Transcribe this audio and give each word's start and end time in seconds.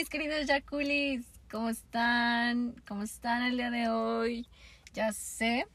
mis 0.00 0.08
queridos 0.08 0.46
Yakulis, 0.46 1.26
¿cómo 1.50 1.68
están? 1.68 2.74
¿Cómo 2.88 3.02
están 3.02 3.42
el 3.42 3.58
día 3.58 3.70
de 3.70 3.90
hoy? 3.90 4.48
Ya 4.94 5.12
sé, 5.12 5.66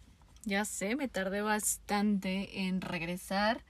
ya 0.46 0.66
sé, 0.66 0.96
me 0.96 1.08
tardé 1.08 1.44
bastante 1.44 2.62
en 2.62 2.82
regresar. 2.82 3.62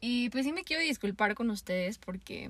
Y 0.00 0.30
pues 0.30 0.44
sí 0.44 0.52
me 0.52 0.62
quiero 0.62 0.82
disculpar 0.82 1.34
con 1.34 1.50
ustedes 1.50 1.98
porque 1.98 2.48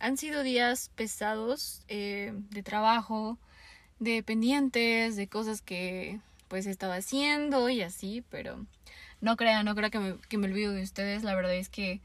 han 0.00 0.16
sido 0.16 0.42
días 0.42 0.90
pesados 0.94 1.82
eh, 1.88 2.32
de 2.48 2.62
trabajo, 2.62 3.36
de 3.98 4.22
pendientes, 4.22 5.16
de 5.16 5.28
cosas 5.28 5.60
que 5.60 6.18
pues 6.48 6.64
estaba 6.64 6.96
haciendo 6.96 7.68
y 7.68 7.82
así, 7.82 8.24
pero 8.30 8.64
no 9.20 9.36
crean, 9.36 9.66
no 9.66 9.74
crean 9.74 9.90
que 9.90 9.98
me, 9.98 10.18
que 10.30 10.38
me 10.38 10.46
olvido 10.46 10.72
de 10.72 10.82
ustedes. 10.82 11.24
La 11.24 11.34
verdad 11.34 11.56
es 11.56 11.68
que 11.68 12.00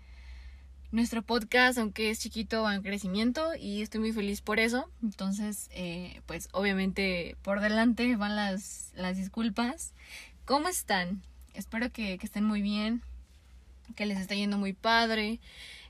nuestro 0.92 1.22
podcast, 1.22 1.78
aunque 1.78 2.10
es 2.10 2.20
chiquito, 2.20 2.64
va 2.64 2.76
en 2.76 2.82
crecimiento 2.82 3.54
y 3.56 3.82
estoy 3.82 4.00
muy 4.00 4.12
feliz 4.12 4.42
por 4.42 4.60
eso. 4.60 4.90
Entonces, 5.04 5.70
eh, 5.74 6.22
pues 6.26 6.50
obviamente 6.52 7.36
por 7.42 7.62
delante 7.62 8.16
van 8.16 8.36
las, 8.36 8.92
las 8.96 9.18
disculpas. 9.18 9.94
¿Cómo 10.46 10.68
están? 10.68 11.22
Espero 11.54 11.92
que, 11.92 12.18
estén 12.22 12.44
muy 12.44 12.62
bien, 12.62 13.02
que 13.96 14.06
les 14.06 14.20
esté 14.20 14.36
yendo 14.38 14.58
muy 14.58 14.74
padre, 14.74 15.40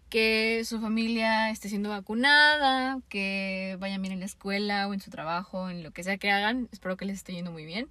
que 0.10 0.64
su 0.66 0.82
familia 0.82 1.50
esté 1.50 1.70
siendo 1.70 1.90
vacunada, 1.90 3.00
que 3.08 3.78
vayan 3.80 4.02
bien 4.02 4.14
en 4.14 4.20
la 4.20 4.26
escuela 4.26 4.88
o 4.88 4.94
en 4.94 5.00
su 5.00 5.12
trabajo, 5.12 5.70
en 5.70 5.84
lo 5.84 5.92
que 5.92 6.04
sea 6.04 6.18
que 6.18 6.32
hagan. 6.32 6.68
Espero 6.72 6.98
que 6.98 7.06
les 7.06 7.18
esté 7.18 7.34
yendo 7.34 7.52
muy 7.52 7.66
bien. 7.66 7.88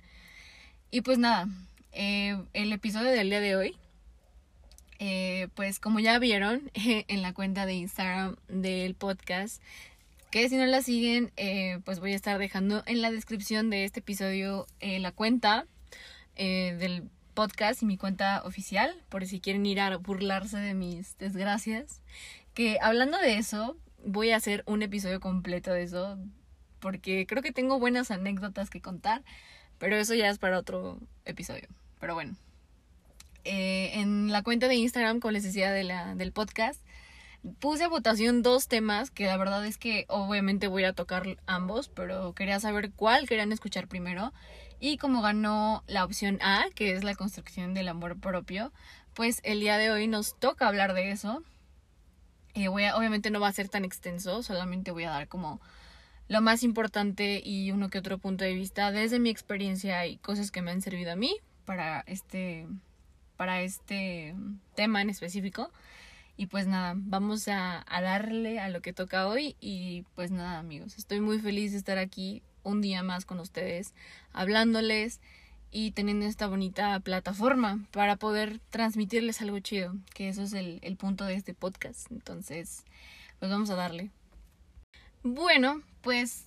Y 0.90 1.02
pues 1.02 1.18
nada, 1.18 1.48
eh, 1.92 2.38
el 2.52 2.72
episodio 2.72 3.10
del 3.10 3.30
día 3.30 3.40
de 3.40 3.56
hoy 3.56 3.76
eh, 4.98 5.48
pues 5.54 5.78
como 5.78 6.00
ya 6.00 6.18
vieron 6.18 6.70
en 6.74 7.22
la 7.22 7.32
cuenta 7.32 7.66
de 7.66 7.74
Instagram 7.74 8.36
del 8.48 8.94
podcast, 8.94 9.62
que 10.30 10.48
si 10.48 10.56
no 10.56 10.66
la 10.66 10.82
siguen, 10.82 11.32
eh, 11.36 11.78
pues 11.84 12.00
voy 12.00 12.12
a 12.12 12.16
estar 12.16 12.38
dejando 12.38 12.82
en 12.86 13.00
la 13.00 13.10
descripción 13.10 13.70
de 13.70 13.84
este 13.84 14.00
episodio 14.00 14.66
eh, 14.80 14.98
la 14.98 15.12
cuenta 15.12 15.66
del 16.36 17.10
podcast 17.34 17.82
y 17.82 17.86
mi 17.86 17.96
cuenta 17.96 18.42
oficial, 18.44 18.94
por 19.08 19.26
si 19.26 19.40
quieren 19.40 19.66
ir 19.66 19.80
a 19.80 19.96
burlarse 19.96 20.58
de 20.58 20.74
mis 20.74 21.18
desgracias. 21.18 22.00
Que 22.54 22.78
hablando 22.80 23.18
de 23.18 23.38
eso, 23.38 23.76
voy 24.04 24.30
a 24.30 24.36
hacer 24.36 24.62
un 24.66 24.82
episodio 24.82 25.18
completo 25.18 25.72
de 25.72 25.82
eso, 25.82 26.16
porque 26.78 27.26
creo 27.26 27.42
que 27.42 27.50
tengo 27.50 27.80
buenas 27.80 28.12
anécdotas 28.12 28.70
que 28.70 28.80
contar, 28.80 29.24
pero 29.78 29.96
eso 29.96 30.14
ya 30.14 30.28
es 30.30 30.38
para 30.38 30.58
otro 30.58 31.00
episodio. 31.24 31.66
Pero 31.98 32.14
bueno, 32.14 32.36
eh, 33.48 34.00
en 34.00 34.30
la 34.30 34.42
cuenta 34.42 34.68
de 34.68 34.74
Instagram, 34.76 35.20
como 35.20 35.32
les 35.32 35.42
decía, 35.42 35.72
del 35.72 36.32
podcast, 36.32 36.80
puse 37.60 37.84
a 37.84 37.88
votación 37.88 38.42
dos 38.42 38.68
temas 38.68 39.10
que 39.10 39.26
la 39.26 39.36
verdad 39.36 39.64
es 39.64 39.78
que 39.78 40.04
obviamente 40.08 40.68
voy 40.68 40.84
a 40.84 40.92
tocar 40.92 41.38
ambos, 41.46 41.88
pero 41.88 42.34
quería 42.34 42.60
saber 42.60 42.92
cuál 42.92 43.26
querían 43.26 43.52
escuchar 43.52 43.88
primero. 43.88 44.32
Y 44.80 44.98
como 44.98 45.22
ganó 45.22 45.82
la 45.86 46.04
opción 46.04 46.38
A, 46.42 46.66
que 46.74 46.92
es 46.92 47.04
la 47.04 47.14
construcción 47.14 47.74
del 47.74 47.88
amor 47.88 48.20
propio, 48.20 48.72
pues 49.14 49.40
el 49.42 49.60
día 49.60 49.78
de 49.78 49.90
hoy 49.90 50.06
nos 50.06 50.38
toca 50.38 50.68
hablar 50.68 50.94
de 50.94 51.10
eso. 51.10 51.42
Eh, 52.54 52.68
voy 52.68 52.84
obviamente 52.94 53.30
no 53.30 53.40
va 53.40 53.48
a 53.48 53.52
ser 53.52 53.68
tan 53.68 53.84
extenso, 53.84 54.42
solamente 54.42 54.90
voy 54.90 55.04
a 55.04 55.10
dar 55.10 55.28
como 55.28 55.60
lo 56.28 56.42
más 56.42 56.62
importante 56.62 57.40
y 57.42 57.70
uno 57.72 57.88
que 57.88 57.98
otro 57.98 58.18
punto 58.18 58.44
de 58.44 58.52
vista 58.52 58.92
desde 58.92 59.18
mi 59.18 59.30
experiencia 59.30 60.06
y 60.06 60.18
cosas 60.18 60.50
que 60.50 60.60
me 60.60 60.70
han 60.70 60.82
servido 60.82 61.12
a 61.12 61.16
mí 61.16 61.36
para 61.64 62.00
este 62.06 62.66
para 63.38 63.62
este 63.62 64.34
tema 64.74 65.00
en 65.00 65.08
específico. 65.08 65.70
Y 66.36 66.46
pues 66.46 66.66
nada, 66.66 66.94
vamos 66.96 67.48
a, 67.48 67.86
darle 67.88 68.60
a 68.60 68.68
lo 68.68 68.82
que 68.82 68.92
toca 68.92 69.28
hoy. 69.28 69.56
Y 69.60 70.04
pues 70.14 70.30
nada, 70.30 70.58
amigos, 70.58 70.98
estoy 70.98 71.20
muy 71.20 71.38
feliz 71.38 71.72
de 71.72 71.78
estar 71.78 71.98
aquí 71.98 72.42
un 72.64 72.82
día 72.82 73.02
más 73.02 73.24
con 73.24 73.38
ustedes, 73.38 73.94
hablándoles 74.32 75.20
y 75.70 75.92
teniendo 75.92 76.26
esta 76.26 76.48
bonita 76.48 76.98
plataforma 77.00 77.84
para 77.92 78.16
poder 78.16 78.58
transmitirles 78.70 79.40
algo 79.40 79.58
chido, 79.60 79.94
que 80.14 80.28
eso 80.28 80.42
es 80.42 80.52
el, 80.52 80.96
punto 80.98 81.24
de 81.24 81.34
este 81.34 81.54
podcast. 81.54 82.10
Entonces, 82.10 82.84
pues 83.38 83.50
vamos 83.50 83.70
a 83.70 83.76
darle. 83.76 84.10
Bueno, 85.22 85.82
pues 86.02 86.44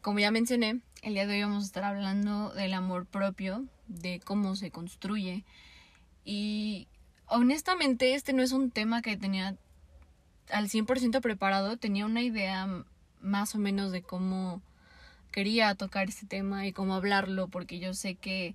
como 0.00 0.20
ya 0.20 0.30
mencioné, 0.30 0.80
el 1.02 1.14
día 1.14 1.26
de 1.26 1.34
hoy 1.34 1.42
vamos 1.42 1.64
a 1.64 1.66
estar 1.66 1.84
hablando 1.84 2.50
del 2.54 2.72
amor 2.72 3.04
propio, 3.04 3.66
de 3.88 4.20
cómo 4.24 4.56
se 4.56 4.70
construye, 4.70 5.44
y 6.24 6.88
honestamente 7.26 8.14
este 8.14 8.32
no 8.32 8.42
es 8.42 8.52
un 8.52 8.70
tema 8.70 9.02
que 9.02 9.16
tenía 9.16 9.56
al 10.50 10.68
100% 10.68 11.20
preparado, 11.20 11.76
tenía 11.76 12.06
una 12.06 12.22
idea 12.22 12.84
más 13.20 13.54
o 13.54 13.58
menos 13.58 13.92
de 13.92 14.02
cómo 14.02 14.62
quería 15.30 15.74
tocar 15.74 16.08
este 16.08 16.26
tema 16.26 16.66
y 16.66 16.72
cómo 16.72 16.94
hablarlo, 16.94 17.48
porque 17.48 17.78
yo 17.78 17.94
sé 17.94 18.16
que 18.16 18.54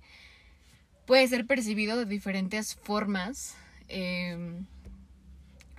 puede 1.06 1.26
ser 1.28 1.46
percibido 1.46 1.96
de 1.96 2.04
diferentes 2.04 2.74
formas, 2.74 3.56
em, 3.88 4.66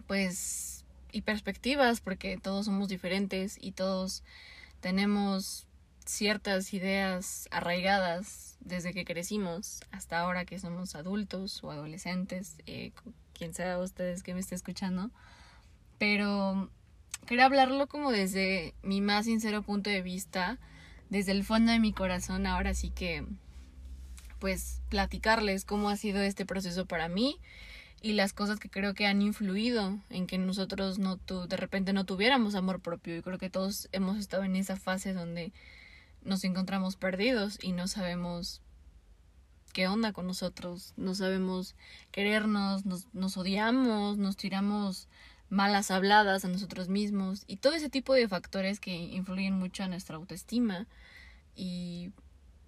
pues, 0.08 0.86
y 1.12 1.22
perspectivas, 1.22 2.02
porque 2.02 2.38
todos 2.38 2.66
somos 2.66 2.88
diferentes 2.88 3.58
y 3.62 3.72
todos 3.74 4.24
tenemos 4.82 5.67
ciertas 6.08 6.74
ideas 6.74 7.48
arraigadas 7.52 8.58
desde 8.60 8.94
que 8.94 9.06
crecimos 9.06 9.82
hasta 9.92 10.20
ahora 10.20 10.46
que 10.46 10.60
somos 10.60 10.96
adultos 10.96 11.64
o 11.64 11.72
adolescentes, 11.72 12.58
eh, 12.66 12.92
quien 13.34 13.54
sea 13.54 13.78
ustedes 13.80 14.24
que 14.24 14.34
me 14.34 14.40
esté 14.40 14.56
escuchando. 14.56 15.12
Pero 15.98 16.70
quería 17.26 17.46
hablarlo 17.46 17.88
como 17.88 18.12
desde 18.12 18.74
mi 18.82 19.02
más 19.02 19.26
sincero 19.26 19.64
punto 19.64 19.90
de 19.90 20.02
vista, 20.02 20.58
desde 21.10 21.32
el 21.32 21.44
fondo 21.44 21.72
de 21.72 21.80
mi 21.80 21.94
corazón, 21.94 22.46
ahora 22.46 22.74
sí 22.74 22.90
que 22.90 23.26
pues 24.40 24.82
platicarles 24.90 25.66
cómo 25.66 25.90
ha 25.90 25.98
sido 25.98 26.22
este 26.22 26.46
proceso 26.46 26.86
para 26.86 27.10
mí 27.10 27.38
y 28.02 28.14
las 28.14 28.34
cosas 28.34 28.60
que 28.60 28.70
creo 28.70 28.94
que 28.94 29.08
han 29.08 29.22
influido 29.22 29.98
en 30.10 30.28
que 30.28 30.38
nosotros 30.38 31.00
no 31.00 31.18
tu, 31.18 31.48
de 31.48 31.58
repente 31.58 31.94
no 31.94 32.06
tuviéramos 32.06 32.54
amor 32.54 32.80
propio 32.80 33.18
y 33.18 33.22
creo 33.22 33.40
que 33.40 33.50
todos 33.50 33.90
hemos 33.92 34.18
estado 34.18 34.44
en 34.44 34.56
esa 34.56 34.76
fase 34.76 35.14
donde 35.14 35.52
nos 36.28 36.44
encontramos 36.44 36.98
perdidos 36.98 37.58
y 37.62 37.72
no 37.72 37.88
sabemos 37.88 38.62
qué 39.74 39.88
onda 39.88 40.12
con 40.12 40.28
nosotros, 40.28 40.94
no 40.98 41.16
sabemos 41.16 41.76
querernos, 42.12 42.86
nos, 42.86 43.08
nos 43.14 43.38
odiamos, 43.38 44.18
nos 44.18 44.36
tiramos 44.36 45.08
malas 45.50 45.92
habladas 45.92 46.44
a 46.44 46.50
nosotros 46.50 46.90
mismos 46.90 47.44
y 47.48 47.58
todo 47.58 47.74
ese 47.74 47.90
tipo 47.90 48.14
de 48.14 48.28
factores 48.28 48.80
que 48.80 48.92
influyen 48.92 49.54
mucho 49.54 49.84
a 49.84 49.88
nuestra 49.88 50.18
autoestima. 50.18 50.88
Y 51.56 52.12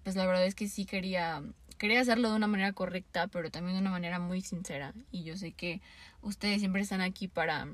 pues 0.02 0.16
la 0.16 0.26
verdad 0.26 0.46
es 0.46 0.54
que 0.54 0.68
sí 0.68 0.86
quería 0.86 1.42
quería 1.78 2.00
hacerlo 2.00 2.28
de 2.30 2.36
una 2.36 2.46
manera 2.46 2.72
correcta 2.72 3.26
pero 3.28 3.50
también 3.50 3.76
de 3.76 3.80
una 3.80 3.90
manera 3.90 4.18
muy 4.18 4.40
sincera. 4.40 4.94
Y 5.10 5.24
yo 5.24 5.36
sé 5.36 5.52
que 5.52 5.80
ustedes 6.22 6.60
siempre 6.60 6.82
están 6.82 7.00
aquí 7.00 7.28
para 7.28 7.68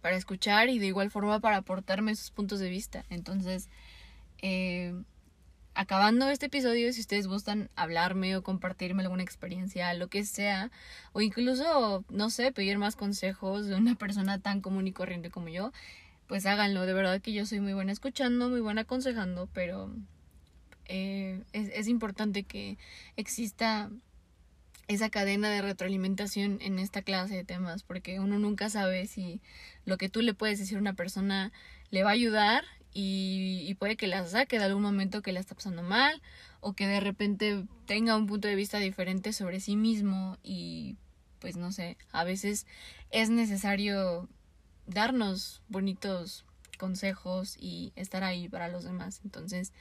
para 0.00 0.16
escuchar 0.16 0.68
y 0.70 0.78
de 0.78 0.86
igual 0.86 1.10
forma 1.10 1.40
para 1.40 1.58
aportarme 1.58 2.14
sus 2.14 2.30
puntos 2.30 2.60
de 2.60 2.70
vista. 2.70 3.04
Entonces 3.10 3.68
eh, 4.42 4.94
acabando 5.74 6.28
este 6.28 6.46
episodio, 6.46 6.92
si 6.92 7.00
ustedes 7.00 7.28
gustan 7.28 7.70
hablarme 7.76 8.36
o 8.36 8.42
compartirme 8.42 9.02
alguna 9.02 9.22
experiencia, 9.22 9.94
lo 9.94 10.08
que 10.08 10.24
sea, 10.24 10.72
o 11.12 11.20
incluso, 11.20 12.04
no 12.08 12.30
sé, 12.30 12.50
pedir 12.50 12.78
más 12.78 12.96
consejos 12.96 13.66
de 13.66 13.76
una 13.76 13.94
persona 13.94 14.40
tan 14.40 14.60
común 14.60 14.88
y 14.88 14.92
corriente 14.92 15.30
como 15.30 15.48
yo, 15.48 15.72
pues 16.26 16.46
háganlo. 16.46 16.84
De 16.84 16.94
verdad 16.94 17.20
que 17.20 17.32
yo 17.32 17.46
soy 17.46 17.60
muy 17.60 17.74
buena 17.74 17.92
escuchando, 17.92 18.48
muy 18.48 18.60
buena 18.60 18.82
aconsejando, 18.82 19.48
pero 19.52 19.94
eh, 20.86 21.44
es, 21.52 21.70
es 21.72 21.86
importante 21.86 22.42
que 22.42 22.76
exista 23.16 23.90
esa 24.88 25.10
cadena 25.10 25.50
de 25.50 25.62
retroalimentación 25.62 26.58
en 26.60 26.78
esta 26.78 27.02
clase 27.02 27.36
de 27.36 27.44
temas, 27.44 27.82
porque 27.84 28.20
uno 28.20 28.38
nunca 28.38 28.70
sabe 28.70 29.06
si 29.06 29.40
lo 29.84 29.96
que 29.98 30.08
tú 30.08 30.22
le 30.22 30.34
puedes 30.34 30.58
decir 30.58 30.78
a 30.78 30.80
una 30.80 30.94
persona 30.94 31.52
le 31.90 32.02
va 32.02 32.10
a 32.10 32.14
ayudar 32.14 32.64
y, 32.92 33.74
puede 33.78 33.96
que 33.96 34.06
la 34.06 34.26
saque 34.26 34.58
de 34.58 34.64
algún 34.64 34.82
momento 34.82 35.22
que 35.22 35.32
la 35.32 35.40
está 35.40 35.54
pasando 35.54 35.82
mal 35.82 36.20
o 36.60 36.72
que 36.72 36.86
de 36.86 37.00
repente 37.00 37.64
tenga 37.86 38.16
un 38.16 38.26
punto 38.26 38.48
de 38.48 38.56
vista 38.56 38.78
diferente 38.78 39.32
sobre 39.32 39.60
sí 39.60 39.76
mismo 39.76 40.36
y 40.42 40.96
pues 41.38 41.56
no 41.56 41.70
sé, 41.70 41.96
a 42.10 42.24
veces 42.24 42.66
es 43.10 43.30
necesario 43.30 44.28
darnos 44.86 45.62
bonitos 45.68 46.44
consejos 46.78 47.56
y 47.60 47.92
estar 47.96 48.24
ahí 48.24 48.48
para 48.48 48.68
los 48.68 48.84
demás. 48.84 49.20
Entonces, 49.24 49.72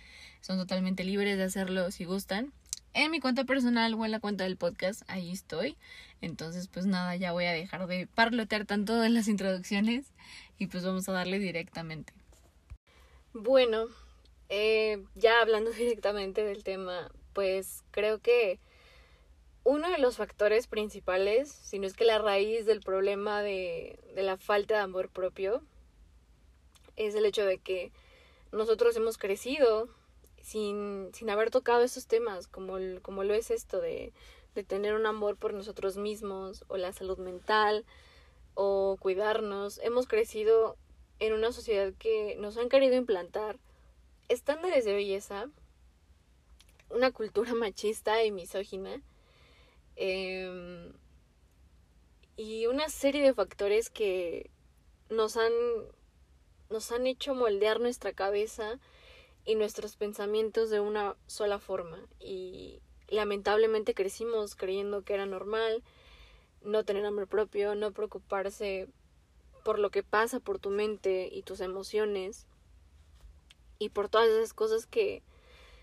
son 0.42 0.57
totalmente 0.57 1.03
libres 1.03 1.38
de 1.38 1.44
hacerlo 1.44 1.89
si 1.92 2.06
gustan. 2.06 2.51
En 2.94 3.12
mi 3.12 3.19
cuenta 3.19 3.44
personal 3.44 3.94
o 3.94 4.06
en 4.06 4.12
la 4.12 4.19
cuenta 4.19 4.44
del 4.44 4.57
podcast, 4.57 5.03
ahí 5.07 5.31
estoy. 5.31 5.77
Entonces, 6.21 6.68
pues 6.68 6.86
nada, 6.86 7.15
ya 7.15 7.31
voy 7.31 7.45
a 7.45 7.51
dejar 7.51 7.88
de 7.88 8.07
parlotear 8.07 8.65
tanto 8.65 9.03
en 9.03 9.13
las 9.13 9.27
introducciones 9.27 10.06
y 10.57 10.68
pues 10.68 10.83
vamos 10.83 11.07
a 11.07 11.12
darle 11.12 11.39
directamente. 11.39 12.13
Bueno, 13.39 13.86
eh, 14.50 15.04
ya 15.13 15.42
hablando 15.42 15.69
directamente 15.72 16.44
del 16.44 16.63
tema, 16.63 17.12
pues 17.34 17.84
creo 17.92 18.18
que 18.18 18.60
uno 19.63 19.92
de 19.92 20.00
los 20.00 20.18
factores 20.18 20.66
principales, 20.66 21.51
si 21.51 21.78
no 21.78 21.86
es 21.86 21.94
que 21.94 22.04
la 22.04 22.18
raíz 22.18 22.66
del 22.66 22.80
problema 22.80 23.44
de, 23.44 24.00
de 24.16 24.24
la 24.24 24.38
falta 24.38 24.78
de 24.78 24.81
amor 24.81 25.10
propio, 25.10 25.62
es 26.95 27.13
el 27.13 27.25
hecho 27.25 27.45
de 27.45 27.60
que 27.60 27.92
nosotros 28.51 28.95
hemos 28.95 29.19
crecido 29.19 29.88
sin, 30.42 31.12
sin 31.13 31.30
haber 31.30 31.51
tocado 31.51 31.84
esos 31.84 32.07
temas, 32.07 32.48
como, 32.48 32.80
como 33.04 33.24
lo 33.24 33.36
es 33.36 33.51
esto 33.51 33.80
de, 33.80 34.13
de 34.56 34.63
tener 34.63 34.95
un 34.95 35.06
amor 35.06 35.38
por 35.38 35.54
nosotros 35.54 35.98
mismos, 35.98 36.66
o 36.69 36.78
la 36.78 36.92
salud 36.92 37.19
mental, 37.19 37.86
o 38.56 38.98
cuidarnos. 39.00 39.78
Hemos 39.84 40.07
crecido 40.07 40.75
en 41.19 41.34
una 41.34 41.52
sociedad 41.52 41.94
que 41.98 42.36
nos 42.40 42.58
han 42.58 42.69
querido 42.69 42.96
implantar 42.96 43.60
estándares 44.30 44.86
de 44.86 44.94
belleza, 44.94 45.50
una 46.90 47.12
cultura 47.12 47.54
machista 47.56 48.24
y 48.24 48.31
misógina, 48.31 49.02
em, 49.96 50.94
y 52.36 52.68
una 52.68 52.90
serie 52.90 53.24
de 53.24 53.34
factores 53.34 53.90
que 53.90 54.52
nos 55.10 55.38
han, 55.38 55.54
nos 56.69 56.92
han 56.92 57.08
hecho 57.08 57.34
moldear 57.34 57.80
nuestra 57.80 58.13
cabeza 58.13 58.80
y 59.46 59.56
nuestros 59.56 59.96
pensamientos 59.96 60.70
de 60.70 60.80
una 60.80 61.16
sola 61.25 61.58
forma. 61.58 62.00
Y 62.20 62.81
lamentablemente 63.08 63.94
crecimos 63.94 64.56
creyendo 64.56 65.04
que 65.04 65.13
era 65.13 65.25
normal 65.25 65.84
no 66.62 66.84
tener 66.84 67.06
amor 67.06 67.28
propio, 67.28 67.74
no 67.74 67.92
preocuparse 67.92 68.88
por 69.68 69.80
lo 69.80 69.90
que 69.90 70.02
pasa 70.02 70.40
por 70.40 70.60
tu 70.60 70.69
mente 70.69 71.28
y 71.30 71.42
tus 71.42 71.60
emociones 71.60 72.48
y 73.80 73.90
por 73.90 74.08
todas 74.08 74.30
esas 74.30 74.54
cosas 74.54 74.86
que, 74.86 75.24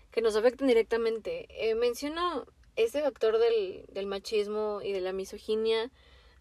que 0.09 0.23
nos 0.23 0.35
afectan 0.35 0.67
directamente. 0.67 1.45
Eh, 1.51 1.75
menciono 1.75 2.47
ese 2.75 3.03
factor 3.03 3.37
del, 3.37 3.85
del 3.89 4.07
machismo 4.07 4.79
y 4.83 4.91
de 4.91 5.01
la 5.01 5.13
misoginia 5.13 5.91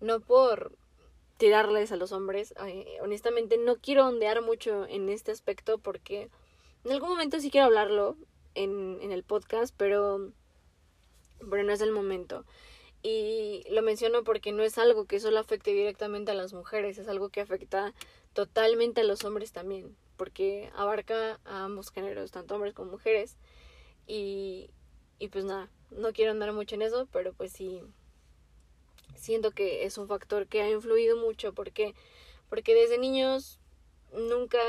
no 0.01 0.21
por 0.21 0.73
tirarles 1.37 1.93
a 1.93 1.97
los 1.97 2.13
hombres. 2.13 2.55
honestamente 3.03 3.59
no 3.59 3.77
quiero 3.77 4.07
ondear 4.07 4.41
mucho 4.41 4.87
en 4.87 5.11
este 5.11 5.31
aspecto 5.31 5.77
porque 5.77 6.31
en 6.87 6.93
algún 6.93 7.11
momento 7.11 7.41
sí 7.41 7.51
quiero 7.51 7.67
hablarlo 7.67 8.17
en, 8.55 8.97
en 9.03 9.13
el 9.13 9.23
podcast, 9.23 9.75
pero, 9.77 10.33
pero 11.51 11.63
no 11.63 11.75
es 11.75 11.83
el 11.83 11.93
momento. 11.93 12.47
Y 13.05 13.65
lo 13.71 13.83
menciono 13.83 14.25
porque 14.25 14.51
no 14.51 14.63
es 14.63 14.79
algo 14.79 15.05
que 15.05 15.21
solo 15.21 15.39
afecte 15.39 15.73
directamente 15.73 16.31
a 16.31 16.35
las 16.35 16.55
mujeres, 16.55 16.97
es 16.97 17.07
algo 17.07 17.29
que 17.29 17.43
afecta 17.43 17.93
totalmente 18.33 19.03
a 19.03 19.05
los 19.05 19.25
hombres 19.25 19.53
también, 19.53 19.95
porque 20.17 20.71
abarca 20.75 21.39
a 21.45 21.65
ambos 21.65 21.91
géneros, 21.91 22.31
tanto 22.31 22.55
hombres 22.55 22.73
como 22.73 22.93
mujeres. 22.93 23.37
Y, 24.07 24.71
y 25.19 25.29
pues 25.29 25.45
nada, 25.45 25.71
no 25.91 26.15
quiero 26.15 26.31
andar 26.31 26.53
mucho 26.55 26.77
en 26.77 26.83
eso, 26.83 27.07
pero 27.13 27.35
pues 27.35 27.53
sí, 27.53 27.83
siento 29.17 29.51
que 29.51 29.85
es 29.85 29.99
un 29.99 30.09
factor 30.09 30.47
que 30.47 30.63
ha 30.63 30.71
influido 30.71 31.17
mucho 31.17 31.53
porque 31.53 31.95
porque 32.49 32.75
desde 32.75 32.99
niños 32.99 33.59
nunca 34.13 34.61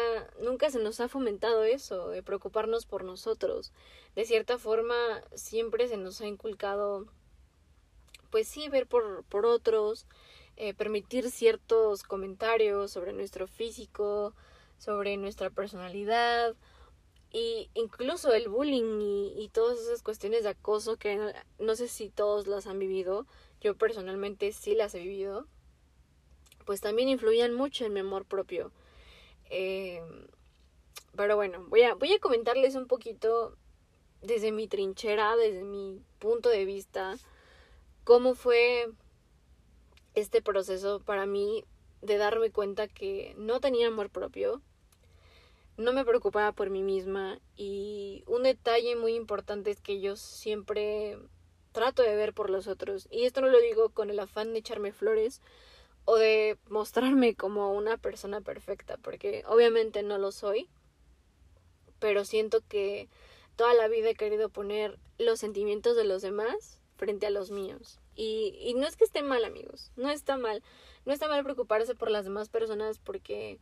nunca 0.41 0.69
se 0.69 0.79
nos 0.79 0.99
ha 0.99 1.07
fomentado 1.07 1.63
eso 1.63 2.09
de 2.09 2.23
preocuparnos 2.23 2.85
por 2.85 3.03
nosotros 3.03 3.71
de 4.15 4.25
cierta 4.25 4.57
forma 4.57 4.95
siempre 5.35 5.87
se 5.87 5.97
nos 5.97 6.21
ha 6.21 6.27
inculcado 6.27 7.05
pues 8.35 8.49
sí, 8.49 8.67
ver 8.67 8.85
por, 8.85 9.23
por 9.23 9.45
otros, 9.45 10.07
eh, 10.57 10.73
permitir 10.73 11.31
ciertos 11.31 12.03
comentarios 12.03 12.91
sobre 12.91 13.13
nuestro 13.13 13.47
físico, 13.47 14.33
sobre 14.77 15.15
nuestra 15.15 15.49
personalidad, 15.49 16.53
y 17.31 17.69
incluso 17.75 18.33
el 18.33 18.49
bullying 18.49 18.99
y, 18.99 19.41
y, 19.41 19.47
todas 19.53 19.79
esas 19.79 20.03
cuestiones 20.03 20.43
de 20.43 20.49
acoso 20.49 20.97
que 20.97 21.33
no 21.59 21.77
sé 21.77 21.87
si 21.87 22.09
todos 22.09 22.45
las 22.45 22.67
han 22.67 22.77
vivido, 22.77 23.25
yo 23.61 23.77
personalmente 23.77 24.51
sí 24.51 24.75
las 24.75 24.93
he 24.95 24.99
vivido, 24.99 25.47
pues 26.65 26.81
también 26.81 27.07
influían 27.07 27.53
mucho 27.53 27.85
en 27.85 27.93
mi 27.93 28.01
amor 28.01 28.25
propio. 28.25 28.73
Eh, 29.49 30.01
pero 31.15 31.37
bueno, 31.37 31.63
voy 31.69 31.83
a, 31.83 31.93
voy 31.93 32.11
a 32.11 32.19
comentarles 32.19 32.75
un 32.75 32.87
poquito 32.87 33.55
desde 34.21 34.51
mi 34.51 34.67
trinchera, 34.67 35.37
desde 35.37 35.63
mi 35.63 36.01
punto 36.19 36.49
de 36.49 36.65
vista, 36.65 37.17
cómo 38.05 38.35
fue 38.35 38.87
este 40.13 40.41
proceso 40.41 41.01
para 41.01 41.25
mí 41.25 41.65
de 42.01 42.17
darme 42.17 42.51
cuenta 42.51 42.87
que 42.87 43.35
no 43.37 43.59
tenía 43.59 43.87
amor 43.87 44.09
propio, 44.09 44.61
no 45.75 45.91
me 45.91 46.05
preocupaba 46.05 46.53
por 46.53 46.69
mí 46.69 46.81
misma 46.81 47.39
y 47.57 48.23
un 48.27 48.43
detalle 48.43 48.95
muy 48.95 49.15
importante 49.15 49.71
es 49.71 49.81
que 49.81 49.99
yo 49.99 50.15
siempre 50.15 51.17
trato 51.73 52.01
de 52.01 52.15
ver 52.15 52.33
por 52.33 52.49
los 52.49 52.67
otros. 52.67 53.09
Y 53.11 53.25
esto 53.25 53.41
no 53.41 53.47
lo 53.47 53.59
digo 53.59 53.89
con 53.89 54.09
el 54.09 54.19
afán 54.19 54.53
de 54.53 54.59
echarme 54.59 54.93
flores 54.93 55.41
o 56.05 56.15
de 56.15 56.57
mostrarme 56.69 57.35
como 57.35 57.73
una 57.73 57.97
persona 57.97 58.39
perfecta 58.39 58.95
porque 58.97 59.43
obviamente 59.47 60.01
no 60.03 60.17
lo 60.17 60.31
soy 60.31 60.69
pero 61.99 62.25
siento 62.25 62.61
que 62.67 63.09
toda 63.55 63.73
la 63.73 63.87
vida 63.87 64.09
he 64.09 64.15
querido 64.15 64.49
poner 64.49 64.99
los 65.17 65.39
sentimientos 65.39 65.95
de 65.95 66.03
los 66.03 66.21
demás 66.21 66.79
frente 66.95 67.25
a 67.25 67.29
los 67.31 67.51
míos. 67.51 67.99
Y, 68.15 68.57
y 68.61 68.73
no 68.73 68.87
es 68.87 68.95
que 68.95 69.03
esté 69.03 69.23
mal, 69.23 69.43
amigos, 69.45 69.91
no 69.95 70.09
está 70.09 70.37
mal. 70.37 70.63
No 71.05 71.13
está 71.13 71.27
mal 71.27 71.43
preocuparse 71.43 71.93
por 71.93 72.09
las 72.09 72.25
demás 72.25 72.49
personas 72.49 72.97
porque 72.99 73.59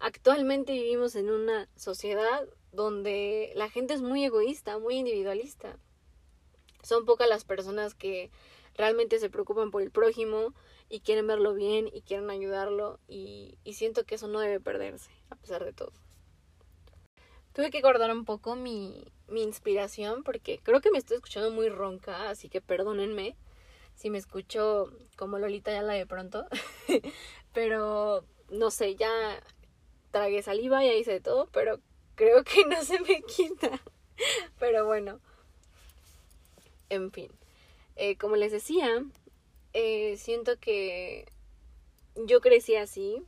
actualmente 0.00 0.72
vivimos 0.72 1.14
en 1.14 1.30
una 1.30 1.68
sociedad 1.76 2.48
donde 2.72 3.52
la 3.54 3.70
gente 3.70 3.94
es 3.94 4.02
muy 4.02 4.24
egoísta, 4.24 4.78
muy 4.78 4.96
individualista. 4.96 5.78
Son 6.82 7.04
pocas 7.04 7.28
las 7.28 7.44
personas 7.44 7.94
que 7.94 8.30
realmente 8.74 9.18
se 9.18 9.30
preocupan 9.30 9.70
por 9.70 9.82
el 9.82 9.90
prójimo 9.90 10.54
y 10.88 11.00
quieren 11.00 11.26
verlo 11.26 11.54
bien 11.54 11.88
y 11.92 12.02
quieren 12.02 12.30
ayudarlo 12.30 12.98
y, 13.06 13.58
y 13.62 13.74
siento 13.74 14.04
que 14.04 14.16
eso 14.16 14.26
no 14.26 14.40
debe 14.40 14.58
perderse 14.58 15.10
a 15.28 15.36
pesar 15.36 15.64
de 15.64 15.72
todo. 15.72 15.92
Tuve 17.52 17.70
que 17.70 17.80
guardar 17.80 18.10
un 18.12 18.24
poco 18.24 18.56
mi, 18.56 19.04
mi 19.28 19.42
inspiración 19.42 20.22
porque 20.22 20.58
creo 20.62 20.80
que 20.80 20.90
me 20.90 20.98
estoy 20.98 21.16
escuchando 21.16 21.50
muy 21.50 21.68
ronca, 21.68 22.30
así 22.30 22.48
que 22.48 22.60
perdónenme 22.60 23.36
si 23.94 24.08
me 24.08 24.18
escucho 24.18 24.90
como 25.16 25.38
Lolita 25.38 25.72
ya 25.72 25.82
la 25.82 25.94
de 25.94 26.06
pronto. 26.06 26.46
pero 27.52 28.24
no 28.50 28.70
sé, 28.70 28.96
ya 28.96 29.10
tragué 30.10 30.42
saliva, 30.42 30.84
ya 30.84 30.94
hice 30.94 31.20
todo, 31.20 31.48
pero 31.52 31.80
creo 32.14 32.44
que 32.44 32.64
no 32.66 32.82
se 32.82 33.00
me 33.00 33.22
quita. 33.36 33.80
pero 34.58 34.86
bueno, 34.86 35.20
en 36.88 37.10
fin. 37.12 37.30
Eh, 37.96 38.16
como 38.16 38.36
les 38.36 38.52
decía, 38.52 39.04
eh, 39.74 40.16
siento 40.16 40.58
que 40.58 41.26
yo 42.16 42.40
crecí 42.40 42.76
así, 42.76 43.22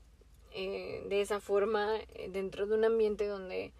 eh, 0.54 1.04
de 1.08 1.20
esa 1.20 1.40
forma, 1.40 1.98
dentro 2.30 2.66
de 2.66 2.74
un 2.74 2.84
ambiente 2.84 3.26
donde 3.26 3.72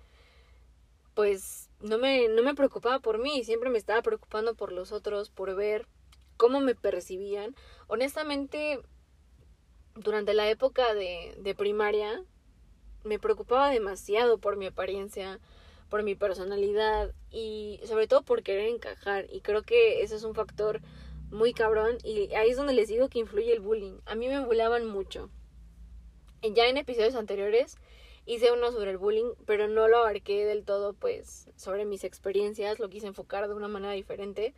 pues 1.15 1.71
no 1.81 1.99
me, 1.99 2.29
no 2.29 2.43
me 2.43 2.55
preocupaba 2.55 3.01
por 3.01 3.19
mí, 3.19 3.45
siempre 3.45 3.71
me 3.71 3.79
estaba 3.79 4.03
preocupando 4.03 4.55
por 4.55 4.73
los 4.73 4.93
otros, 4.93 5.31
por 5.31 5.55
ver 5.55 5.87
cómo 6.37 6.61
me 6.61 6.75
percibían. 6.75 7.55
Honestamente, 7.87 8.81
durante 9.95 10.35
la 10.35 10.49
época 10.49 10.95
de, 10.95 11.35
de 11.39 11.55
primaria, 11.55 12.25
me 13.05 13.19
preocupaba 13.19 13.71
demasiado 13.71 14.39
por 14.39 14.57
mi 14.57 14.67
apariencia, 14.67 15.41
por 15.89 16.03
mi 16.03 16.15
personalidad 16.15 17.13
y 17.31 17.81
sobre 17.85 18.07
todo 18.07 18.23
por 18.23 18.43
querer 18.43 18.69
encajar. 18.69 19.27
Y 19.31 19.41
creo 19.41 19.63
que 19.63 20.03
ese 20.03 20.17
es 20.17 20.25
un 20.25 20.35
factor 20.35 20.81
muy 21.31 21.53
cabrón 21.53 21.99
y 22.05 22.33
ahí 22.35 22.51
es 22.51 22.57
donde 22.57 22.75
les 22.75 22.89
digo 22.89 23.09
que 23.09 23.19
influye 23.19 23.53
el 23.53 23.61
bullying. 23.61 23.99
A 24.07 24.15
mí 24.15 24.29
me 24.29 24.45
bullaban 24.45 24.87
mucho. 24.87 25.31
Ya 26.43 26.67
en 26.67 26.77
episodios 26.77 27.15
anteriores 27.15 27.77
hice 28.27 28.53
uno 28.53 28.73
sobre 28.73 28.93
el 28.93 28.99
bullying, 28.99 29.33
pero 29.47 29.69
no 29.69 29.89
lo 29.89 29.99
abarqué 29.99 30.45
del 30.45 30.65
todo, 30.65 30.95
pues, 30.95 31.49
sobre 31.57 31.85
mis 31.85 32.05
experiencias, 32.05 32.79
lo 32.79 32.89
quise 32.89 33.07
enfocar 33.07 33.49
de 33.49 33.55
una 33.55 33.69
manera 33.69 33.93
diferente. 33.93 34.55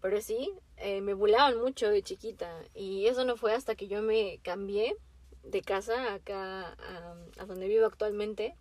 Pero 0.00 0.20
sí, 0.20 0.54
eh, 0.76 1.00
me 1.02 1.14
burlaban 1.14 1.58
mucho 1.58 1.90
de 1.90 2.02
chiquita 2.02 2.50
y 2.74 3.06
eso 3.06 3.24
no 3.24 3.36
fue 3.36 3.52
hasta 3.52 3.74
que 3.74 3.86
yo 3.86 4.00
me 4.02 4.40
cambié 4.42 4.96
de 5.42 5.62
casa 5.62 6.14
acá 6.14 6.72
a, 6.72 7.16
a 7.38 7.46
donde 7.46 7.68
vivo 7.68 7.86
actualmente. 7.86 8.56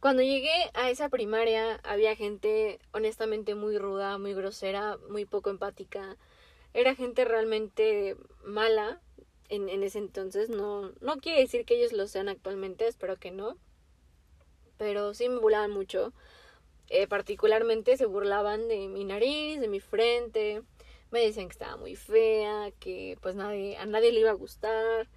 Cuando 0.00 0.22
llegué 0.22 0.70
a 0.74 0.90
esa 0.90 1.08
primaria 1.08 1.80
había 1.82 2.14
gente 2.16 2.78
honestamente 2.92 3.54
muy 3.54 3.78
ruda, 3.78 4.18
muy 4.18 4.32
grosera, 4.32 4.96
muy 5.08 5.24
poco 5.24 5.50
empática. 5.50 6.16
Era 6.72 6.94
gente 6.94 7.24
realmente 7.24 8.16
mala, 8.44 9.00
en, 9.48 9.68
en 9.68 9.82
ese 9.82 9.98
entonces. 9.98 10.48
No, 10.50 10.92
no 11.00 11.16
quiere 11.18 11.40
decir 11.40 11.64
que 11.64 11.76
ellos 11.76 11.92
lo 11.92 12.06
sean 12.06 12.28
actualmente, 12.28 12.86
espero 12.86 13.16
que 13.16 13.30
no. 13.30 13.56
Pero 14.76 15.14
sí 15.14 15.28
me 15.28 15.38
burlaban 15.38 15.70
mucho. 15.70 16.12
Eh, 16.88 17.06
particularmente 17.06 17.96
se 17.96 18.06
burlaban 18.06 18.68
de 18.68 18.88
mi 18.88 19.04
nariz, 19.04 19.60
de 19.60 19.68
mi 19.68 19.80
frente. 19.80 20.62
Me 21.10 21.20
decían 21.20 21.48
que 21.48 21.52
estaba 21.52 21.76
muy 21.76 21.96
fea, 21.96 22.70
que 22.80 23.18
pues 23.20 23.34
nadie, 23.34 23.76
a 23.76 23.86
nadie 23.86 24.12
le 24.12 24.20
iba 24.20 24.30
a 24.30 24.34
gustar 24.34 25.08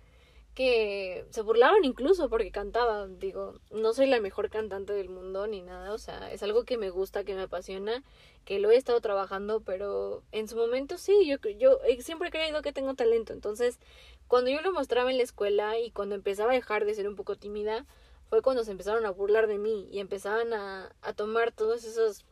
que 0.54 1.26
se 1.30 1.42
burlaban 1.42 1.84
incluso 1.86 2.30
porque 2.30 2.52
cantaba. 2.52 3.08
Digo, 3.08 3.60
no 3.72 3.94
soy 3.94 4.08
la 4.08 4.20
mejor 4.20 4.50
cantante 4.50 4.94
del 4.94 5.10
mundo 5.10 5.48
ni 5.48 5.62
nada, 5.62 5.94
o 5.94 5.98
sea, 5.98 6.32
es 6.32 6.44
algo 6.44 6.66
que 6.66 6.78
me 6.78 6.90
gusta, 6.90 7.24
que 7.24 7.36
me 7.36 7.44
apasiona, 7.44 8.04
que 8.46 8.60
lo 8.60 8.72
he 8.72 8.76
estado 8.76 9.00
trabajando, 9.02 9.62
pero 9.62 10.24
en 10.32 10.48
su 10.48 10.56
momento 10.56 10.98
sí, 10.98 11.26
yo, 11.26 11.38
yo 11.58 11.80
siempre 12.00 12.30
he 12.30 12.32
creído 12.32 12.62
que 12.62 12.74
tengo 12.74 12.96
talento. 12.96 13.34
Entonces, 13.34 13.80
cuando 14.28 14.52
yo 14.52 14.62
lo 14.62 14.74
mostraba 14.74 15.12
en 15.12 15.18
la 15.18 15.24
escuela 15.24 15.80
y 15.80 15.92
cuando 15.92 16.16
empezaba 16.16 16.52
a 16.52 16.56
dejar 16.56 16.86
de 16.86 16.96
ser 16.96 17.08
un 17.08 17.16
poco 17.16 17.36
tímida, 17.36 17.86
fue 18.30 18.42
cuando 18.42 18.64
se 18.64 18.72
empezaron 18.72 19.06
a 19.06 19.12
burlar 19.12 19.48
de 19.48 19.58
mí 19.58 19.88
y 19.92 20.00
empezaban 20.00 20.54
a, 20.54 20.96
a 21.02 21.14
tomar 21.14 21.52
todos 21.52 21.84
esos 21.84 22.26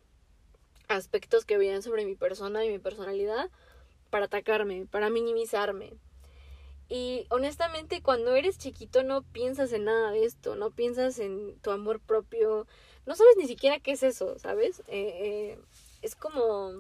aspectos 0.88 1.45
que 1.45 1.57
veían 1.57 1.81
sobre 1.83 2.05
mi 2.05 2.15
persona 2.15 2.65
y 2.65 2.69
mi 2.69 2.79
personalidad 2.79 3.49
para 4.09 4.25
atacarme, 4.25 4.88
para 4.89 5.09
minimizarme. 5.09 5.93
Y 6.89 7.27
honestamente 7.29 8.01
cuando 8.01 8.36
eres 8.36 8.58
chiquito 8.58 9.03
no 9.03 9.22
piensas 9.22 9.72
en 9.74 9.86
nada 9.86 10.12
de 10.12 10.25
esto, 10.25 10.55
no 10.55 10.72
piensas 10.72 11.19
en 11.19 11.55
tu 11.60 11.69
amor 11.69 12.00
propio, 12.00 12.65
no 13.05 13.15
sabes 13.15 13.36
ni 13.38 13.48
siquiera 13.48 13.79
qué 13.79 13.91
es 13.91 14.01
eso, 14.01 14.39
¿sabes? 14.39 14.79
Eh, 14.88 15.13
eh, 15.22 15.60
es 16.01 16.15
como, 16.15 16.72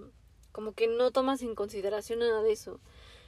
como 0.51 0.73
que 0.73 0.87
no 0.87 1.11
tomas 1.11 1.43
en 1.43 1.53
consideración 1.53 2.19
nada 2.19 2.41
de 2.41 2.51
eso. 2.51 2.79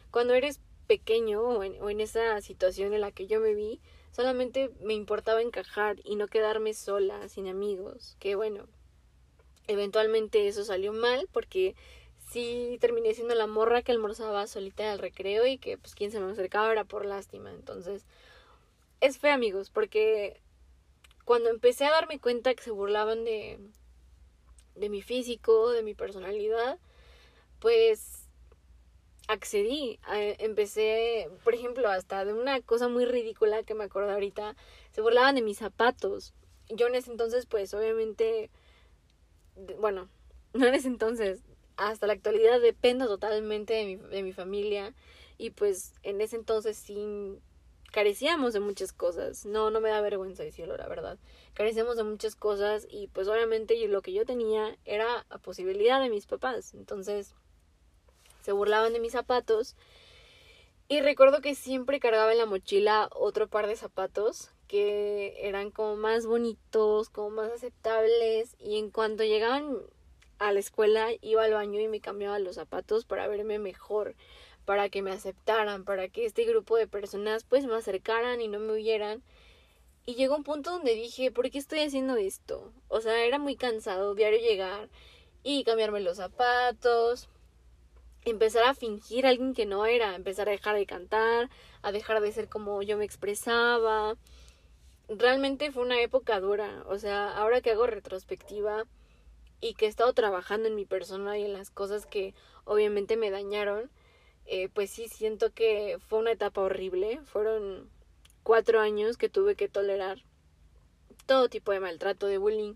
Cuando 0.10 0.34
eres 0.34 0.60
pequeño 0.88 1.42
o 1.42 1.64
en, 1.64 1.80
o 1.84 1.92
en 1.92 2.02
esa 2.02 2.42
situación 2.42 2.94
en 2.94 3.02
la 3.02 3.12
que 3.12 3.28
yo 3.28 3.40
me 3.40 3.54
vi, 3.54 3.80
solamente 4.12 4.72
me 4.82 4.96
importaba 4.96 5.44
encajar 5.44 5.98
y 6.04 6.16
no 6.16 6.28
quedarme 6.28 6.74
sola, 6.74 7.30
sin 7.30 7.48
amigos, 7.48 8.18
que 8.20 8.34
bueno, 8.34 8.68
eventualmente 9.68 10.48
eso 10.48 10.64
salió 10.64 10.94
mal 10.94 11.28
porque 11.32 11.76
sí 12.32 12.78
terminé 12.80 13.14
siendo 13.14 13.36
la 13.36 13.48
morra 13.48 13.82
que 13.82 13.92
almorzaba 13.92 14.48
solita 14.48 14.92
al 14.92 15.00
recreo 15.00 15.46
y 15.46 15.58
que 15.58 15.78
pues 15.78 15.96
quien 15.96 16.12
se 16.12 16.20
me 16.20 16.32
acercaba 16.32 16.72
era 16.72 16.86
por 16.86 17.06
lástima. 17.06 17.52
Entonces, 17.52 18.06
es 19.02 19.18
fe 19.18 19.32
amigos, 19.32 19.70
porque 19.70 20.40
cuando 21.26 21.50
empecé 21.50 21.86
a 21.86 21.92
darme 21.92 22.20
cuenta 22.20 22.54
que 22.54 22.64
se 22.64 22.72
burlaban 22.72 23.26
de, 23.26 23.60
de 24.76 24.90
mi 24.90 25.02
físico, 25.02 25.72
de 25.72 25.84
mi 25.84 25.94
personalidad, 25.94 26.80
pues 27.60 28.28
accedí, 29.28 30.00
empecé, 30.10 31.30
por 31.44 31.54
ejemplo, 31.54 31.90
hasta 31.90 32.26
de 32.26 32.34
una 32.34 32.62
cosa 32.62 32.88
muy 32.88 33.06
ridícula 33.06 33.64
que 33.64 33.76
me 33.76 33.86
acuerdo 33.86 34.12
ahorita, 34.12 34.56
se 34.92 35.02
burlaban 35.02 35.36
de 35.36 35.42
mis 35.42 35.58
zapatos. 35.58 36.34
Yo 36.70 36.88
en 36.88 36.96
ese 36.96 37.12
entonces, 37.12 37.46
pues 37.46 37.74
obviamente, 37.74 38.50
bueno, 39.80 40.10
no 40.54 40.66
en 40.66 40.76
ese 40.76 40.88
entonces, 40.88 41.42
hasta 41.78 42.08
la 42.08 42.14
actualidad 42.14 42.60
dependo 42.62 43.08
totalmente 43.08 43.74
de 43.74 43.86
mi, 43.86 43.96
de 43.96 44.24
mi 44.24 44.34
familia 44.34 44.94
y 45.38 45.52
pues 45.52 45.94
en 46.04 46.22
ese 46.22 46.36
entonces 46.36 46.78
sí 46.78 47.40
carecíamos 47.92 48.54
de 48.54 48.60
muchas 48.60 48.94
cosas. 48.94 49.46
No, 49.46 49.70
no 49.70 49.82
me 49.82 49.90
da 49.90 50.02
vergüenza 50.02 50.44
decirlo, 50.44 50.78
la 50.78 50.88
verdad. 50.88 51.18
Carecíamos 51.54 51.98
de 51.98 52.04
muchas 52.04 52.36
cosas 52.36 52.88
y 52.90 53.08
pues 53.08 53.28
obviamente 53.28 53.88
lo 53.88 54.02
que 54.02 54.14
yo 54.14 54.26
tenía 54.26 54.78
era 54.86 55.26
la 55.30 55.38
posibilidad 55.38 56.02
de 56.02 56.10
mis 56.10 56.26
papás. 56.26 56.74
Entonces 56.74 57.36
se 58.42 58.54
burlaban 58.54 58.94
de 58.94 59.00
mis 59.00 59.12
zapatos 59.12 59.76
y 60.88 61.02
recuerdo 61.02 61.42
que 61.42 61.56
siempre 61.56 62.00
cargaba 62.00 62.32
en 62.32 62.38
la 62.38 62.46
mochila 62.46 63.10
otro 63.14 63.48
par 63.48 63.68
de 63.68 63.76
zapatos 63.76 64.52
que 64.68 65.36
eran 65.48 65.70
como 65.70 65.96
más 65.96 66.26
bonitos, 66.26 67.10
como 67.10 67.30
más 67.30 67.52
aceptables 67.52 68.56
y 68.58 68.78
en 68.78 68.90
cuanto 68.90 69.24
llegaban 69.24 69.78
a 70.42 70.52
la 70.52 70.60
escuela 70.60 71.10
iba 71.22 71.44
al 71.44 71.54
baño 71.54 71.80
y 71.80 71.88
me 71.88 72.02
cambiaba 72.02 72.40
los 72.40 72.56
zapatos 72.56 73.06
para 73.06 73.28
verme 73.28 73.60
mejor, 73.60 74.16
para 74.66 74.90
que 74.90 75.04
me 75.04 75.12
aceptaran, 75.12 75.86
para 75.86 76.10
que 76.10 76.26
este 76.26 76.46
grupo 76.46 76.78
de 76.78 76.88
personas 76.88 77.44
pues 77.44 77.66
me 77.66 77.76
acercaran 77.76 78.42
y 78.42 78.48
no 78.48 78.58
me 78.60 78.74
huyeran. 78.74 79.22
Y 80.04 80.16
llegó 80.16 80.36
un 80.36 80.44
punto 80.44 80.72
donde 80.72 80.96
dije, 80.96 81.30
¿por 81.30 81.52
qué 81.52 81.60
estoy 81.60 81.82
haciendo 81.82 82.16
esto? 82.16 82.74
O 82.88 83.02
sea, 83.02 83.24
era 83.24 83.38
muy 83.38 83.56
cansado 83.56 84.16
diario 84.16 84.40
llegar 84.40 84.90
y 85.44 85.64
cambiarme 85.64 86.00
los 86.00 86.18
zapatos, 86.18 87.30
empezar 88.26 88.64
a 88.64 88.74
fingir 88.74 89.28
a 89.28 89.30
alguien 89.30 89.54
que 89.54 89.68
no 89.68 89.86
era, 89.86 90.16
empezar 90.16 90.50
a 90.50 90.54
dejar 90.54 90.76
de 90.76 90.88
cantar, 90.88 91.52
a 91.84 91.92
dejar 91.92 92.20
de 92.20 92.32
ser 92.32 92.50
como 92.50 92.82
yo 92.82 92.98
me 92.98 93.06
expresaba. 93.06 94.16
Realmente 95.08 95.72
fue 95.72 95.84
una 95.84 96.02
época 96.02 96.40
dura, 96.40 96.84
o 96.88 96.98
sea, 96.98 97.32
ahora 97.32 97.62
que 97.62 97.70
hago 97.70 97.86
retrospectiva, 97.86 98.86
y 99.62 99.76
que 99.76 99.86
he 99.86 99.90
estado 99.90 100.12
trabajando 100.14 100.68
en 100.68 100.76
mi 100.76 100.86
persona 100.86 101.38
y 101.38 101.46
en 101.46 101.54
las 101.54 101.70
cosas 101.70 102.06
que 102.08 102.34
obviamente 102.66 103.16
me 103.16 103.30
dañaron, 103.30 103.92
eh, 104.46 104.70
pues 104.70 104.90
sí 104.90 105.08
siento 105.08 105.54
que 105.54 105.98
fue 106.08 106.20
una 106.20 106.32
etapa 106.32 106.62
horrible. 106.62 107.22
Fueron 107.26 107.90
cuatro 108.44 108.80
años 108.80 109.18
que 109.18 109.30
tuve 109.30 109.56
que 109.56 109.70
tolerar 109.70 110.24
todo 111.28 111.48
tipo 111.48 111.72
de 111.72 111.80
maltrato, 111.80 112.26
de 112.26 112.40
bullying 112.40 112.74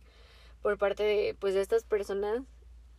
por 0.61 0.77
parte 0.77 1.03
de, 1.03 1.35
pues, 1.39 1.55
de 1.55 1.61
estas 1.61 1.83
personas. 1.83 2.43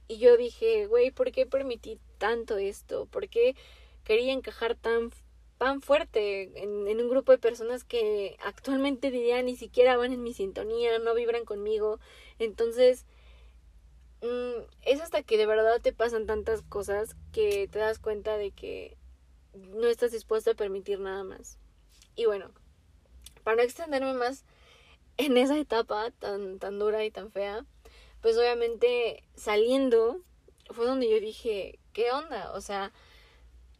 Y 0.08 0.18
yo 0.18 0.36
dije, 0.36 0.86
güey, 0.86 1.10
¿por 1.10 1.32
qué 1.32 1.46
permití 1.46 1.98
tanto 2.18 2.58
esto? 2.58 3.06
¿Por 3.06 3.28
qué 3.28 3.56
quería 4.04 4.32
encajar 4.32 4.76
tan, 4.76 5.10
tan 5.58 5.80
fuerte 5.80 6.62
en, 6.62 6.86
en 6.88 7.00
un 7.00 7.08
grupo 7.08 7.32
de 7.32 7.38
personas 7.38 7.84
que 7.84 8.36
actualmente 8.44 9.10
diría 9.10 9.42
ni 9.42 9.56
siquiera 9.56 9.96
van 9.96 10.12
en 10.12 10.22
mi 10.22 10.34
sintonía, 10.34 10.98
no 10.98 11.14
vibran 11.14 11.44
conmigo? 11.44 11.98
Entonces, 12.38 13.06
Mm, 14.23 14.62
es 14.82 15.00
hasta 15.00 15.23
que 15.23 15.37
de 15.37 15.46
verdad 15.46 15.80
te 15.80 15.92
pasan 15.92 16.26
tantas 16.26 16.62
cosas 16.62 17.16
que 17.32 17.68
te 17.68 17.78
das 17.78 17.99
cuenta 17.99 18.37
de 18.37 18.50
que 18.50 18.96
no 19.54 19.87
estás 19.88 20.12
dispuesto 20.12 20.50
a 20.50 20.54
permitir 20.54 21.00
nada 21.00 21.25
más. 21.25 21.58
Y 22.14 22.26
bueno, 22.26 22.50
para 23.44 23.56
no 23.56 23.62
extenderme 23.62 24.14
más 24.14 24.44
en 25.16 25.37
esa 25.37 25.58
etapa 25.58 26.11
tan, 26.12 26.58
tan 26.58 26.78
dura 26.78 27.04
y 27.04 27.11
tan 27.11 27.30
fea, 27.30 27.64
pues 28.23 28.37
obviamente 28.38 29.23
saliendo 29.35 30.20
fue 30.70 30.87
donde 30.87 31.08
yo 31.08 31.20
dije, 31.20 31.78
¿qué 31.92 32.11
onda? 32.11 32.52
O 32.52 32.61
sea, 32.61 32.92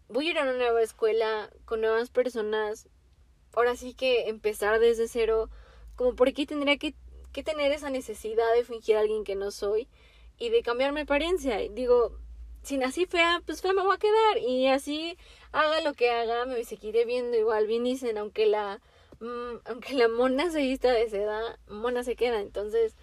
voy 0.09 0.29
a 0.29 0.31
ir 0.31 0.39
a 0.39 0.43
una 0.43 0.53
nueva 0.53 0.83
escuela 0.83 1.51
con 1.65 1.81
nuevas 1.81 2.11
personas, 2.11 2.89
ahora 3.55 3.75
sí 3.77 3.95
que 3.95 4.29
empezar 4.29 4.79
desde 4.79 5.09
cero, 5.09 5.51
como 5.97 6.15
por 6.15 6.33
qué 6.33 6.47
tendría 6.47 6.77
que, 6.77 6.95
que 7.33 7.43
tener 7.43 7.73
esa 7.73 7.91
necesidad 7.91 8.53
de 8.55 8.65
fingir 8.65 8.97
a 8.97 9.01
alguien 9.01 9.25
que 9.25 9.35
no 9.35 9.51
soy 9.51 9.89
y 10.39 10.51
de 10.51 10.63
cambiar 10.63 10.93
mi 10.93 11.01
apariencia. 11.01 11.59
Digo, 11.71 12.13
si 12.63 12.79
nací 12.79 13.07
fea, 13.07 13.43
pues 13.47 13.63
fea 13.63 13.73
me 13.73 13.83
voy 13.83 13.95
a 13.95 13.99
quedar. 13.99 14.39
Y 14.39 14.69
así 14.69 15.17
haga 15.53 15.81
lo 15.81 15.95
que 15.95 16.11
haga, 16.11 16.47
me 16.47 16.65
seguiré 16.65 17.05
viendo 17.05 17.37
igual. 17.37 17.67
Bien 17.67 17.85
dicen, 17.85 18.19
aunque 18.19 18.47
la, 18.47 18.81
mm, 19.21 19.59
aunque 19.65 19.95
la 19.95 20.09
mona 20.09 20.51
se 20.51 20.61
vista 20.61 20.93
de 20.93 21.09
seda, 21.09 21.59
mona 21.69 22.03
se 22.05 22.17
queda. 22.17 22.41
Entonces, 22.41 22.97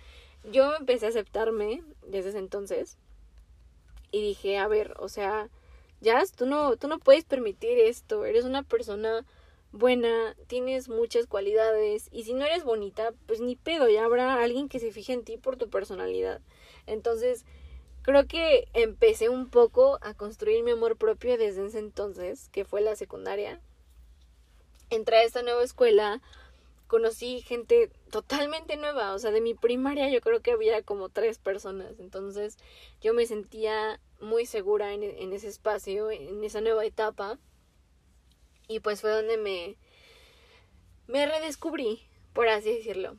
yo 0.52 0.76
empecé 0.76 1.06
a 1.06 1.10
aceptarme 1.10 1.84
desde 2.06 2.30
ese 2.30 2.40
entonces. 2.40 2.98
Y 4.12 4.22
dije, 4.22 4.58
a 4.58 4.68
ver, 4.68 4.94
o 5.00 5.10
sea, 5.10 5.50
ya 6.02 6.22
tú 6.36 6.46
no, 6.46 6.76
tú 6.78 6.88
no 6.88 7.00
puedes 7.00 7.24
permitir 7.24 7.80
esto. 7.80 8.26
Eres 8.26 8.46
una 8.46 8.64
persona 8.64 9.26
buena, 9.72 10.36
tienes 10.48 10.90
muchas 10.90 11.26
cualidades. 11.26 12.10
Y 12.12 12.24
si 12.24 12.34
no 12.34 12.46
eres 12.46 12.64
bonita, 12.64 13.14
pues 13.26 13.42
ni 13.42 13.56
pedo, 13.56 13.90
ya 13.90 14.06
habrá 14.06 14.42
alguien 14.44 14.70
que 14.70 14.80
se 14.80 14.92
fije 14.92 15.14
en 15.14 15.24
ti 15.24 15.38
por 15.38 15.58
tu 15.58 15.70
personalidad. 15.70 16.42
Entonces, 16.88 17.46
creo 18.04 18.28
que 18.28 18.68
empecé 18.74 19.30
un 19.30 19.50
poco 19.50 19.98
a 20.02 20.14
construir 20.14 20.64
mi 20.64 20.72
amor 20.72 20.98
propio 20.98 21.38
desde 21.38 21.66
ese 21.66 21.80
entonces, 21.80 22.50
que 22.50 22.66
fue 22.66 22.82
la 22.82 22.96
secundaria. 22.96 23.62
Entré 24.90 25.18
a 25.18 25.24
esta 25.24 25.42
nueva 25.42 25.64
escuela, 25.64 26.22
conocí 26.88 27.42
gente 27.42 27.90
totalmente 28.12 28.78
nueva, 28.78 29.14
o 29.14 29.20
sea, 29.20 29.32
de 29.32 29.42
mi 29.42 29.56
primaria 29.56 30.10
yo 30.10 30.22
creo 30.22 30.42
que 30.42 30.52
había 30.52 30.84
como 30.84 31.10
tres 31.10 31.40
personas, 31.40 32.00
entonces 32.00 32.58
yo 33.02 33.16
me 33.16 33.26
sentía 33.26 34.00
muy 34.22 34.46
segura 34.46 34.94
en, 34.94 35.34
ese 35.34 35.48
espacio, 35.48 36.12
en 36.12 36.44
esa 36.44 36.62
nueva 36.62 36.86
etapa, 36.86 37.40
y 38.68 38.80
pues 38.80 39.02
fue 39.02 39.10
donde 39.10 39.38
me, 39.38 39.76
me 41.08 41.26
redescubrí, 41.26 42.02
por 42.34 42.48
así 42.48 42.74
decirlo. 42.74 43.16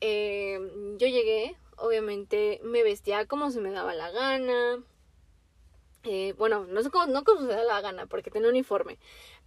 Eh, 0.00 0.58
yo 0.98 1.06
llegué 1.06 1.56
obviamente 1.76 2.60
me 2.62 2.82
vestía 2.82 3.26
como 3.26 3.50
se 3.50 3.60
me 3.60 3.70
daba 3.70 3.94
la 3.94 4.10
gana. 4.10 4.82
Eh, 6.04 6.34
bueno, 6.38 6.66
no 6.66 6.82
sé 6.82 6.90
cómo, 6.90 7.06
no 7.06 7.24
como 7.24 7.40
se 7.40 7.46
me 7.46 7.54
daba 7.54 7.64
la 7.64 7.80
gana, 7.80 8.06
porque 8.06 8.30
tenía 8.30 8.48
uniforme. 8.48 8.98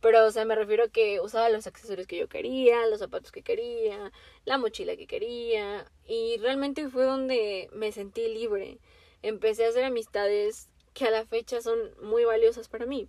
Pero, 0.01 0.25
o 0.25 0.31
sea, 0.31 0.45
me 0.45 0.55
refiero 0.55 0.85
a 0.85 0.89
que 0.89 1.21
usaba 1.21 1.49
los 1.49 1.67
accesorios 1.67 2.07
que 2.07 2.17
yo 2.17 2.27
quería, 2.27 2.85
los 2.87 2.99
zapatos 2.99 3.31
que 3.31 3.43
quería, 3.43 4.11
la 4.45 4.57
mochila 4.57 4.97
que 4.97 5.07
quería. 5.07 5.89
Y 6.05 6.37
realmente 6.39 6.89
fue 6.89 7.05
donde 7.05 7.69
me 7.73 7.91
sentí 7.91 8.27
libre. 8.27 8.79
Empecé 9.21 9.65
a 9.65 9.69
hacer 9.69 9.85
amistades 9.85 10.69
que 10.93 11.05
a 11.05 11.11
la 11.11 11.25
fecha 11.25 11.61
son 11.61 11.79
muy 12.01 12.25
valiosas 12.25 12.67
para 12.67 12.85
mí. 12.85 13.07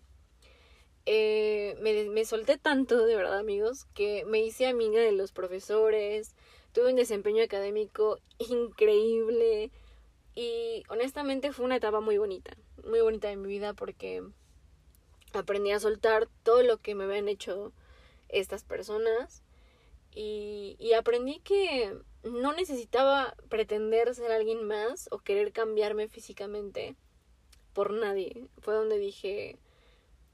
Eh, 1.07 1.77
me, 1.81 2.05
me 2.05 2.25
solté 2.25 2.59
tanto, 2.59 3.05
de 3.05 3.17
verdad, 3.17 3.39
amigos, 3.39 3.87
que 3.95 4.25
me 4.27 4.41
hice 4.41 4.67
amiga 4.67 5.01
de 5.01 5.13
los 5.13 5.33
profesores, 5.33 6.37
tuve 6.73 6.91
un 6.91 6.97
desempeño 6.97 7.43
académico 7.43 8.19
increíble 8.39 9.71
y 10.35 10.85
honestamente 10.89 11.53
fue 11.53 11.65
una 11.65 11.77
etapa 11.77 12.01
muy 12.01 12.19
bonita, 12.19 12.57
muy 12.85 13.01
bonita 13.01 13.29
de 13.29 13.37
mi 13.37 13.49
vida 13.49 13.75
porque 13.75 14.23
aprendí 15.33 15.71
a 15.73 15.81
soltar 15.81 16.29
todo 16.43 16.63
lo 16.63 16.79
que 16.79 16.95
me 16.95 17.05
habían 17.05 17.29
hecho 17.29 17.73
estas 18.29 18.65
personas 18.65 19.43
y, 20.13 20.93
aprendí 20.99 21.39
que 21.41 21.97
no 22.25 22.53
necesitaba 22.53 23.35
pretender 23.49 24.15
ser 24.15 24.33
alguien 24.33 24.67
más 24.67 25.09
o 25.13 25.19
querer 25.19 25.53
cambiarme 25.53 26.09
físicamente 26.09 26.97
por 27.73 27.93
nadie. 27.93 28.49
Fue 28.59 28.75
donde 28.75 28.99
dije, 28.99 29.57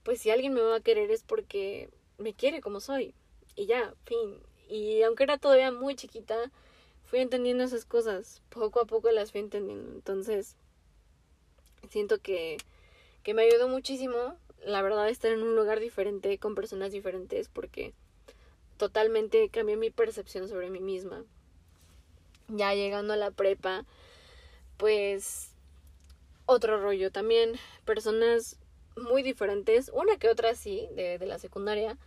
pues 0.03 0.21
si 0.21 0.31
alguien 0.31 0.55
me 0.55 0.63
va 0.63 0.77
a 0.77 0.81
querer 0.81 1.11
es 1.11 1.23
porque 1.23 1.91
me 2.19 2.35
quiere 2.35 2.61
como 2.61 2.81
soy. 2.81 3.15
Y 3.55 3.67
ya, 3.67 3.95
fin 4.05 4.41
Y 4.69 5.03
aunque 5.03 5.25
era 5.25 5.39
todavía 5.39 5.71
muy 5.71 5.95
chiquita, 5.95 6.51
fui 7.05 7.21
entendiendo 7.21 7.65
esas 7.65 7.85
cosas. 7.85 8.43
Poco 8.51 8.81
a 8.81 8.85
poco 8.85 9.11
las 9.11 9.33
fui 9.33 9.41
entendiendo. 9.41 9.93
Entonces, 9.93 10.57
siento 11.89 12.19
que, 12.19 12.59
que 13.23 13.35
me 13.35 13.43
ayudó 13.43 13.69
muchísimo, 13.69 14.37
la 14.65 14.83
verdad, 14.83 15.09
estar 15.09 15.33
en 15.33 15.43
un 15.43 15.57
lugar 15.57 15.81
diferente, 15.81 16.39
con 16.39 16.55
personas 16.55 16.93
diferentes, 16.93 17.49
porque 17.49 17.93
totalmente 18.77 19.49
cambió 19.49 19.77
mi 19.77 19.91
percepción 19.91 20.49
sobre 20.49 20.71
mí 20.71 20.81
misma. 20.81 21.25
Ya 22.49 22.75
llegando 22.75 23.13
a 23.13 23.17
la 23.17 23.31
prepa, 23.31 23.85
pues 24.77 25.51
otro 26.47 26.81
rollo 26.81 27.11
también, 27.11 27.55
personas 27.85 28.57
muy 28.97 29.23
diferentes, 29.23 29.91
una 29.93 30.17
que 30.17 30.29
otra 30.29 30.55
sí, 30.55 30.89
de, 30.95 31.19
de 31.19 31.27
la 31.27 31.39
secundaria, 31.39 31.99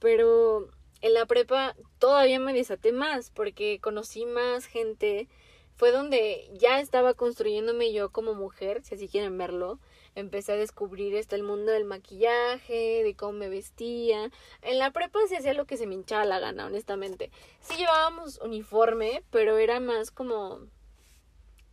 pero 0.00 0.68
en 1.02 1.14
la 1.14 1.26
prepa 1.26 1.76
todavía 1.98 2.40
me 2.40 2.52
desaté 2.52 2.92
más 2.92 3.30
porque 3.30 3.78
conocí 3.80 4.26
más 4.26 4.66
gente. 4.66 5.28
Fue 5.74 5.92
donde 5.92 6.50
ya 6.54 6.80
estaba 6.80 7.12
construyéndome 7.12 7.92
yo 7.92 8.10
como 8.10 8.32
mujer, 8.32 8.82
si 8.82 8.94
así 8.94 9.08
quieren 9.08 9.36
verlo. 9.36 9.78
Empecé 10.14 10.52
a 10.52 10.56
descubrir 10.56 11.14
este 11.14 11.36
el 11.36 11.42
mundo 11.42 11.70
del 11.70 11.84
maquillaje, 11.84 13.02
de 13.04 13.14
cómo 13.14 13.32
me 13.32 13.50
vestía. 13.50 14.30
En 14.62 14.78
la 14.78 14.90
prepa 14.90 15.18
se 15.28 15.36
hacía 15.36 15.52
lo 15.52 15.66
que 15.66 15.76
se 15.76 15.86
me 15.86 15.94
hinchaba 15.94 16.24
la 16.24 16.40
gana, 16.40 16.64
honestamente. 16.64 17.30
Sí 17.60 17.76
llevábamos 17.76 18.38
uniforme, 18.38 19.22
pero 19.30 19.58
era 19.58 19.78
más 19.78 20.10
como 20.10 20.60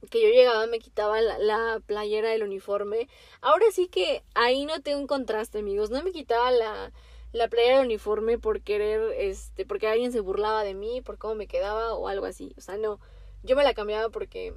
que 0.10 0.22
yo 0.22 0.28
llegaba, 0.28 0.68
me 0.68 0.80
quitaba 0.80 1.22
la, 1.22 1.38
la, 1.40 1.80
playera 1.86 2.30
del 2.30 2.44
uniforme. 2.44 3.08
Ahora 3.40 3.68
sí 3.72 3.88
que 3.88 4.22
ahí 4.36 4.66
no 4.66 4.82
tengo 4.82 5.00
un 5.00 5.08
contraste, 5.08 5.60
amigos. 5.60 5.92
No 5.92 6.04
me 6.04 6.12
quitaba 6.12 6.52
la, 6.52 6.92
la 7.34 7.48
playera 7.48 7.82
uniforme 7.82 8.38
por 8.38 8.62
querer, 8.62 9.02
este, 9.18 9.66
porque 9.66 9.88
alguien 9.88 10.12
se 10.12 10.22
burlaba 10.22 10.64
de 10.64 10.76
mí, 10.76 11.02
por 11.02 11.18
cómo 11.18 11.34
me 11.36 11.48
quedaba 11.48 11.96
o 11.96 12.08
algo 12.08 12.28
así. 12.28 12.54
O 12.58 12.62
sea, 12.62 12.78
no, 12.78 13.00
yo 13.42 13.56
me 13.56 13.64
la 13.64 13.74
cambiaba 13.74 14.10
porque, 14.10 14.54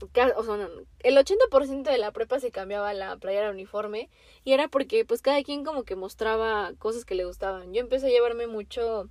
o 0.00 0.44
sea, 0.44 0.56
no, 0.56 0.68
el 0.98 1.16
80% 1.16 1.84
de 1.84 1.98
la 1.98 2.10
prepa 2.10 2.40
se 2.40 2.50
cambiaba 2.50 2.92
la 2.94 3.16
playera 3.16 3.50
uniforme 3.50 4.10
y 4.44 4.52
era 4.52 4.66
porque 4.66 5.04
pues 5.04 5.22
cada 5.22 5.40
quien 5.44 5.64
como 5.64 5.84
que 5.84 5.94
mostraba 5.94 6.72
cosas 6.80 7.04
que 7.04 7.14
le 7.14 7.24
gustaban. 7.24 7.72
Yo 7.72 7.80
empecé 7.80 8.08
a 8.08 8.10
llevarme 8.10 8.48
mucho 8.48 9.08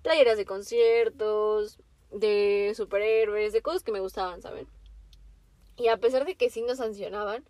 playeras 0.00 0.38
de 0.38 0.46
conciertos, 0.46 1.80
de 2.10 2.72
superhéroes, 2.74 3.52
de 3.52 3.60
cosas 3.60 3.82
que 3.82 3.92
me 3.92 4.00
gustaban, 4.00 4.40
¿saben? 4.40 4.66
Y 5.76 5.88
a 5.88 5.98
pesar 5.98 6.24
de 6.24 6.34
que 6.34 6.48
sí 6.48 6.62
nos 6.62 6.78
sancionaban, 6.78 7.44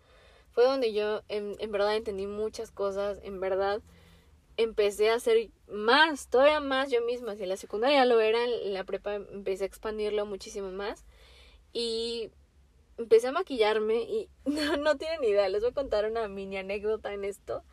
fue 0.51 0.65
donde 0.65 0.91
yo 0.91 1.21
en 1.29 1.71
verdad 1.71 1.95
entendí 1.95 2.27
muchas 2.27 2.71
cosas, 2.71 3.19
en 3.23 3.39
verdad 3.39 3.81
empecé 4.57 5.09
a 5.09 5.15
hacer 5.15 5.49
más, 5.67 6.27
todavía 6.27 6.59
más 6.59 6.91
yo 6.91 7.01
misma. 7.01 7.35
Si 7.35 7.43
en 7.43 7.49
la 7.49 7.57
secundaria 7.57 8.05
lo 8.05 8.19
era, 8.19 8.43
en 8.43 8.73
la 8.73 8.83
prepa 8.83 9.15
empecé 9.15 9.63
a 9.63 9.67
expandirlo 9.67 10.25
muchísimo 10.25 10.71
más. 10.71 11.05
Y 11.73 12.31
empecé 12.97 13.27
a 13.27 13.31
maquillarme 13.31 14.01
y 14.01 14.29
no, 14.45 14.77
no 14.77 14.97
tienen 14.97 15.23
idea, 15.23 15.49
les 15.49 15.61
voy 15.61 15.71
a 15.71 15.73
contar 15.73 16.09
una 16.09 16.27
mini 16.27 16.57
anécdota 16.57 17.13
en 17.13 17.23
esto. 17.23 17.63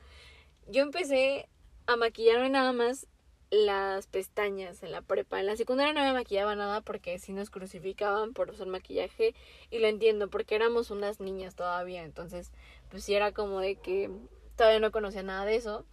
Yo 0.66 0.82
empecé 0.82 1.48
a 1.86 1.96
maquillarme 1.96 2.50
nada 2.50 2.72
más 2.72 3.06
las 3.50 4.06
pestañas 4.06 4.82
en 4.82 4.92
la 4.92 5.00
prepa. 5.00 5.40
En 5.40 5.46
la 5.46 5.56
secundaria 5.56 5.94
no 5.94 6.02
me 6.02 6.12
maquillaba 6.12 6.54
nada 6.54 6.82
porque 6.82 7.18
si 7.18 7.32
nos 7.32 7.50
crucificaban 7.50 8.34
por 8.34 8.50
usar 8.50 8.66
maquillaje 8.66 9.34
y 9.70 9.78
lo 9.78 9.88
entiendo 9.88 10.28
porque 10.28 10.54
éramos 10.54 10.90
unas 10.90 11.20
niñas 11.20 11.54
todavía, 11.54 12.04
entonces 12.04 12.52
pues 12.90 13.04
sí 13.04 13.14
era 13.14 13.32
como 13.32 13.60
de 13.60 13.76
que 13.76 14.10
todavía 14.56 14.80
no 14.80 14.90
conocía 14.90 15.22
nada 15.22 15.46
de 15.46 15.56
eso 15.56 15.86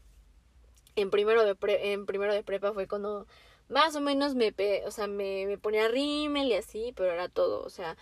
en 0.96 1.10
primero 1.10 1.44
de, 1.44 1.56
en 1.94 2.06
primero 2.06 2.34
de 2.34 2.44
prepa 2.44 2.74
fue 2.74 2.88
cuando 2.88 3.28
más 3.70 3.96
o 3.96 4.02
menos 4.02 4.36
me, 4.36 4.54
o 4.86 4.92
sea, 4.92 5.08
me, 5.08 5.46
me 5.48 5.58
ponía 5.58 5.88
rímel 5.88 6.48
y 6.48 6.54
así, 6.54 6.94
pero 6.96 7.12
era 7.12 7.30
todo, 7.30 7.62
o 7.64 7.70
sea, 7.70 7.98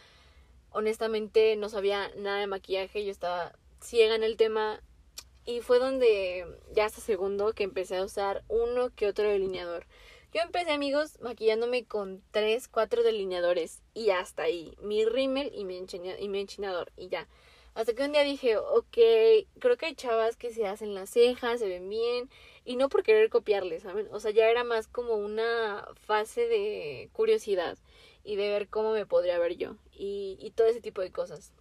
honestamente 0.71 1.55
no 1.55 1.69
sabía 1.69 2.11
nada 2.17 2.39
de 2.39 2.47
maquillaje, 2.47 3.05
yo 3.05 3.11
estaba 3.11 3.53
ciega 3.81 4.15
en 4.15 4.23
el 4.23 4.37
tema 4.37 4.81
y 5.45 5.61
fue 5.61 5.79
donde 5.79 6.45
ya 6.73 6.85
hasta 6.85 7.01
segundo 7.01 7.53
que 7.53 7.63
empecé 7.63 7.97
a 7.97 8.03
usar 8.03 8.43
uno 8.47 8.89
que 8.95 9.07
otro 9.07 9.29
delineador. 9.29 9.85
Yo 10.33 10.41
empecé, 10.41 10.71
amigos, 10.71 11.19
maquillándome 11.21 11.85
con 11.85 12.23
tres, 12.31 12.67
cuatro 12.67 13.03
delineadores 13.03 13.83
y 13.93 14.09
hasta 14.09 14.43
ahí, 14.43 14.75
mi 14.81 15.05
rímel 15.05 15.51
y 15.53 15.63
mi, 15.63 15.77
y 16.19 16.29
mi 16.29 16.39
enchinador 16.39 16.91
y 16.97 17.09
ya. 17.09 17.27
Hasta 17.75 17.93
que 17.93 18.03
un 18.03 18.11
día 18.11 18.23
dije, 18.23 18.57
ok, 18.57 18.97
creo 19.59 19.77
que 19.77 19.87
hay 19.87 19.95
chavas 19.95 20.35
que 20.35 20.53
se 20.53 20.67
hacen 20.67 20.93
las 20.93 21.09
cejas, 21.09 21.59
se 21.59 21.67
ven 21.67 21.89
bien, 21.89 22.29
y 22.65 22.75
no 22.75 22.89
por 22.89 23.03
querer 23.03 23.29
copiarles, 23.29 23.83
¿saben? 23.83 24.07
O 24.11 24.19
sea, 24.19 24.31
ya 24.31 24.49
era 24.49 24.63
más 24.63 24.87
como 24.87 25.15
una 25.15 25.87
fase 25.95 26.47
de 26.47 27.09
curiosidad 27.13 27.77
y 28.23 28.35
de 28.35 28.49
ver 28.49 28.69
cómo 28.69 28.93
me 28.93 29.05
podría 29.05 29.39
ver 29.39 29.57
yo 29.57 29.75
y, 29.91 30.37
y 30.39 30.51
todo 30.51 30.67
ese 30.67 30.81
tipo 30.81 31.01
de 31.01 31.11
cosas. 31.11 31.51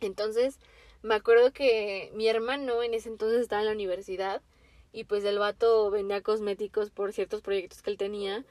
Entonces, 0.00 0.58
me 1.02 1.14
acuerdo 1.14 1.52
que 1.52 2.10
mi 2.14 2.28
hermano 2.28 2.82
en 2.82 2.94
ese 2.94 3.08
entonces 3.08 3.40
estaba 3.40 3.62
en 3.62 3.68
la 3.68 3.74
universidad 3.74 4.42
y 4.92 5.04
pues 5.04 5.24
el 5.24 5.38
vato 5.38 5.90
vendía 5.90 6.22
cosméticos 6.22 6.90
por 6.90 7.12
ciertos 7.12 7.40
proyectos 7.40 7.82
que 7.82 7.90
él 7.90 7.96
tenía 7.96 8.44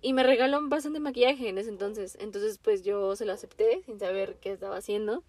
y 0.00 0.12
me 0.12 0.22
regaló 0.22 0.60
bastante 0.68 1.00
maquillaje 1.00 1.48
en 1.48 1.58
ese 1.58 1.70
entonces. 1.70 2.16
Entonces, 2.20 2.58
pues 2.58 2.82
yo 2.82 3.14
se 3.16 3.24
lo 3.24 3.32
acepté 3.32 3.82
sin 3.84 3.98
saber 3.98 4.36
qué 4.40 4.52
estaba 4.52 4.76
haciendo. 4.76 5.22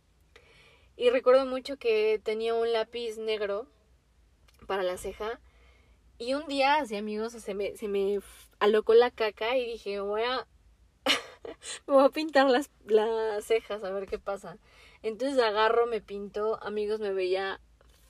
Y 0.97 1.09
recuerdo 1.09 1.45
mucho 1.45 1.77
que 1.77 2.19
tenía 2.23 2.53
un 2.53 2.71
lápiz 2.71 3.17
negro 3.17 3.67
para 4.67 4.83
la 4.83 4.97
ceja. 4.97 5.39
Y 6.17 6.33
un 6.33 6.47
día, 6.47 6.75
así 6.75 6.95
amigos, 6.95 7.33
se 7.33 7.53
me, 7.53 7.75
se 7.75 7.87
me 7.87 8.19
alocó 8.59 8.93
la 8.93 9.11
caca 9.11 9.57
y 9.57 9.65
dije, 9.65 9.99
voy 9.99 10.21
a, 10.23 10.47
me 11.87 11.93
voy 11.93 12.05
a 12.05 12.09
pintar 12.09 12.49
las, 12.49 12.69
las 12.85 13.43
cejas 13.43 13.83
a 13.83 13.91
ver 13.91 14.07
qué 14.07 14.19
pasa. 14.19 14.57
Entonces 15.03 15.37
agarro, 15.39 15.85
me 15.85 16.01
pinto, 16.01 16.57
amigos, 16.63 16.99
me 16.99 17.11
veía 17.11 17.59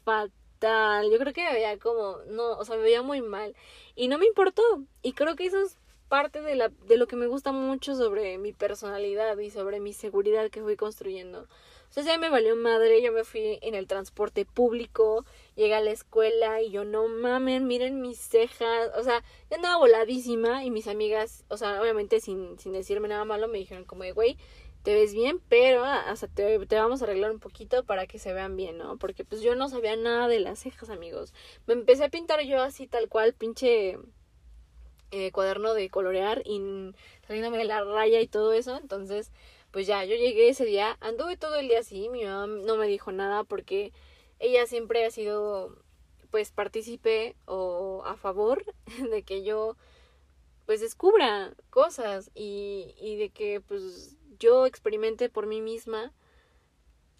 fatal. 0.03 1.09
Yo 1.11 1.17
creo 1.17 1.33
que 1.33 1.43
me 1.43 1.53
veía 1.53 1.77
como, 1.79 2.19
no, 2.27 2.51
o 2.57 2.65
sea, 2.65 2.77
me 2.77 2.83
veía 2.83 3.01
muy 3.01 3.21
mal. 3.21 3.55
Y 3.95 4.07
no 4.07 4.17
me 4.19 4.27
importó. 4.27 4.61
Y 5.01 5.13
creo 5.13 5.35
que 5.35 5.47
eso 5.47 5.59
es 5.59 5.77
parte 6.07 6.41
de, 6.41 6.55
la, 6.55 6.69
de 6.69 6.97
lo 6.97 7.07
que 7.07 7.15
me 7.15 7.27
gusta 7.27 7.51
mucho 7.51 7.95
sobre 7.95 8.37
mi 8.37 8.53
personalidad 8.53 9.37
y 9.39 9.49
sobre 9.49 9.79
mi 9.79 9.93
seguridad 9.93 10.49
que 10.51 10.61
fui 10.61 10.75
construyendo. 10.75 11.47
Entonces 11.95 12.11
ya 12.11 12.19
me 12.19 12.29
valió 12.29 12.57
madre, 12.57 13.01
yo 13.01 13.13
me 13.13 13.23
fui 13.23 13.57
en 13.61 13.73
el 13.73 13.87
transporte 13.87 14.43
público, 14.43 15.23
llegué 15.55 15.75
a 15.75 15.79
la 15.79 15.91
escuela 15.91 16.61
y 16.61 16.69
yo 16.69 16.83
no 16.83 17.07
mamen, 17.07 17.67
miren 17.67 18.01
mis 18.01 18.17
cejas, 18.17 18.91
o 18.97 19.03
sea, 19.05 19.23
yo 19.49 19.55
andaba 19.55 19.77
voladísima 19.77 20.65
y 20.65 20.71
mis 20.71 20.89
amigas, 20.89 21.45
o 21.47 21.55
sea, 21.55 21.81
obviamente 21.81 22.19
sin, 22.19 22.59
sin 22.59 22.73
decirme 22.73 23.07
nada 23.07 23.23
malo, 23.23 23.47
me 23.47 23.59
dijeron 23.59 23.85
como 23.85 24.03
güey, 24.13 24.35
te 24.83 24.93
ves 24.93 25.13
bien, 25.13 25.39
pero 25.47 25.85
ah, 25.85 26.11
o 26.11 26.15
sea, 26.17 26.27
te, 26.27 26.57
vamos 26.57 27.01
a 27.01 27.05
arreglar 27.05 27.31
un 27.31 27.39
poquito 27.39 27.85
para 27.85 28.07
que 28.07 28.19
se 28.19 28.33
vean 28.33 28.57
bien, 28.57 28.77
¿no? 28.77 28.97
Porque 28.97 29.23
pues 29.23 29.39
yo 29.41 29.55
no 29.55 29.69
sabía 29.69 29.95
nada 29.95 30.27
de 30.27 30.41
las 30.41 30.59
cejas, 30.59 30.89
amigos. 30.89 31.33
Me 31.65 31.75
empecé 31.75 32.03
a 32.03 32.09
pintar 32.09 32.41
yo 32.41 32.61
así 32.61 32.87
tal 32.87 33.07
cual, 33.07 33.33
pinche 33.33 33.97
eh, 35.11 35.31
cuaderno 35.31 35.73
de 35.73 35.89
colorear 35.89 36.41
y 36.45 36.59
saliéndome 37.25 37.63
la 37.63 37.85
raya 37.85 38.19
y 38.19 38.27
todo 38.27 38.51
eso, 38.51 38.75
entonces 38.75 39.31
pues 39.75 39.87
ya, 39.87 40.05
yo 40.05 40.15
llegué 40.15 40.47
ese 40.47 40.63
día, 40.63 40.97
anduve 41.01 41.35
todo 41.35 41.57
el 41.57 41.67
día 41.67 41.79
así, 41.79 42.07
mi 42.07 42.23
mamá 42.23 42.47
no 42.47 42.77
me 42.77 42.87
dijo 42.87 43.11
nada 43.11 43.43
porque 43.43 43.91
ella 44.39 44.65
siempre 44.67 45.03
ha 45.03 45.11
sido 45.11 45.83
pues 46.31 46.53
partícipe 46.53 47.35
o 47.43 48.01
a 48.05 48.15
favor 48.15 48.63
de 49.11 49.23
que 49.23 49.43
yo 49.43 49.75
pues 50.65 50.79
descubra 50.79 51.53
cosas 51.71 52.31
y, 52.33 52.95
y 53.01 53.17
de 53.17 53.31
que 53.31 53.59
pues 53.59 54.15
yo 54.39 54.65
experimente 54.65 55.27
por 55.27 55.45
mí 55.45 55.59
misma 55.59 56.13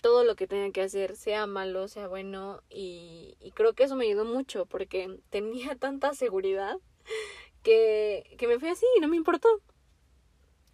todo 0.01 0.23
lo 0.23 0.37
que 0.37 0.47
tenga 0.47 0.71
que 0.71 0.83
hacer, 0.83 1.17
sea 1.17 1.47
malo, 1.47 1.89
sea 1.89 2.07
bueno, 2.07 2.61
y, 2.69 3.35
creo 3.53 3.73
que 3.73 3.83
eso 3.83 3.97
me 3.97 4.05
ayudó 4.05 4.23
mucho 4.23 4.65
porque 4.65 5.19
tenía 5.29 5.75
tanta 5.75 6.13
seguridad 6.13 6.77
que, 7.63 8.33
que 8.37 8.47
me 8.47 8.59
fui 8.59 8.69
así 8.69 8.85
y 8.95 9.01
no 9.01 9.09
me 9.09 9.17
importó. 9.17 9.49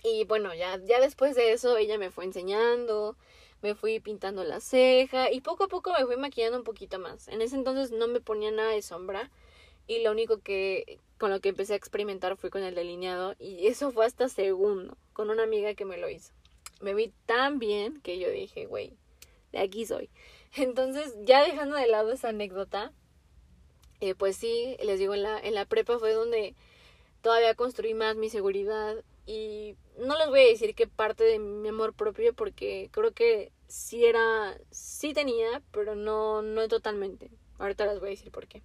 Y 0.04 0.26
bueno, 0.26 0.54
ya, 0.54 0.80
ya 0.84 1.00
después 1.00 1.36
de 1.36 1.52
eso 1.52 1.78
ella 1.78 1.98
me 1.98 2.12
fue 2.12 2.26
enseñando, 2.26 3.16
me 3.62 3.76
fui 3.76 4.00
pintando 4.00 4.44
la 4.44 4.60
ceja 4.60 5.32
y 5.32 5.42
poco 5.42 5.66
a 5.66 5.68
poco 5.68 5.94
me 5.98 6.06
fui 6.06 6.18
maquillando 6.18 6.58
un 6.58 6.64
poquito 6.64 7.00
más. 7.00 7.28
En 7.28 7.42
ese 7.42 7.56
entonces 7.56 7.92
no 7.92 8.08
me 8.08 8.20
ponía 8.20 8.52
nada 8.52 8.72
de 8.72 8.82
sombra 8.82 9.30
y 9.88 10.02
lo 10.04 10.12
único 10.12 10.40
que 10.40 11.00
con 11.18 11.30
lo 11.30 11.40
que 11.40 11.50
empecé 11.50 11.74
a 11.74 11.78
experimentar 11.78 12.36
fue 12.38 12.50
con 12.50 12.64
el 12.64 12.74
delineado 12.74 13.36
y 13.38 13.68
eso 13.68 13.92
fue 13.92 14.06
hasta 14.06 14.28
segundo, 14.28 14.98
con 15.14 15.30
una 15.30 15.44
amiga 15.44 15.76
que 15.76 15.86
me 15.86 15.98
lo 15.98 16.10
hizo. 16.10 16.34
Me 16.82 16.96
vi 16.96 17.14
tan 17.28 17.60
bien 17.60 18.02
que 18.02 18.18
yo 18.18 18.30
dije, 18.30 18.66
güey, 18.66 18.94
de 19.52 19.60
aquí 19.60 19.86
soy. 19.86 20.10
Entonces, 20.56 21.14
ya 21.24 21.44
dejando 21.44 21.76
de 21.76 21.88
lado 21.88 22.12
esa 22.12 22.30
anécdota, 22.30 22.92
eh, 24.00 24.16
pues 24.16 24.36
sí, 24.36 24.78
les 24.84 24.98
digo, 24.98 25.14
en 25.14 25.22
la, 25.24 25.40
en 25.40 25.54
la 25.54 25.66
prepa 25.66 26.00
fue 26.00 26.14
donde 26.14 26.56
todavía 27.22 27.54
construí 27.54 27.94
más 27.94 28.16
mi 28.16 28.30
seguridad 28.30 28.96
y 29.26 29.76
no 29.98 30.18
les 30.18 30.28
voy 30.30 30.42
a 30.42 30.48
decir 30.48 30.76
que 30.76 30.88
parte 30.88 31.24
de 31.24 31.40
mi 31.40 31.70
amor 31.70 31.94
propio 31.94 32.34
porque 32.34 32.90
creo 32.92 33.14
que 33.14 33.52
sí 33.68 34.06
era, 34.06 34.58
sí 34.72 35.14
tenía, 35.14 35.62
pero 35.72 35.96
no, 35.96 36.42
no 36.42 36.68
totalmente. 36.68 37.32
Ahorita 37.60 37.86
les 37.86 38.00
voy 38.00 38.10
a 38.10 38.12
decir 38.12 38.32
por 38.32 38.48
qué. 38.48 38.64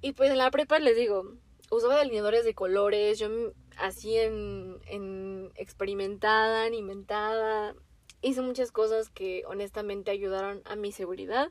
Y 0.00 0.12
pues 0.12 0.30
en 0.30 0.38
la 0.38 0.50
prepa 0.50 0.78
les 0.78 0.96
digo, 0.96 1.32
usaba 1.70 1.98
delineadores 1.98 2.44
de 2.44 2.54
colores, 2.54 3.18
yo 3.18 3.28
así 3.78 4.16
en, 4.16 4.78
en 4.86 5.52
experimentada, 5.54 6.66
en 6.66 6.74
inventada, 6.74 7.74
hice 8.20 8.42
muchas 8.42 8.72
cosas 8.72 9.08
que 9.08 9.44
honestamente 9.46 10.10
ayudaron 10.10 10.62
a 10.64 10.76
mi 10.76 10.92
seguridad 10.92 11.50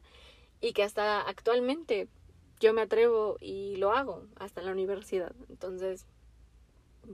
y 0.61 0.73
que 0.73 0.83
hasta 0.83 1.21
actualmente 1.21 2.07
yo 2.59 2.73
me 2.73 2.81
atrevo 2.81 3.37
y 3.39 3.75
lo 3.77 3.91
hago 3.91 4.27
hasta 4.35 4.61
la 4.61 4.71
universidad. 4.71 5.35
Entonces, 5.49 6.07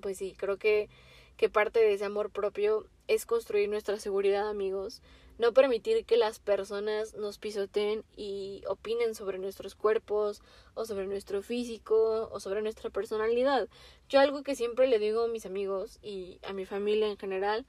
pues 0.01 0.17
sí, 0.17 0.33
creo 0.37 0.57
que, 0.57 0.89
que 1.37 1.49
parte 1.49 1.79
de 1.79 1.93
ese 1.93 2.05
amor 2.05 2.31
propio 2.31 2.85
es 3.07 3.25
construir 3.25 3.69
nuestra 3.69 3.99
seguridad, 3.99 4.49
amigos. 4.49 5.01
No 5.37 5.53
permitir 5.53 6.03
que 6.05 6.17
las 6.17 6.39
personas 6.39 7.15
nos 7.15 7.37
pisoteen 7.37 8.03
y 8.17 8.61
opinen 8.67 9.15
sobre 9.15 9.39
nuestros 9.39 9.73
cuerpos 9.73 10.41
o 10.73 10.85
sobre 10.85 11.07
nuestro 11.07 11.41
físico 11.41 12.29
o 12.31 12.39
sobre 12.41 12.61
nuestra 12.61 12.89
personalidad. 12.89 13.69
Yo 14.09 14.19
algo 14.19 14.43
que 14.43 14.55
siempre 14.55 14.87
le 14.87 14.99
digo 14.99 15.23
a 15.23 15.27
mis 15.29 15.45
amigos 15.45 15.97
y 16.01 16.39
a 16.43 16.51
mi 16.51 16.65
familia 16.65 17.07
en 17.07 17.17
general 17.17 17.65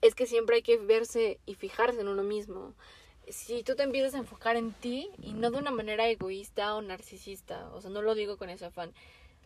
es 0.00 0.16
que 0.16 0.26
siempre 0.26 0.56
hay 0.56 0.62
que 0.62 0.78
verse 0.78 1.38
y 1.46 1.54
fijarse 1.54 2.00
en 2.00 2.08
uno 2.08 2.24
mismo 2.24 2.74
si 3.28 3.62
tú 3.62 3.74
te 3.74 3.82
empiezas 3.82 4.14
a 4.14 4.18
enfocar 4.18 4.56
en 4.56 4.72
ti 4.72 5.08
y 5.18 5.32
no 5.32 5.50
de 5.50 5.58
una 5.58 5.70
manera 5.70 6.08
egoísta 6.08 6.74
o 6.74 6.82
narcisista, 6.82 7.68
o 7.72 7.80
sea, 7.80 7.90
no 7.90 8.02
lo 8.02 8.14
digo 8.14 8.36
con 8.36 8.50
ese 8.50 8.66
afán, 8.66 8.92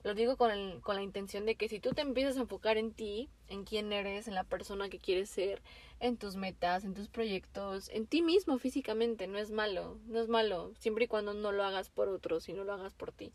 lo 0.06 0.14
digo 0.14 0.36
con, 0.36 0.80
con 0.82 0.94
la 0.94 1.02
intención 1.02 1.46
de 1.46 1.56
que 1.56 1.68
si 1.68 1.80
tú 1.80 1.90
te 1.90 2.00
empiezas 2.00 2.36
a 2.36 2.42
enfocar 2.42 2.76
en 2.76 2.92
ti, 2.92 3.28
en 3.48 3.64
quién 3.64 3.92
eres, 3.92 4.28
en 4.28 4.36
la 4.36 4.44
persona 4.44 4.88
que 4.88 5.00
quieres 5.00 5.28
ser, 5.28 5.60
en 5.98 6.16
tus 6.16 6.36
metas, 6.36 6.84
en 6.84 6.94
tus 6.94 7.08
proyectos, 7.08 7.88
en 7.88 8.06
ti 8.06 8.22
mismo 8.22 8.56
físicamente, 8.58 9.26
no 9.26 9.36
es 9.36 9.50
malo, 9.50 9.98
no 10.06 10.20
es 10.20 10.28
malo, 10.28 10.72
siempre 10.78 11.06
y 11.06 11.08
cuando 11.08 11.34
no 11.34 11.50
lo 11.50 11.64
hagas 11.64 11.88
por 11.88 12.08
otros 12.08 12.48
y 12.48 12.52
no 12.52 12.62
lo 12.62 12.72
hagas 12.72 12.94
por 12.94 13.10
ti. 13.10 13.32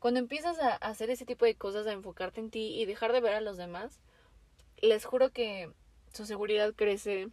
Cuando 0.00 0.20
empiezas 0.20 0.58
a 0.58 0.74
hacer 0.74 1.08
ese 1.08 1.24
tipo 1.24 1.46
de 1.46 1.54
cosas, 1.54 1.86
a 1.86 1.92
enfocarte 1.92 2.40
en 2.40 2.50
ti 2.50 2.78
y 2.78 2.84
dejar 2.84 3.14
de 3.14 3.22
ver 3.22 3.32
a 3.32 3.40
los 3.40 3.56
demás, 3.56 3.98
les 4.82 5.06
juro 5.06 5.30
que 5.30 5.70
su 6.12 6.26
seguridad 6.26 6.74
crece, 6.74 7.30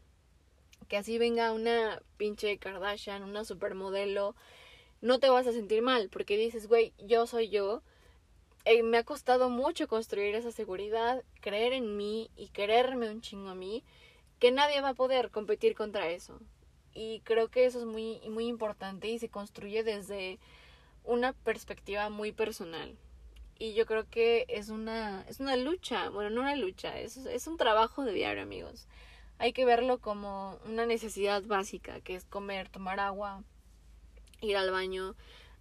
que 0.87 0.95
así 0.95 1.17
venga 1.17 1.51
una 1.51 2.01
pinche 2.15 2.57
Kardashian, 2.57 3.23
una 3.23 3.43
supermodelo, 3.43 4.37
no 5.01 5.19
te 5.19 5.27
vas 5.27 5.47
a 5.47 5.51
sentir 5.51 5.81
mal 5.81 6.07
porque 6.07 6.37
dices, 6.37 6.67
güey, 6.67 6.93
yo 6.97 7.27
soy 7.27 7.49
yo. 7.49 7.83
Eh, 8.71 8.83
me 8.83 8.99
ha 8.99 9.03
costado 9.03 9.49
mucho 9.49 9.87
construir 9.87 10.35
esa 10.35 10.51
seguridad, 10.51 11.23
creer 11.41 11.73
en 11.73 11.97
mí 11.97 12.29
y 12.35 12.49
quererme 12.49 13.09
un 13.09 13.19
chingo 13.19 13.49
a 13.49 13.55
mí, 13.55 13.83
que 14.37 14.51
nadie 14.51 14.79
va 14.79 14.89
a 14.89 14.93
poder 14.93 15.31
competir 15.31 15.73
contra 15.73 16.11
eso. 16.11 16.39
Y 16.93 17.21
creo 17.21 17.47
que 17.47 17.65
eso 17.65 17.79
es 17.79 17.85
muy, 17.85 18.19
muy 18.29 18.45
importante 18.45 19.07
y 19.07 19.17
se 19.17 19.27
construye 19.27 19.83
desde 19.83 20.37
una 21.03 21.33
perspectiva 21.33 22.11
muy 22.11 22.31
personal. 22.31 22.95
Y 23.57 23.73
yo 23.73 23.87
creo 23.87 24.07
que 24.07 24.45
es 24.49 24.69
una, 24.69 25.25
es 25.27 25.39
una 25.39 25.55
lucha, 25.55 26.09
bueno, 26.09 26.29
no 26.29 26.41
una 26.41 26.55
lucha, 26.55 26.99
es, 26.99 27.17
es 27.17 27.47
un 27.47 27.57
trabajo 27.57 28.05
de 28.05 28.13
diario, 28.13 28.43
amigos 28.43 28.87
hay 29.39 29.53
que 29.53 29.65
verlo 29.65 29.99
como 29.99 30.59
una 30.65 30.85
necesidad 30.85 31.41
básica, 31.43 32.01
que 32.01 32.13
es 32.13 32.25
comer, 32.25 32.67
tomar 32.67 32.99
agua, 32.99 33.41
ir 34.41 34.57
al 34.57 34.69
baño. 34.69 35.15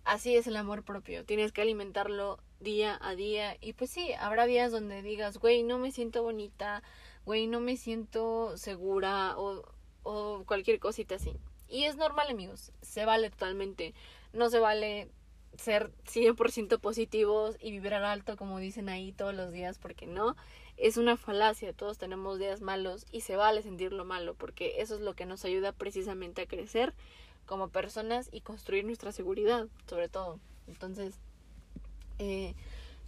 Así 0.04 0.36
es 0.36 0.48
el 0.48 0.56
amor 0.56 0.82
propio. 0.82 1.24
Tienes 1.24 1.52
que 1.52 1.62
alimentarlo 1.62 2.40
día 2.60 2.98
a 3.00 3.14
día. 3.14 3.56
Y 3.60 3.72
pues 3.74 3.90
sí, 3.90 4.12
habrá 4.14 4.46
días 4.46 4.72
donde 4.72 5.02
digas, 5.02 5.38
güey, 5.38 5.62
no 5.62 5.78
me 5.78 5.92
siento 5.92 6.22
bonita, 6.22 6.82
güey, 7.24 7.46
no 7.46 7.60
me 7.60 7.76
siento 7.76 8.56
segura 8.56 9.38
o, 9.38 9.62
o 10.02 10.44
cualquier 10.46 10.78
cosita 10.80 11.16
así. 11.16 11.36
Y 11.68 11.84
es 11.84 11.96
normal, 11.96 12.28
amigos. 12.30 12.72
Se 12.82 13.04
vale 13.04 13.30
totalmente. 13.30 13.94
No 14.32 14.50
se 14.50 14.58
vale 14.58 15.10
ser 15.56 15.90
100% 16.04 16.78
positivos 16.78 17.56
y 17.60 17.72
vibrar 17.72 18.04
alto 18.04 18.36
como 18.36 18.58
dicen 18.58 18.88
ahí 18.88 19.12
todos 19.12 19.34
los 19.34 19.52
días, 19.52 19.78
porque 19.78 20.06
no, 20.06 20.36
es 20.76 20.96
una 20.96 21.16
falacia, 21.16 21.72
todos 21.72 21.98
tenemos 21.98 22.38
días 22.38 22.60
malos 22.60 23.06
y 23.10 23.22
se 23.22 23.36
vale 23.36 23.62
sentir 23.62 23.92
lo 23.92 24.04
malo, 24.04 24.34
porque 24.34 24.80
eso 24.80 24.94
es 24.94 25.00
lo 25.00 25.14
que 25.14 25.26
nos 25.26 25.44
ayuda 25.44 25.72
precisamente 25.72 26.42
a 26.42 26.46
crecer 26.46 26.94
como 27.46 27.68
personas 27.68 28.28
y 28.30 28.42
construir 28.42 28.84
nuestra 28.84 29.10
seguridad, 29.10 29.66
sobre 29.86 30.08
todo. 30.08 30.38
Entonces, 30.68 31.18
eh, 32.18 32.54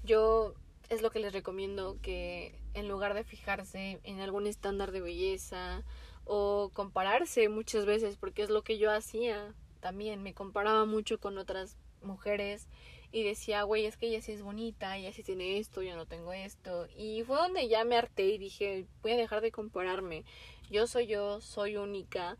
yo 0.03 0.55
es 0.88 1.03
lo 1.03 1.11
que 1.11 1.20
les 1.20 1.33
recomiendo 1.33 1.99
que 2.03 2.59
en 2.75 2.88
lugar 2.88 3.14
de 3.14 3.25
fijarse 3.25 4.01
en 4.03 4.20
algún 4.20 4.46
estándar 4.46 4.92
de 4.92 5.01
belleza 5.01 5.85
o 6.25 6.70
compararse 6.73 7.49
muchas 7.49 7.87
veces, 7.87 8.16
porque 8.16 8.42
es 8.42 8.51
lo 8.51 8.62
que 8.62 8.79
yo 8.79 8.90
hacía 8.90 9.55
también, 9.81 10.23
me 10.23 10.35
comparaba 10.35 10.85
mucho 10.85 11.18
con 11.18 11.38
otras 11.38 11.77
mujeres 12.03 12.68
y 13.12 13.25
decía, 13.25 13.62
güey, 13.64 13.87
es 13.87 13.96
que 13.96 14.07
ella 14.07 14.23
sí 14.23 14.33
es 14.33 14.42
bonita, 14.42 14.96
ella 14.96 15.12
sí 15.12 15.23
tiene 15.23 15.59
esto, 15.59 15.83
yo 15.83 15.96
no 15.96 16.07
tengo 16.07 16.33
esto. 16.33 16.87
Y 16.96 17.25
fue 17.25 17.37
donde 17.37 17.68
ya 17.68 17.85
me 17.85 17.96
harté 17.96 18.27
y 18.27 18.38
dije, 18.38 18.87
voy 19.03 19.12
a 19.12 19.16
dejar 19.16 19.40
de 19.40 19.51
compararme. 19.51 20.25
Yo 20.70 20.87
soy 20.87 21.07
yo, 21.09 21.40
soy 21.40 21.77
única 21.77 22.37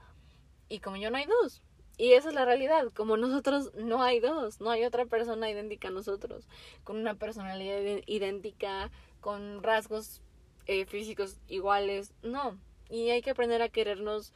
y 0.69 0.79
como 0.79 0.97
yo 0.97 1.11
no 1.11 1.17
hay 1.17 1.27
dos. 1.27 1.63
Y 2.01 2.15
esa 2.15 2.31
es 2.31 2.35
la 2.35 2.47
realidad, 2.47 2.91
como 2.95 3.19
nosotros 3.19 3.75
no 3.75 4.03
hay 4.03 4.21
dos, 4.21 4.59
no 4.59 4.71
hay 4.71 4.87
otra 4.87 5.05
persona 5.05 5.51
idéntica 5.51 5.89
a 5.89 5.91
nosotros, 5.91 6.49
con 6.83 6.97
una 6.97 7.15
personalidad 7.17 8.03
idéntica, 8.07 8.91
con 9.21 9.63
rasgos 9.63 10.23
eh, 10.65 10.87
físicos 10.87 11.37
iguales, 11.47 12.15
no. 12.23 12.57
Y 12.89 13.11
hay 13.11 13.21
que 13.21 13.33
aprender 13.33 13.61
a 13.61 13.69
querernos 13.69 14.33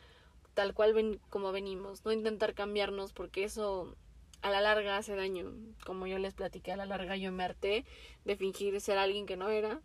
tal 0.53 0.75
cual 0.75 0.93
ven, 0.93 1.19
como 1.31 1.53
venimos, 1.53 2.05
no 2.05 2.13
intentar 2.13 2.53
cambiarnos 2.53 3.15
porque 3.15 3.45
eso 3.45 3.97
a 4.43 4.51
la 4.51 4.61
larga 4.61 4.99
hace 4.99 5.17
daño. 5.17 5.51
Como 5.87 6.07
yo 6.07 6.19
les 6.19 6.35
platiqué, 6.35 6.73
a 6.73 6.77
la 6.77 6.85
larga 6.85 7.17
yo 7.17 7.33
me 7.33 7.45
harté 7.45 7.87
de 8.27 8.37
fingir 8.37 8.79
ser 8.83 8.99
alguien 8.99 9.25
que 9.25 9.39
no 9.39 9.49
era 9.49 9.81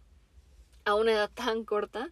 a 0.83 0.95
una 0.95 1.13
edad 1.13 1.31
tan 1.33 1.63
corta. 1.63 2.11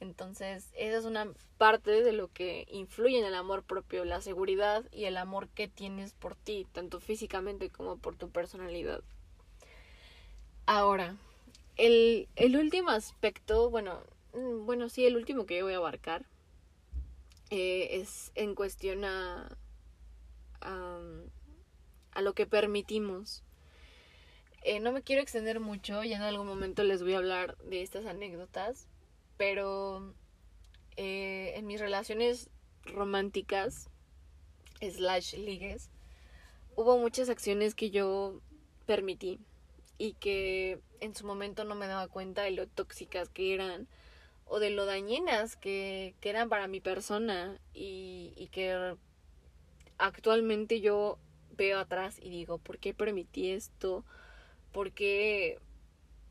Entonces, 0.00 0.70
esa 0.76 0.98
es 0.98 1.04
una 1.04 1.26
parte 1.56 2.02
de 2.02 2.12
lo 2.12 2.28
que 2.28 2.66
influye 2.70 3.18
en 3.18 3.24
el 3.24 3.34
amor 3.34 3.64
propio, 3.64 4.04
la 4.04 4.20
seguridad 4.20 4.84
y 4.92 5.04
el 5.04 5.16
amor 5.16 5.48
que 5.48 5.66
tienes 5.66 6.12
por 6.12 6.36
ti, 6.36 6.66
tanto 6.72 7.00
físicamente 7.00 7.70
como 7.70 7.96
por 7.96 8.16
tu 8.16 8.30
personalidad. 8.30 9.02
Ahora, 10.66 11.16
el, 11.76 12.28
el 12.36 12.56
último 12.56 12.90
aspecto, 12.90 13.70
bueno, 13.70 14.00
mm, 14.34 14.66
bueno, 14.66 14.88
sí, 14.88 15.04
el 15.04 15.16
último 15.16 15.46
que 15.46 15.58
yo 15.58 15.64
voy 15.64 15.74
a 15.74 15.78
abarcar 15.78 16.26
eh, 17.50 17.88
es 18.00 18.30
en 18.34 18.54
cuestión 18.54 19.04
a, 19.04 19.56
a 20.60 22.20
lo 22.20 22.34
que 22.34 22.46
permitimos. 22.46 23.42
Eh, 24.62 24.80
no 24.80 24.92
me 24.92 25.02
quiero 25.02 25.22
extender 25.22 25.60
mucho, 25.60 26.02
ya 26.04 26.16
en 26.16 26.22
algún 26.22 26.46
momento 26.46 26.82
les 26.82 27.02
voy 27.02 27.14
a 27.14 27.18
hablar 27.18 27.56
de 27.58 27.82
estas 27.82 28.06
anécdotas, 28.06 28.88
pero 29.38 30.14
eh, 30.96 31.52
en 31.56 31.66
mis 31.66 31.80
relaciones 31.80 32.50
románticas, 32.84 33.88
slash 34.80 35.36
ligues, 35.36 35.90
hubo 36.76 36.98
muchas 36.98 37.30
acciones 37.30 37.74
que 37.74 37.90
yo 37.90 38.42
permití 38.84 39.40
y 39.96 40.12
que 40.14 40.80
en 41.00 41.14
su 41.14 41.26
momento 41.26 41.64
no 41.64 41.74
me 41.74 41.86
daba 41.86 42.08
cuenta 42.08 42.42
de 42.42 42.50
lo 42.50 42.66
tóxicas 42.66 43.28
que 43.30 43.54
eran 43.54 43.88
o 44.44 44.60
de 44.60 44.70
lo 44.70 44.86
dañinas 44.86 45.56
que, 45.56 46.14
eran 46.22 46.48
para 46.48 46.66
mi 46.68 46.80
persona 46.80 47.58
y, 47.72 48.32
y 48.36 48.48
que 48.48 48.96
actualmente 49.98 50.80
yo 50.80 51.18
veo 51.56 51.78
atrás 51.78 52.18
y 52.20 52.30
digo, 52.30 52.58
¿por 52.58 52.78
qué 52.78 52.94
permití 52.94 53.50
esto? 53.50 54.04
¿Por 54.72 54.92
qué 54.92 55.58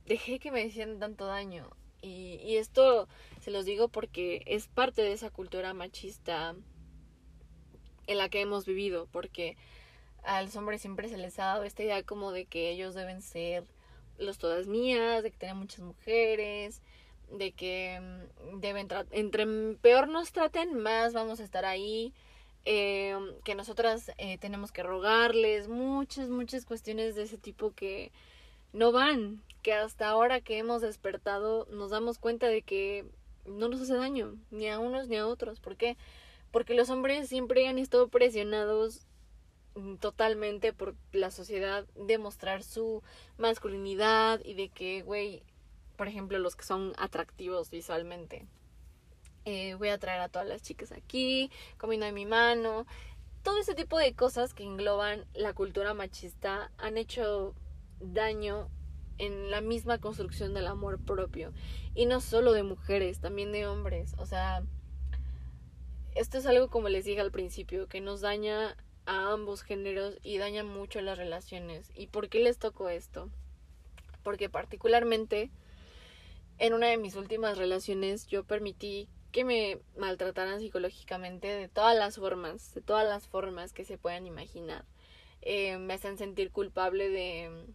dejé 0.06 0.40
que 0.40 0.52
me 0.52 0.66
hicieran 0.66 1.00
tanto 1.00 1.26
daño? 1.26 1.70
Y, 2.02 2.40
y 2.44 2.58
esto 2.58 3.08
se 3.42 3.52
los 3.52 3.66
digo 3.66 3.88
porque 3.88 4.44
es 4.46 4.68
parte 4.68 5.02
de 5.02 5.14
esa 5.14 5.30
cultura 5.30 5.74
machista 5.74 6.56
en 8.08 8.18
la 8.18 8.30
que 8.30 8.42
hemos 8.42 8.66
vivido, 8.66 9.08
porque 9.12 9.58
a 10.24 10.42
los 10.42 10.56
hombres 10.56 10.82
siempre 10.82 11.10
se 11.10 11.18
les 11.18 11.40
ha 11.40 11.46
dado 11.46 11.64
esta 11.64 11.84
idea 11.84 12.04
como 12.04 12.32
de 12.32 12.46
que 12.46 12.70
ellos 12.70 12.96
deben 12.96 13.22
ser 13.22 13.64
los 14.18 14.38
todas 14.38 14.68
mías, 14.68 15.24
de 15.24 15.32
que 15.32 15.38
tienen 15.38 15.58
muchas 15.58 15.80
mujeres, 15.80 16.82
de 17.32 17.52
que 17.52 18.00
mm, 18.00 18.60
deben 18.60 18.88
entre 19.12 19.46
peor 19.82 20.08
nos 20.08 20.32
traten, 20.32 20.78
más 20.78 21.14
vamos 21.14 21.40
a 21.40 21.44
estar 21.44 21.66
ahí, 21.66 22.14
eh, 22.66 23.16
que 23.44 23.56
nosotras 23.56 24.12
eh, 24.18 24.38
tenemos 24.38 24.72
que 24.72 24.84
rogarles, 24.84 25.68
muchas, 25.68 26.30
muchas 26.30 26.66
cuestiones 26.66 27.16
de 27.16 27.24
ese 27.24 27.38
tipo 27.38 27.72
que 27.72 28.12
no 28.78 28.92
van, 28.92 29.42
que 29.64 29.74
hasta 29.74 30.08
ahora 30.08 30.40
que 30.40 30.60
hemos 30.60 30.84
despertado 30.84 31.66
nos 31.72 31.90
damos 31.90 32.20
cuenta 32.20 32.48
de 32.48 32.62
que 32.62 33.06
no 33.48 33.70
nos 33.70 33.82
hace 33.82 33.96
daño, 33.96 34.36
ni 34.52 34.70
a 34.70 34.78
unos 34.78 35.08
ni 35.08 35.18
a 35.18 35.26
otros. 35.26 35.60
¿Por 35.60 35.78
qué? 35.78 35.98
Porque 36.52 36.76
los 36.76 36.92
hombres 36.92 37.28
siempre 37.28 37.68
han 37.68 37.80
estado 37.80 38.08
presionados 38.08 39.08
totalmente 40.00 40.74
por 40.74 40.96
la 41.12 41.32
sociedad 41.32 41.88
de 41.96 42.20
mostrar 42.20 42.62
su 42.62 43.02
masculinidad 43.40 44.42
y 44.46 44.54
de 44.54 44.70
que, 44.70 45.02
güey, 45.02 45.42
por 45.96 46.08
ejemplo, 46.08 46.38
los 46.38 46.56
que 46.56 46.64
son 46.64 46.94
atractivos 47.00 47.72
visualmente, 47.72 48.46
eh, 49.46 49.74
voy 49.74 49.90
a 49.90 49.98
traer 49.98 50.22
a 50.22 50.30
todas 50.30 50.48
las 50.48 50.62
chicas 50.62 50.92
aquí, 50.92 51.50
comiendo 51.80 52.06
de 52.06 52.12
mi 52.12 52.28
mano. 52.28 52.86
Todo 53.42 53.58
ese 53.58 53.74
tipo 53.74 53.98
de 53.98 54.14
cosas 54.14 54.54
que 54.54 54.64
engloban 54.64 55.26
la 55.34 55.54
cultura 55.54 55.96
machista 55.96 56.70
han 56.78 56.98
hecho 56.98 57.56
daño 58.00 58.70
en 59.18 59.50
la 59.50 59.62
misma 59.62 60.00
construcción 60.00 60.54
del 60.54 60.68
amor 60.68 61.00
propio. 61.00 61.54
Y 61.96 62.06
no 62.06 62.22
solo 62.22 62.54
de 62.54 62.64
mujeres, 62.64 63.20
también 63.20 63.52
de 63.52 63.68
hombres. 63.68 64.14
O 64.18 64.26
sea, 64.26 64.64
esto 66.16 66.38
es 66.38 66.46
algo 66.46 66.70
como 66.70 66.90
les 66.90 67.06
dije 67.06 67.22
al 67.22 67.32
principio, 67.32 67.88
que 67.88 68.02
nos 68.02 68.22
daña 68.22 68.76
a 69.06 69.32
ambos 69.32 69.64
géneros 69.64 70.18
y 70.22 70.38
daña 70.38 70.64
mucho 70.64 71.02
las 71.02 71.18
relaciones. 71.18 71.92
¿Y 71.96 72.08
por 72.08 72.30
qué 72.30 72.40
les 72.40 72.58
tocó 72.58 72.90
esto? 72.90 73.30
Porque 74.24 74.50
particularmente 74.50 75.50
en 76.60 76.74
una 76.74 76.88
de 76.88 76.98
mis 76.98 77.16
últimas 77.16 77.58
relaciones 77.58 78.28
yo 78.28 78.44
permití 78.44 79.08
que 79.32 79.44
me 79.44 79.80
maltrataran 79.96 80.60
psicológicamente 80.60 81.48
de 81.48 81.68
todas 81.68 81.96
las 81.96 82.18
formas, 82.18 82.74
de 82.74 82.82
todas 82.82 83.08
las 83.08 83.28
formas 83.28 83.74
que 83.74 83.86
se 83.86 83.98
puedan 83.98 84.26
imaginar. 84.26 84.86
Eh, 85.42 85.78
me 85.78 85.94
hacen 85.94 86.18
sentir 86.18 86.52
culpable 86.52 87.10
de 87.10 87.66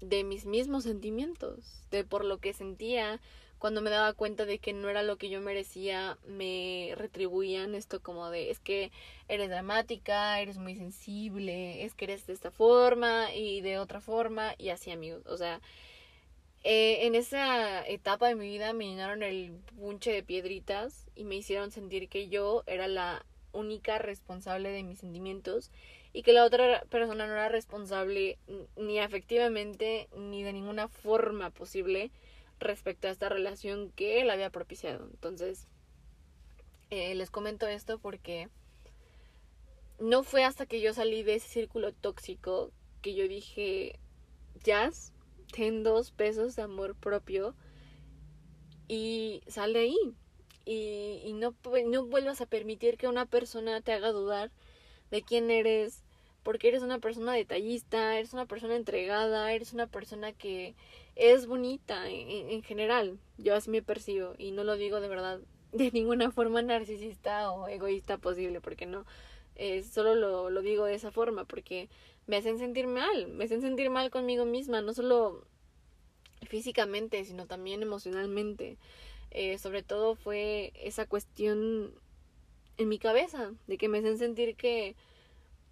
de 0.00 0.24
mis 0.24 0.46
mismos 0.46 0.84
sentimientos, 0.84 1.82
de 1.90 2.04
por 2.04 2.24
lo 2.24 2.38
que 2.38 2.52
sentía, 2.52 3.20
cuando 3.58 3.82
me 3.82 3.90
daba 3.90 4.12
cuenta 4.12 4.46
de 4.46 4.58
que 4.58 4.72
no 4.72 4.88
era 4.88 5.02
lo 5.02 5.16
que 5.16 5.28
yo 5.28 5.40
merecía, 5.40 6.16
me 6.26 6.92
retribuían 6.96 7.74
esto 7.74 8.00
como 8.00 8.30
de 8.30 8.50
es 8.50 8.60
que 8.60 8.92
eres 9.26 9.50
dramática, 9.50 10.40
eres 10.40 10.58
muy 10.58 10.76
sensible, 10.76 11.84
es 11.84 11.94
que 11.94 12.04
eres 12.04 12.26
de 12.26 12.32
esta 12.34 12.50
forma 12.50 13.34
y 13.34 13.60
de 13.60 13.78
otra 13.78 14.00
forma 14.00 14.54
y 14.58 14.68
así 14.68 14.90
amigos, 14.92 15.22
o 15.26 15.36
sea, 15.36 15.60
eh, 16.64 17.06
en 17.06 17.14
esa 17.14 17.86
etapa 17.86 18.28
de 18.28 18.34
mi 18.34 18.48
vida 18.48 18.72
me 18.72 18.86
llenaron 18.86 19.22
el 19.22 19.52
bunche 19.72 20.12
de 20.12 20.22
piedritas 20.22 21.06
y 21.14 21.24
me 21.24 21.36
hicieron 21.36 21.70
sentir 21.70 22.08
que 22.08 22.28
yo 22.28 22.62
era 22.66 22.88
la 22.88 23.24
única 23.52 23.98
responsable 23.98 24.70
de 24.70 24.82
mis 24.82 24.98
sentimientos 24.98 25.70
y 26.18 26.22
que 26.24 26.32
la 26.32 26.44
otra 26.44 26.82
persona 26.90 27.28
no 27.28 27.32
era 27.34 27.48
responsable 27.48 28.38
ni 28.76 28.98
afectivamente 28.98 30.08
ni 30.16 30.42
de 30.42 30.52
ninguna 30.52 30.88
forma 30.88 31.50
posible 31.50 32.10
respecto 32.58 33.06
a 33.06 33.12
esta 33.12 33.28
relación 33.28 33.92
que 33.92 34.20
él 34.20 34.28
había 34.28 34.50
propiciado. 34.50 35.06
Entonces, 35.12 35.68
eh, 36.90 37.14
les 37.14 37.30
comento 37.30 37.68
esto 37.68 38.00
porque 38.00 38.48
no 40.00 40.24
fue 40.24 40.42
hasta 40.42 40.66
que 40.66 40.80
yo 40.80 40.92
salí 40.92 41.22
de 41.22 41.36
ese 41.36 41.46
círculo 41.46 41.92
tóxico 41.92 42.72
que 43.00 43.14
yo 43.14 43.28
dije, 43.28 44.00
Jazz, 44.64 45.12
ten 45.52 45.84
dos 45.84 46.10
pesos 46.10 46.56
de 46.56 46.62
amor 46.62 46.96
propio 46.96 47.54
y 48.88 49.44
sal 49.46 49.72
de 49.72 49.78
ahí. 49.78 49.98
Y, 50.64 51.22
y 51.24 51.32
no, 51.34 51.54
no 51.86 52.06
vuelvas 52.06 52.40
a 52.40 52.46
permitir 52.46 52.96
que 52.96 53.06
una 53.06 53.24
persona 53.24 53.80
te 53.82 53.92
haga 53.92 54.10
dudar 54.10 54.50
de 55.12 55.22
quién 55.22 55.52
eres, 55.52 56.02
porque 56.48 56.68
eres 56.68 56.82
una 56.82 56.98
persona 56.98 57.34
detallista, 57.34 58.16
eres 58.16 58.32
una 58.32 58.46
persona 58.46 58.74
entregada, 58.74 59.52
eres 59.52 59.74
una 59.74 59.86
persona 59.86 60.32
que 60.32 60.74
es 61.14 61.46
bonita 61.46 62.08
en, 62.08 62.62
general. 62.62 63.18
Yo 63.36 63.54
así 63.54 63.68
me 63.68 63.82
percibo 63.82 64.32
y 64.38 64.52
no 64.52 64.64
lo 64.64 64.78
digo 64.78 65.02
de 65.02 65.08
verdad 65.08 65.40
de 65.72 65.90
ninguna 65.90 66.30
forma 66.30 66.62
narcisista 66.62 67.50
o 67.50 67.68
egoísta 67.68 68.16
posible, 68.16 68.62
porque 68.62 68.86
no. 68.86 69.04
Eh, 69.56 69.82
solo 69.82 70.14
lo, 70.14 70.48
lo 70.48 70.62
digo 70.62 70.86
de 70.86 70.94
esa 70.94 71.10
forma, 71.10 71.44
porque 71.44 71.90
me 72.26 72.38
hacen 72.38 72.58
sentir 72.58 72.86
mal, 72.86 73.28
me 73.28 73.44
hacen 73.44 73.60
sentir 73.60 73.90
mal 73.90 74.10
conmigo 74.10 74.46
misma, 74.46 74.80
no 74.80 74.94
solo 74.94 75.44
físicamente, 76.46 77.22
sino 77.26 77.44
también 77.44 77.82
emocionalmente. 77.82 78.78
Eh, 79.32 79.58
sobre 79.58 79.82
todo 79.82 80.14
fue 80.14 80.72
esa 80.76 81.04
cuestión 81.04 81.92
en 82.78 82.88
mi 82.88 82.98
cabeza, 82.98 83.52
de 83.66 83.76
que 83.76 83.88
me 83.88 83.98
hacen 83.98 84.16
sentir 84.16 84.56
que 84.56 84.96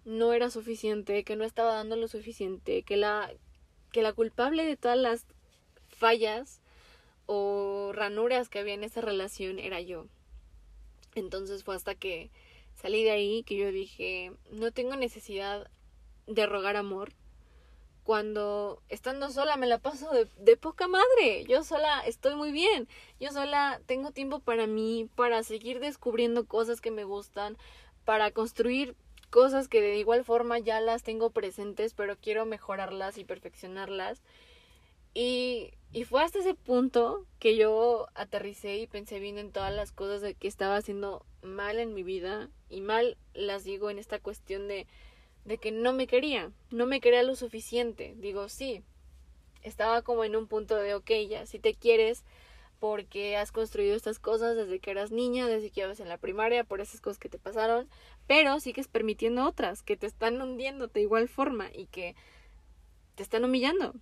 no 0.07 0.31
era 0.31 0.49
suficiente, 0.49 1.25
que 1.25 1.35
no 1.35 1.43
estaba 1.43 1.73
dando 1.73 1.97
lo 1.97 2.07
suficiente, 2.07 2.81
que 2.83 2.95
la, 2.95 3.29
que 3.91 4.01
la 4.01 4.13
culpable 4.13 4.63
de 4.63 4.77
todas 4.77 4.97
las 4.97 5.25
fallas 5.89 6.61
o 7.25 7.91
ranuras 7.93 8.47
que 8.47 8.59
había 8.59 8.73
en 8.73 8.85
esa 8.85 9.01
relación 9.01 9.59
era 9.59 9.81
yo. 9.81 10.05
Entonces 11.13 11.65
fue 11.65 11.75
hasta 11.75 11.93
que 11.93 12.31
salí 12.73 13.03
de 13.03 13.11
ahí 13.11 13.43
que 13.43 13.57
yo 13.57 13.69
dije, 13.69 14.31
no 14.49 14.71
tengo 14.71 14.95
necesidad 14.95 15.69
de 16.25 16.45
rogar 16.45 16.77
amor. 16.77 17.11
Cuando 18.05 18.81
estando 18.87 19.29
sola 19.29 19.57
me 19.57 19.67
la 19.67 19.79
paso 19.79 20.09
de, 20.13 20.29
de, 20.37 20.55
poca 20.55 20.87
madre. 20.87 21.43
Yo 21.49 21.65
sola 21.65 21.99
estoy 22.05 22.35
muy 22.35 22.53
bien. 22.53 22.87
Yo 23.19 23.31
sola 23.31 23.81
tengo 23.85 24.11
tiempo 24.11 24.39
para 24.39 24.67
mí, 24.67 25.09
para 25.15 25.43
seguir 25.43 25.81
descubriendo 25.81 26.45
cosas 26.45 26.79
que 26.79 26.91
me 26.91 27.03
gustan, 27.03 27.57
para 28.05 28.31
construir 28.31 28.95
cosas 29.29 29.67
que 29.67 29.81
de 29.81 29.97
igual 29.97 30.23
forma 30.23 30.59
ya 30.59 30.79
las 30.81 31.03
tengo 31.03 31.29
presentes, 31.31 31.93
pero 31.93 32.17
quiero 32.17 32.45
mejorarlas 32.45 33.17
y 33.17 33.23
perfeccionarlas. 33.23 34.21
Y, 35.13 35.71
y 35.91 36.03
fue 36.03 36.23
hasta 36.23 36.39
ese 36.39 36.53
punto 36.53 37.25
que 37.39 37.55
yo 37.55 38.07
aterricé 38.13 38.77
y 38.77 38.87
pensé 38.87 39.19
bien 39.19 39.37
en 39.37 39.51
todas 39.51 39.73
las 39.73 39.91
cosas 39.91 40.21
de 40.21 40.35
que 40.35 40.47
estaba 40.47 40.75
haciendo 40.75 41.25
mal 41.41 41.79
en 41.79 41.93
mi 41.93 42.03
vida. 42.03 42.49
Y 42.69 42.81
mal 42.81 43.17
las 43.33 43.63
digo 43.63 43.89
en 43.89 43.99
esta 43.99 44.19
cuestión 44.19 44.67
de, 44.67 44.85
de 45.45 45.57
que 45.57 45.71
no 45.71 45.93
me 45.93 46.07
quería, 46.07 46.51
no 46.69 46.85
me 46.85 46.99
quería 46.99 47.23
lo 47.23 47.35
suficiente. 47.35 48.13
Digo, 48.17 48.49
sí, 48.49 48.83
estaba 49.63 50.01
como 50.01 50.23
en 50.23 50.35
un 50.35 50.47
punto 50.47 50.75
de, 50.75 50.93
ok, 50.93 51.11
ya, 51.27 51.45
si 51.45 51.57
te 51.57 51.73
quieres, 51.73 52.23
porque 52.79 53.37
has 53.37 53.51
construido 53.51 53.95
estas 53.95 54.19
cosas 54.19 54.55
desde 54.55 54.79
que 54.79 54.91
eras 54.91 55.11
niña, 55.11 55.47
desde 55.47 55.71
que 55.71 55.81
ibas 55.81 55.99
en 55.99 56.09
la 56.09 56.17
primaria, 56.17 56.63
por 56.63 56.81
esas 56.81 57.01
cosas 57.01 57.19
que 57.19 57.29
te 57.29 57.39
pasaron, 57.39 57.89
pero 58.27 58.59
sigues 58.59 58.87
permitiendo 58.87 59.45
otras 59.45 59.83
que 59.83 59.97
te 59.97 60.07
están 60.07 60.41
hundiendo 60.41 60.87
de 60.87 61.01
igual 61.01 61.27
forma 61.27 61.69
y 61.73 61.87
que 61.87 62.15
te 63.15 63.23
están 63.23 63.43
humillando 63.45 63.93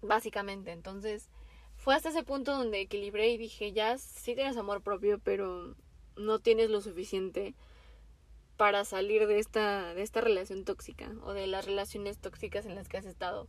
básicamente. 0.00 0.72
Entonces, 0.72 1.28
fue 1.76 1.94
hasta 1.94 2.10
ese 2.10 2.22
punto 2.22 2.56
donde 2.56 2.80
equilibré 2.80 3.30
y 3.30 3.38
dije, 3.38 3.72
ya 3.72 3.98
sí 3.98 4.34
tienes 4.34 4.56
amor 4.56 4.82
propio, 4.82 5.18
pero 5.18 5.74
no 6.16 6.38
tienes 6.38 6.70
lo 6.70 6.80
suficiente 6.80 7.54
para 8.56 8.84
salir 8.84 9.26
de 9.26 9.38
esta, 9.38 9.94
de 9.94 10.02
esta 10.02 10.20
relación 10.20 10.64
tóxica 10.64 11.12
o 11.22 11.32
de 11.32 11.46
las 11.46 11.64
relaciones 11.64 12.18
tóxicas 12.18 12.66
en 12.66 12.74
las 12.74 12.88
que 12.88 12.98
has 12.98 13.06
estado. 13.06 13.48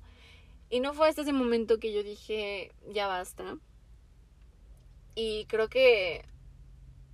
Y 0.69 0.81
no 0.81 0.93
fue 0.93 1.09
hasta 1.09 1.23
ese 1.23 1.33
momento 1.33 1.79
que 1.79 1.91
yo 1.91 2.03
dije, 2.03 2.71
ya 2.87 3.07
basta. 3.07 3.57
Y 5.21 5.43
creo 5.47 5.67
que 5.67 6.23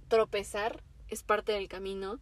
tropezar 0.10 0.84
es 1.08 1.24
parte 1.24 1.54
del 1.54 1.68
camino. 1.68 2.20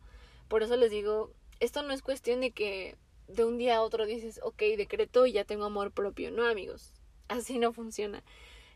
Por 0.48 0.64
eso 0.64 0.78
les 0.78 0.92
digo, 0.92 1.34
esto 1.60 1.84
no 1.84 1.92
es 1.92 2.02
cuestión 2.02 2.40
de 2.40 2.52
que 2.52 2.96
de 3.28 3.44
un 3.44 3.58
día 3.58 3.76
a 3.76 3.82
otro 3.82 4.06
dices, 4.06 4.40
ok, 4.44 4.60
decreto 4.78 5.26
y 5.26 5.34
ya 5.34 5.44
tengo 5.44 5.66
amor 5.66 5.92
propio. 5.92 6.32
No, 6.32 6.46
amigos 6.46 6.94
así 7.28 7.60
no 7.60 7.74
funciona. 7.74 8.24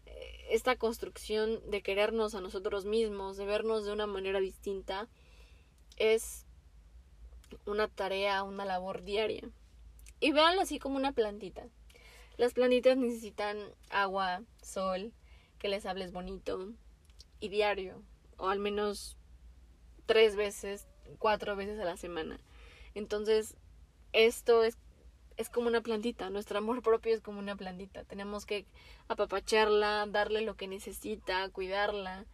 Eh, 0.06 0.48
esta 0.50 0.76
construcción 0.76 1.62
de 1.72 1.82
querernos 1.82 2.36
a 2.36 2.42
nosotros 2.42 2.84
mismos, 2.84 3.38
de 3.38 3.46
vernos 3.46 3.86
de 3.86 3.94
una 3.94 4.06
manera 4.06 4.42
distinta, 4.42 5.08
es 5.96 6.46
una 7.66 7.88
tarea, 7.88 8.44
una 8.44 8.66
labor 8.66 9.04
diaria. 9.04 9.50
Y 10.20 10.34
véanlo 10.34 10.60
así 10.60 10.78
como 10.78 10.98
una 10.98 11.14
plantita. 11.14 11.70
Las 12.36 12.52
plantitas 12.52 12.98
necesitan 12.98 13.58
agua, 13.90 14.42
sol, 14.62 15.14
que 15.58 15.70
les 15.70 15.86
hables 15.86 16.12
bonito 16.12 16.74
y 17.40 17.50
diario, 17.50 18.02
o 18.38 18.50
al 18.50 18.60
menos 18.60 19.18
tres 20.06 20.36
veces, 20.36 20.88
cuatro 21.20 21.56
veces 21.56 21.80
a 21.80 21.86
la 21.86 21.98
semana. 21.98 22.40
Entonces, 22.94 23.56
esto 24.14 24.64
es 24.64 24.78
es 25.38 25.50
como 25.50 25.68
una 25.68 25.82
plantita, 25.82 26.30
nuestro 26.32 26.58
amor 26.58 26.82
propio 26.82 27.14
es 27.14 27.22
como 27.22 27.40
una 27.40 27.56
plantita. 27.56 28.04
Tenemos 28.04 28.46
que 28.46 28.66
apapacharla, 29.08 30.08
darle 30.08 30.42
lo 30.42 30.56
que 30.56 30.68
necesita, 30.68 31.48
cuidarla 31.50 32.26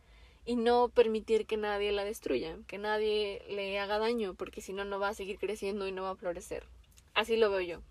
y 0.45 0.55
no 0.55 0.89
permitir 0.89 1.45
que 1.45 1.57
nadie 1.57 1.91
la 1.91 2.05
destruya, 2.05 2.57
que 2.65 2.77
nadie 2.77 3.43
le 3.49 3.77
haga 3.77 3.99
daño, 3.99 4.33
porque 4.35 4.61
si 4.61 4.71
no, 4.71 4.85
no 4.85 4.99
va 4.99 5.09
a 5.09 5.13
seguir 5.13 5.37
creciendo 5.37 5.85
y 5.87 5.91
no 5.91 6.03
va 6.03 6.11
a 6.11 6.15
florecer. 6.15 6.65
Así 7.13 7.35
lo 7.35 7.49
veo 7.49 7.61
yo. 7.61 7.81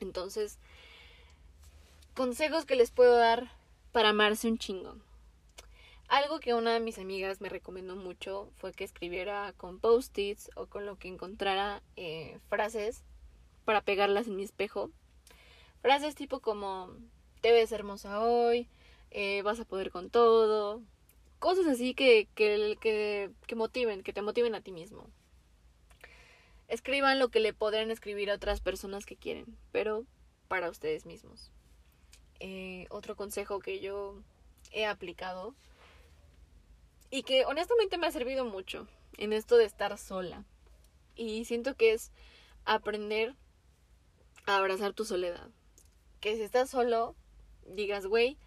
Entonces, 0.00 0.58
consejos 2.14 2.64
que 2.64 2.76
les 2.76 2.90
puedo 2.90 3.16
dar 3.16 3.52
para 3.92 4.08
amarse 4.08 4.48
un 4.48 4.58
chingo. 4.58 4.96
Algo 6.12 6.40
que 6.40 6.52
una 6.52 6.74
de 6.74 6.80
mis 6.80 6.98
amigas 6.98 7.40
me 7.40 7.48
recomendó 7.48 7.96
mucho 7.96 8.50
fue 8.56 8.74
que 8.74 8.84
escribiera 8.84 9.54
con 9.56 9.80
post-its 9.80 10.50
o 10.56 10.66
con 10.66 10.84
lo 10.84 10.98
que 10.98 11.08
encontrara 11.08 11.82
eh, 11.96 12.38
frases 12.50 13.02
para 13.64 13.80
pegarlas 13.80 14.26
en 14.26 14.36
mi 14.36 14.42
espejo. 14.42 14.90
Frases 15.80 16.14
tipo 16.14 16.40
como, 16.40 16.94
te 17.40 17.50
ves 17.50 17.72
hermosa 17.72 18.20
hoy, 18.20 18.68
eh, 19.10 19.40
vas 19.40 19.58
a 19.58 19.64
poder 19.64 19.90
con 19.90 20.10
todo. 20.10 20.82
Cosas 21.38 21.66
así 21.66 21.94
que, 21.94 22.28
que, 22.34 22.76
que, 22.78 23.56
motiven, 23.56 24.02
que 24.02 24.12
te 24.12 24.20
motiven 24.20 24.54
a 24.54 24.60
ti 24.60 24.70
mismo. 24.70 25.08
Escriban 26.68 27.20
lo 27.20 27.30
que 27.30 27.40
le 27.40 27.54
podrán 27.54 27.90
escribir 27.90 28.30
a 28.30 28.34
otras 28.34 28.60
personas 28.60 29.06
que 29.06 29.16
quieren, 29.16 29.56
pero 29.72 30.04
para 30.46 30.68
ustedes 30.68 31.06
mismos. 31.06 31.50
Eh, 32.38 32.84
otro 32.90 33.16
consejo 33.16 33.60
que 33.60 33.80
yo 33.80 34.16
he 34.72 34.84
aplicado 34.84 35.54
y 37.12 37.24
que 37.24 37.44
honestamente 37.44 37.98
me 37.98 38.06
ha 38.06 38.10
servido 38.10 38.46
mucho 38.46 38.88
en 39.18 39.34
esto 39.34 39.58
de 39.58 39.66
estar 39.66 39.96
sola. 39.98 40.44
Y 41.14 41.44
siento 41.44 41.76
que 41.76 41.92
es 41.92 42.10
aprender 42.64 43.36
a 44.46 44.56
abrazar 44.56 44.94
tu 44.94 45.04
soledad. 45.04 45.50
que 46.20 46.36
si 46.36 46.42
estás 46.42 46.70
solo, 46.70 47.16
digas, 47.66 48.06
güey, 48.06 48.38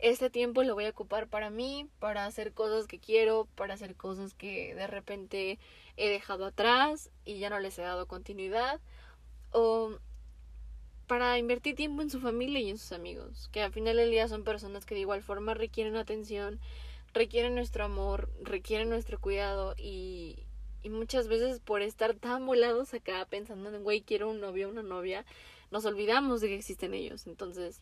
este 0.00 0.28
tiempo 0.28 0.64
lo 0.64 0.74
voy 0.74 0.84
a 0.84 0.90
ocupar 0.90 1.28
para 1.28 1.48
mí, 1.48 1.88
para 2.00 2.26
hacer 2.26 2.52
cosas 2.52 2.86
que 2.88 2.98
quiero, 2.98 3.46
para 3.54 3.74
hacer 3.74 3.94
cosas 3.94 4.34
que 4.34 4.74
de 4.74 4.86
repente 4.86 5.58
he 5.96 6.08
dejado 6.10 6.44
atrás 6.44 7.10
y 7.24 7.38
ya 7.38 7.50
no 7.50 7.58
les 7.60 7.78
he 7.78 7.82
dado 7.82 8.06
continuidad, 8.06 8.80
o 9.52 9.96
para 11.06 11.38
invertir 11.38 11.76
tiempo 11.76 12.02
en 12.02 12.10
su 12.10 12.20
familia 12.20 12.60
y 12.60 12.68
en 12.68 12.78
sus 12.78 12.92
amigos, 12.92 13.48
que 13.52 13.62
al 13.62 13.72
final 13.72 13.96
del 13.96 14.10
día 14.10 14.28
son 14.28 14.42
personas 14.42 14.84
que 14.84 14.94
de 14.94 15.02
igual 15.02 15.22
forma 15.22 15.54
requieren 15.54 15.96
atención, 15.96 16.60
requieren 17.14 17.54
nuestro 17.54 17.84
amor, 17.84 18.30
requieren 18.42 18.90
nuestro 18.90 19.18
cuidado 19.20 19.74
y, 19.78 20.44
y 20.82 20.90
muchas 20.90 21.28
veces 21.28 21.60
por 21.60 21.80
estar 21.80 22.14
tan 22.14 22.44
volados 22.44 22.92
acá 22.92 23.24
pensando 23.24 23.74
en, 23.74 23.82
güey, 23.82 24.02
quiero 24.02 24.28
un 24.28 24.40
novio, 24.40 24.68
una 24.68 24.82
novia, 24.82 25.24
nos 25.70 25.86
olvidamos 25.86 26.40
de 26.40 26.48
que 26.48 26.56
existen 26.56 26.92
ellos. 26.92 27.26
Entonces, 27.26 27.80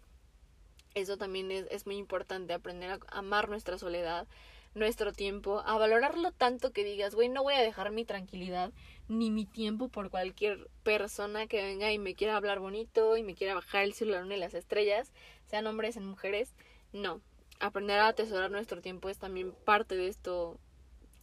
eso 0.94 1.16
también 1.16 1.50
es, 1.50 1.66
es 1.70 1.86
muy 1.86 1.96
importante, 1.96 2.52
aprender 2.52 2.90
a 2.90 2.98
amar 3.08 3.48
nuestra 3.48 3.78
soledad, 3.78 4.28
nuestro 4.74 5.12
tiempo, 5.12 5.62
a 5.66 5.76
valorarlo 5.78 6.32
tanto 6.32 6.72
que 6.72 6.84
digas, 6.84 7.14
güey, 7.14 7.28
no 7.28 7.42
voy 7.42 7.54
a 7.54 7.62
dejar 7.62 7.90
mi 7.90 8.04
tranquilidad 8.04 8.72
ni 9.08 9.30
mi 9.30 9.44
tiempo 9.44 9.88
por 9.88 10.10
cualquier 10.10 10.70
persona 10.82 11.46
que 11.46 11.62
venga 11.62 11.92
y 11.92 11.98
me 11.98 12.14
quiera 12.14 12.36
hablar 12.36 12.60
bonito 12.60 13.16
y 13.16 13.22
me 13.22 13.34
quiera 13.34 13.54
bajar 13.54 13.82
el 13.82 13.94
celular 13.94 14.24
y 14.30 14.36
las 14.36 14.54
estrellas, 14.54 15.12
sean 15.46 15.66
hombres 15.66 15.96
o 15.96 16.00
mujeres. 16.00 16.54
No, 16.92 17.20
aprender 17.60 17.98
a 17.98 18.08
atesorar 18.08 18.50
nuestro 18.50 18.80
tiempo 18.80 19.08
es 19.08 19.18
también 19.18 19.52
parte 19.52 19.96
de 19.96 20.08
esto 20.08 20.58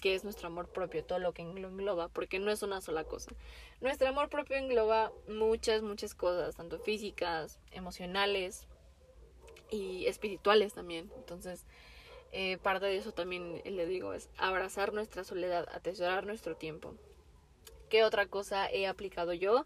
que 0.02 0.16
es 0.16 0.24
nuestro 0.24 0.48
amor 0.48 0.70
propio, 0.70 1.04
todo 1.04 1.20
lo 1.20 1.34
que 1.34 1.42
engloba, 1.42 2.08
porque 2.08 2.40
no 2.40 2.52
es 2.52 2.64
una 2.64 2.82
sola 2.82 3.04
cosa. 3.04 3.32
Nuestro 3.82 4.08
amor 4.08 4.30
propio 4.30 4.56
engloba 4.56 5.12
muchas, 5.28 5.82
muchas 5.82 6.16
cosas, 6.16 6.56
tanto 6.56 6.80
físicas, 6.80 7.60
emocionales 7.72 8.68
y 9.70 10.06
espirituales 10.06 10.74
también. 10.74 11.12
Entonces, 11.18 11.66
eh, 12.32 12.58
parte 12.58 12.86
de 12.86 12.98
eso 12.98 13.12
también 13.12 13.62
le 13.66 13.86
digo 13.86 14.14
es 14.14 14.30
abrazar 14.38 14.94
nuestra 14.94 15.24
soledad, 15.24 15.68
atesorar 15.74 16.26
nuestro 16.26 16.56
tiempo. 16.56 16.96
¿Qué 17.90 18.04
otra 18.04 18.28
cosa 18.28 18.70
he 18.70 18.88
aplicado 18.88 19.34
yo? 19.34 19.66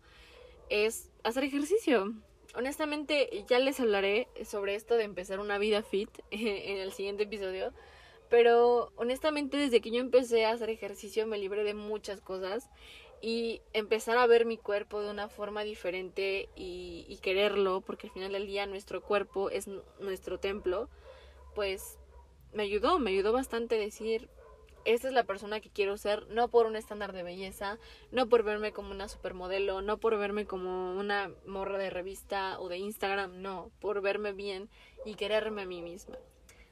Es 0.69 1.09
hacer 1.23 1.43
ejercicio. 1.43 2.13
Honestamente, 2.55 3.45
ya 3.47 3.59
les 3.59 3.79
hablaré 3.79 4.27
sobre 4.45 4.75
esto 4.75 4.95
de 4.95 5.03
empezar 5.03 5.39
una 5.39 5.57
vida 5.57 5.81
fit 5.83 6.09
en 6.31 6.77
el 6.77 6.91
siguiente 6.91 7.23
episodio. 7.23 7.73
Pero 8.29 8.91
honestamente, 8.95 9.57
desde 9.57 9.81
que 9.81 9.91
yo 9.91 9.99
empecé 9.99 10.45
a 10.45 10.51
hacer 10.51 10.69
ejercicio, 10.69 11.27
me 11.27 11.37
libré 11.37 11.63
de 11.63 11.73
muchas 11.73 12.21
cosas. 12.21 12.69
Y 13.21 13.61
empezar 13.71 14.17
a 14.17 14.27
ver 14.27 14.45
mi 14.45 14.57
cuerpo 14.57 15.01
de 15.01 15.09
una 15.09 15.29
forma 15.29 15.63
diferente 15.63 16.49
y, 16.55 17.05
y 17.07 17.17
quererlo, 17.17 17.81
porque 17.81 18.07
al 18.07 18.13
final 18.13 18.33
del 18.33 18.47
día 18.47 18.65
nuestro 18.65 19.01
cuerpo 19.01 19.49
es 19.49 19.69
nuestro 19.99 20.39
templo, 20.39 20.89
pues 21.55 21.97
me 22.51 22.63
ayudó, 22.63 22.99
me 22.99 23.11
ayudó 23.11 23.31
bastante 23.31 23.77
decir, 23.77 24.29
esta 24.85 25.07
es 25.07 25.13
la 25.13 25.23
persona 25.23 25.59
que 25.59 25.69
quiero 25.69 25.97
ser, 25.97 26.27
no 26.27 26.49
por 26.49 26.65
un 26.65 26.75
estándar 26.75 27.13
de 27.13 27.23
belleza, 27.23 27.79
no 28.11 28.27
por 28.27 28.43
verme 28.43 28.71
como 28.71 28.91
una 28.91 29.07
supermodelo, 29.07 29.81
no 29.81 29.97
por 29.97 30.17
verme 30.17 30.45
como 30.45 30.97
una 30.97 31.31
morra 31.45 31.77
de 31.77 31.89
revista 31.89 32.59
o 32.59 32.69
de 32.69 32.77
Instagram, 32.77 33.41
no, 33.41 33.71
por 33.79 34.01
verme 34.01 34.33
bien 34.33 34.69
y 35.05 35.15
quererme 35.15 35.63
a 35.63 35.65
mí 35.65 35.81
misma. 35.81 36.17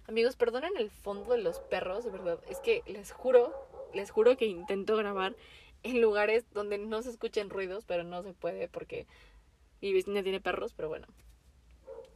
Amigos, 0.07 0.35
perdonen 0.35 0.75
el 0.77 0.89
fondo 0.89 1.31
de 1.33 1.41
los 1.41 1.59
perros, 1.59 2.05
de 2.05 2.11
verdad, 2.11 2.39
es 2.49 2.59
que 2.59 2.83
les 2.85 3.11
juro, 3.11 3.53
les 3.93 4.11
juro 4.11 4.35
que 4.35 4.45
intento 4.45 4.95
grabar 4.97 5.35
en 5.83 6.01
lugares 6.01 6.45
donde 6.53 6.77
no 6.77 7.01
se 7.01 7.09
escuchen 7.09 7.49
ruidos, 7.49 7.85
pero 7.85 8.03
no 8.03 8.21
se 8.23 8.33
puede 8.33 8.67
porque 8.67 9.07
mi 9.81 9.93
vecina 9.93 10.21
tiene 10.21 10.41
perros, 10.41 10.73
pero 10.73 10.89
bueno. 10.89 11.07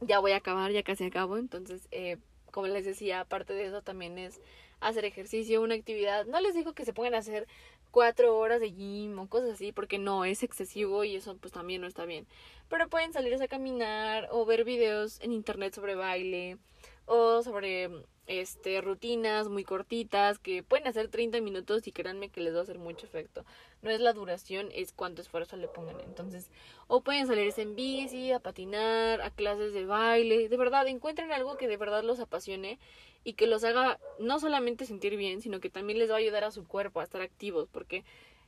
Ya 0.00 0.18
voy 0.18 0.32
a 0.32 0.36
acabar, 0.36 0.72
ya 0.72 0.82
casi 0.82 1.04
acabo, 1.04 1.38
entonces 1.38 1.88
eh, 1.90 2.18
como 2.56 2.68
les 2.68 2.86
decía, 2.86 3.20
aparte 3.20 3.52
de 3.52 3.66
eso 3.66 3.82
también 3.82 4.16
es 4.16 4.40
hacer 4.80 5.04
ejercicio, 5.04 5.62
una 5.62 5.74
actividad. 5.74 6.26
No 6.26 6.40
les 6.40 6.54
digo 6.54 6.72
que 6.72 6.84
se 6.84 6.92
pongan 6.92 7.14
a 7.14 7.18
hacer 7.18 7.46
cuatro 7.90 8.36
horas 8.38 8.60
de 8.60 8.72
gym 8.72 9.18
o 9.18 9.28
cosas 9.28 9.50
así, 9.50 9.72
porque 9.72 9.98
no, 9.98 10.24
es 10.24 10.42
excesivo 10.42 11.04
y 11.04 11.16
eso 11.16 11.36
pues 11.36 11.52
también 11.52 11.80
no 11.80 11.86
está 11.86 12.04
bien. 12.04 12.26
Pero 12.68 12.88
pueden 12.88 13.12
salirse 13.12 13.44
a 13.44 13.48
caminar 13.48 14.28
o 14.32 14.44
ver 14.44 14.64
videos 14.64 15.20
en 15.20 15.32
internet 15.32 15.74
sobre 15.74 15.94
baile 15.94 16.58
o 17.06 17.42
sobre 17.42 17.90
este, 18.26 18.80
rutinas 18.80 19.48
muy 19.48 19.64
cortitas 19.64 20.38
que 20.38 20.62
pueden 20.62 20.86
hacer 20.88 21.08
30 21.08 21.40
minutos 21.40 21.86
y 21.86 21.92
créanme 21.92 22.28
que 22.28 22.40
les 22.40 22.54
va 22.54 22.58
a 22.58 22.62
hacer 22.62 22.78
mucho 22.78 23.06
efecto. 23.06 23.44
No 23.82 23.90
es 23.90 24.00
la 24.00 24.12
duración, 24.12 24.68
es 24.74 24.92
cuánto 24.92 25.22
esfuerzo 25.22 25.56
le 25.56 25.68
pongan. 25.68 26.00
Entonces, 26.00 26.50
o 26.88 27.02
pueden 27.02 27.26
salirse 27.26 27.62
en 27.62 27.76
bici, 27.76 28.32
a 28.32 28.40
patinar, 28.40 29.20
a 29.22 29.30
clases 29.30 29.72
de 29.72 29.86
baile. 29.86 30.48
De 30.48 30.56
verdad, 30.56 30.86
encuentren 30.88 31.32
algo 31.32 31.56
que 31.56 31.68
de 31.68 31.76
verdad 31.76 32.02
los 32.02 32.20
apasione 32.20 32.78
y 33.22 33.34
que 33.34 33.46
los 33.46 33.64
haga 33.64 33.98
no 34.18 34.38
solamente 34.38 34.86
sentir 34.86 35.16
bien, 35.16 35.40
sino 35.40 35.60
que 35.60 35.70
también 35.70 35.98
les 35.98 36.10
va 36.10 36.14
a 36.14 36.18
ayudar 36.18 36.44
a 36.44 36.50
su 36.50 36.64
cuerpo 36.66 37.00
a 37.00 37.04
estar 37.04 37.22
activos, 37.22 37.68
porque 37.70 38.04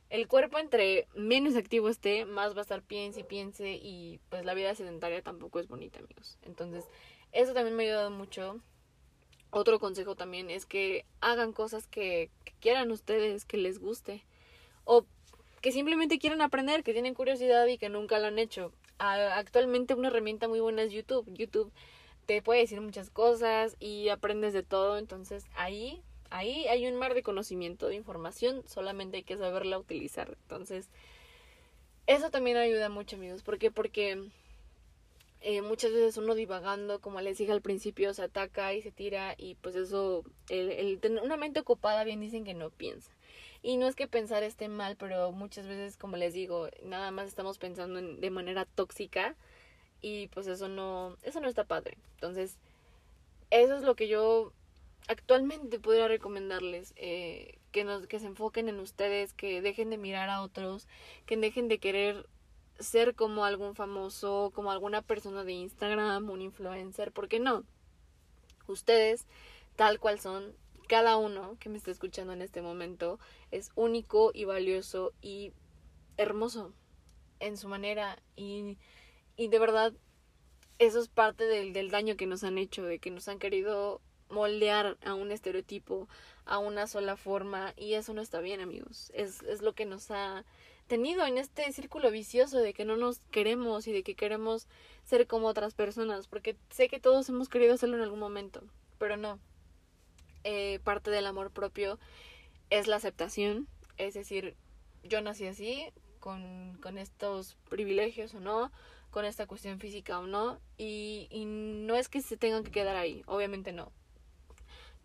el 0.09 0.27
cuerpo 0.27 0.57
entre 0.57 1.07
menos 1.15 1.55
activo 1.55 1.89
esté, 1.89 2.25
más 2.25 2.55
va 2.55 2.59
a 2.59 2.61
estar 2.61 2.81
piense 2.81 3.19
y 3.19 3.23
piense 3.23 3.73
y 3.73 4.19
pues 4.29 4.43
la 4.43 4.53
vida 4.53 4.73
sedentaria 4.73 5.21
tampoco 5.21 5.59
es 5.59 5.67
bonita, 5.67 5.99
amigos. 5.99 6.37
Entonces, 6.43 6.85
eso 7.31 7.53
también 7.53 7.75
me 7.75 7.83
ha 7.83 7.87
ayudado 7.87 8.11
mucho 8.11 8.59
otro 9.51 9.79
consejo 9.79 10.15
también 10.15 10.49
es 10.49 10.65
que 10.65 11.05
hagan 11.21 11.53
cosas 11.53 11.87
que, 11.87 12.29
quieran 12.59 12.91
ustedes, 12.91 13.45
que 13.45 13.57
les 13.57 13.79
guste. 13.79 14.23
O 14.83 15.05
que 15.61 15.71
simplemente 15.71 16.19
quieran 16.19 16.41
aprender, 16.41 16.83
que 16.83 16.93
tienen 16.93 17.13
curiosidad 17.13 17.65
y 17.67 17.77
que 17.77 17.89
nunca 17.89 18.19
lo 18.19 18.27
han 18.27 18.39
hecho. 18.39 18.71
actualmente 18.99 19.93
una 19.93 20.09
herramienta 20.09 20.47
muy 20.47 20.59
buena 20.59 20.83
es 20.83 20.91
YouTube. 20.91 21.25
YouTube 21.33 21.71
te 22.25 22.41
puede 22.41 22.61
decir 22.61 22.79
muchas 22.81 23.09
cosas 23.09 23.75
y 23.79 24.09
aprendes 24.09 24.53
de 24.53 24.63
todo. 24.63 24.97
Entonces 24.97 25.45
ahí, 25.55 26.01
ahí 26.29 26.67
hay 26.67 26.85
un 26.87 26.95
mar 26.95 27.13
de 27.13 27.23
conocimiento, 27.23 27.87
de 27.87 27.95
información. 27.95 28.63
Solamente 28.67 29.17
hay 29.17 29.23
que 29.23 29.37
saberla 29.37 29.79
utilizar. 29.79 30.37
Entonces, 30.43 30.89
eso 32.07 32.29
también 32.29 32.57
ayuda 32.57 32.89
mucho, 32.89 33.15
amigos. 33.15 33.41
¿Por 33.41 33.57
qué? 33.57 33.71
Porque 33.71 34.29
eh, 35.41 35.61
muchas 35.61 35.91
veces 35.91 36.17
uno 36.17 36.35
divagando, 36.35 36.99
como 36.99 37.21
les 37.21 37.37
dije 37.37 37.51
al 37.51 37.61
principio, 37.61 38.13
se 38.13 38.23
ataca 38.23 38.73
y 38.73 38.81
se 38.81 38.91
tira 38.91 39.35
y 39.37 39.55
pues 39.55 39.75
eso, 39.75 40.23
el, 40.49 40.99
tener 40.99 41.23
una 41.23 41.37
mente 41.37 41.61
ocupada 41.61 42.03
bien 42.03 42.19
dicen 42.19 42.43
que 42.43 42.53
no 42.53 42.69
piensa. 42.69 43.11
Y 43.61 43.77
no 43.77 43.87
es 43.87 43.95
que 43.95 44.07
pensar 44.07 44.43
esté 44.43 44.67
mal, 44.69 44.95
pero 44.97 45.31
muchas 45.31 45.67
veces, 45.67 45.97
como 45.97 46.17
les 46.17 46.33
digo, 46.33 46.69
nada 46.83 47.11
más 47.11 47.27
estamos 47.27 47.57
pensando 47.57 48.01
de 48.01 48.29
manera 48.29 48.65
tóxica 48.65 49.35
y 50.01 50.27
pues 50.27 50.47
eso 50.47 50.67
no, 50.69 51.17
eso 51.23 51.39
no 51.39 51.47
está 51.47 51.63
padre. 51.65 51.97
Entonces, 52.15 52.57
eso 53.49 53.75
es 53.75 53.83
lo 53.83 53.95
que 53.95 54.07
yo 54.07 54.53
actualmente 55.07 55.79
podría 55.79 56.07
recomendarles, 56.07 56.93
eh, 56.95 57.57
que, 57.71 57.83
nos, 57.83 58.07
que 58.07 58.19
se 58.19 58.27
enfoquen 58.27 58.69
en 58.69 58.79
ustedes, 58.79 59.33
que 59.33 59.61
dejen 59.61 59.89
de 59.89 59.97
mirar 59.97 60.29
a 60.29 60.41
otros, 60.41 60.87
que 61.25 61.37
dejen 61.37 61.67
de 61.67 61.79
querer 61.79 62.27
ser 62.79 63.15
como 63.15 63.45
algún 63.45 63.75
famoso, 63.75 64.51
como 64.53 64.71
alguna 64.71 65.01
persona 65.01 65.43
de 65.43 65.53
Instagram, 65.53 66.29
un 66.29 66.41
influencer, 66.41 67.11
¿por 67.11 67.27
qué 67.27 67.39
no? 67.39 67.63
Ustedes, 68.67 69.25
tal 69.75 69.99
cual 69.99 70.19
son, 70.19 70.55
cada 70.87 71.17
uno 71.17 71.57
que 71.59 71.69
me 71.69 71.77
está 71.77 71.91
escuchando 71.91 72.33
en 72.33 72.41
este 72.41 72.61
momento 72.61 73.19
es 73.51 73.71
único 73.75 74.31
y 74.33 74.45
valioso 74.45 75.13
y 75.21 75.53
hermoso 76.17 76.73
en 77.39 77.57
su 77.57 77.67
manera 77.67 78.17
y, 78.35 78.77
y 79.37 79.47
de 79.49 79.59
verdad 79.59 79.93
eso 80.79 80.99
es 80.99 81.09
parte 81.09 81.45
del, 81.45 81.73
del 81.73 81.91
daño 81.91 82.15
que 82.17 82.25
nos 82.25 82.43
han 82.43 82.57
hecho, 82.57 82.83
de 82.83 82.99
que 82.99 83.11
nos 83.11 83.27
han 83.27 83.39
querido 83.39 84.01
moldear 84.29 84.97
a 85.03 85.13
un 85.13 85.31
estereotipo, 85.31 86.07
a 86.45 86.57
una 86.57 86.87
sola 86.87 87.17
forma 87.17 87.73
y 87.77 87.93
eso 87.93 88.13
no 88.13 88.21
está 88.21 88.39
bien 88.39 88.61
amigos, 88.61 89.11
es, 89.13 89.41
es 89.43 89.61
lo 89.61 89.73
que 89.73 89.85
nos 89.85 90.09
ha 90.11 90.45
tenido 90.89 91.25
en 91.25 91.37
este 91.37 91.71
círculo 91.71 92.11
vicioso 92.11 92.57
de 92.57 92.73
que 92.73 92.83
no 92.83 92.97
nos 92.97 93.19
queremos 93.31 93.87
y 93.87 93.93
de 93.93 94.03
que 94.03 94.15
queremos 94.15 94.67
ser 95.05 95.27
como 95.27 95.47
otras 95.47 95.75
personas, 95.75 96.27
porque 96.27 96.57
sé 96.71 96.89
que 96.89 96.99
todos 96.99 97.29
hemos 97.29 97.47
querido 97.47 97.75
hacerlo 97.75 97.95
en 97.95 98.03
algún 98.03 98.19
momento, 98.19 98.63
pero 98.97 99.15
no. 99.15 99.39
Eh, 100.43 100.79
parte 100.83 101.11
del 101.11 101.27
amor 101.27 101.51
propio 101.51 101.99
es 102.69 102.87
la 102.87 102.95
aceptación, 102.97 103.67
es 103.97 104.15
decir, 104.15 104.57
yo 105.03 105.21
nací 105.21 105.45
así, 105.45 105.85
con, 106.19 106.77
con 106.81 106.97
estos 106.97 107.55
privilegios 107.69 108.33
o 108.33 108.39
no, 108.39 108.71
con 109.11 109.25
esta 109.25 109.45
cuestión 109.45 109.79
física 109.79 110.19
o 110.19 110.25
no, 110.25 110.59
y, 110.75 111.27
y 111.29 111.45
no 111.45 111.95
es 111.95 112.09
que 112.09 112.21
se 112.21 112.35
tengan 112.35 112.63
que 112.63 112.71
quedar 112.71 112.95
ahí, 112.95 113.23
obviamente 113.27 113.73
no. 113.73 113.91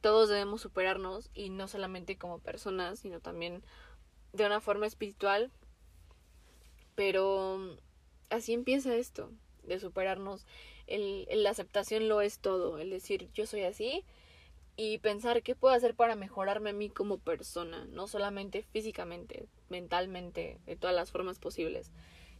Todos 0.00 0.30
debemos 0.30 0.62
superarnos 0.62 1.30
y 1.34 1.50
no 1.50 1.68
solamente 1.68 2.16
como 2.16 2.38
personas, 2.38 3.00
sino 3.00 3.20
también 3.20 3.62
de 4.32 4.46
una 4.46 4.60
forma 4.60 4.86
espiritual, 4.86 5.50
pero 6.94 7.76
así 8.30 8.52
empieza 8.52 8.94
esto, 8.96 9.30
de 9.62 9.78
superarnos. 9.78 10.46
El, 10.86 11.26
la 11.30 11.50
aceptación 11.50 12.08
lo 12.08 12.20
es 12.20 12.38
todo, 12.38 12.78
el 12.78 12.90
decir 12.90 13.30
yo 13.32 13.46
soy 13.46 13.62
así 13.62 14.04
y 14.76 14.98
pensar 14.98 15.42
qué 15.42 15.54
puedo 15.54 15.74
hacer 15.74 15.94
para 15.94 16.16
mejorarme 16.16 16.70
a 16.70 16.74
mí 16.74 16.90
como 16.90 17.18
persona, 17.18 17.84
no 17.86 18.06
solamente 18.06 18.62
físicamente, 18.62 19.46
mentalmente, 19.68 20.58
de 20.66 20.76
todas 20.76 20.96
las 20.96 21.10
formas 21.10 21.38
posibles. 21.38 21.90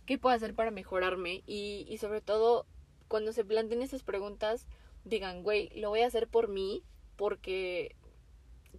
¿Qué 0.05 0.19
puedo 0.19 0.35
hacer 0.35 0.55
para 0.55 0.71
mejorarme? 0.71 1.43
Y, 1.47 1.87
y 1.89 1.99
sobre 1.99 2.21
todo 2.21 2.67
cuando 3.09 3.33
se 3.33 3.45
planteen 3.45 3.83
estas 3.83 4.03
preguntas, 4.03 4.67
digan, 5.05 5.43
güey, 5.43 5.71
lo 5.77 5.91
voy 5.91 6.01
a 6.01 6.07
hacer 6.07 6.27
por 6.27 6.49
mí, 6.49 6.83
porque 7.17 7.95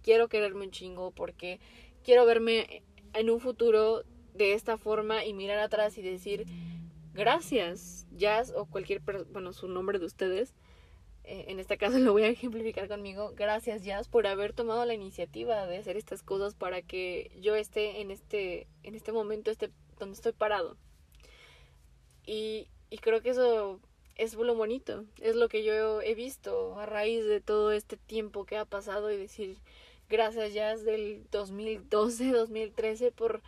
quiero 0.02 0.28
quererme 0.28 0.66
un 0.66 0.70
chingo, 0.70 1.10
porque 1.10 1.58
quiero 2.04 2.26
verme 2.26 2.82
en 3.14 3.30
un 3.30 3.40
futuro 3.40 4.04
de 4.36 4.52
esta 4.52 4.76
forma 4.76 5.24
y 5.24 5.32
mirar 5.32 5.58
atrás 5.58 5.96
y 5.98 6.02
decir, 6.02 6.46
gracias, 7.14 8.06
Jazz 8.12 8.52
o 8.54 8.66
cualquier, 8.66 9.00
bueno, 9.30 9.52
su 9.52 9.68
nombre 9.68 9.98
de 9.98 10.06
ustedes, 10.06 10.54
eh, 11.24 11.46
en 11.48 11.58
este 11.58 11.76
caso 11.78 11.98
lo 11.98 12.12
voy 12.12 12.24
a 12.24 12.28
ejemplificar 12.28 12.88
conmigo, 12.88 13.32
gracias 13.34 13.84
Jazz 13.84 14.08
por 14.08 14.26
haber 14.26 14.52
tomado 14.52 14.84
la 14.84 14.94
iniciativa 14.94 15.66
de 15.66 15.78
hacer 15.78 15.96
estas 15.96 16.22
cosas 16.22 16.54
para 16.54 16.82
que 16.82 17.30
yo 17.40 17.54
esté 17.54 18.00
en 18.00 18.10
este, 18.10 18.68
en 18.82 18.94
este 18.94 19.12
momento, 19.12 19.50
este, 19.50 19.70
donde 19.98 20.14
estoy 20.14 20.32
parado. 20.32 20.76
Y, 22.24 22.68
y 22.90 22.98
creo 22.98 23.22
que 23.22 23.30
eso 23.30 23.80
es 24.16 24.34
lo 24.34 24.54
bonito, 24.54 25.04
es 25.20 25.36
lo 25.36 25.48
que 25.48 25.62
yo 25.62 26.00
he 26.02 26.14
visto 26.14 26.78
a 26.78 26.86
raíz 26.86 27.24
de 27.24 27.40
todo 27.40 27.70
este 27.70 27.96
tiempo 27.96 28.44
que 28.44 28.56
ha 28.56 28.64
pasado 28.64 29.10
y 29.10 29.16
decir 29.16 29.58
gracias 30.08 30.54
Jazz 30.54 30.84
del 30.84 31.26
2012, 31.30 32.30
2013 32.30 33.12
por 33.12 33.42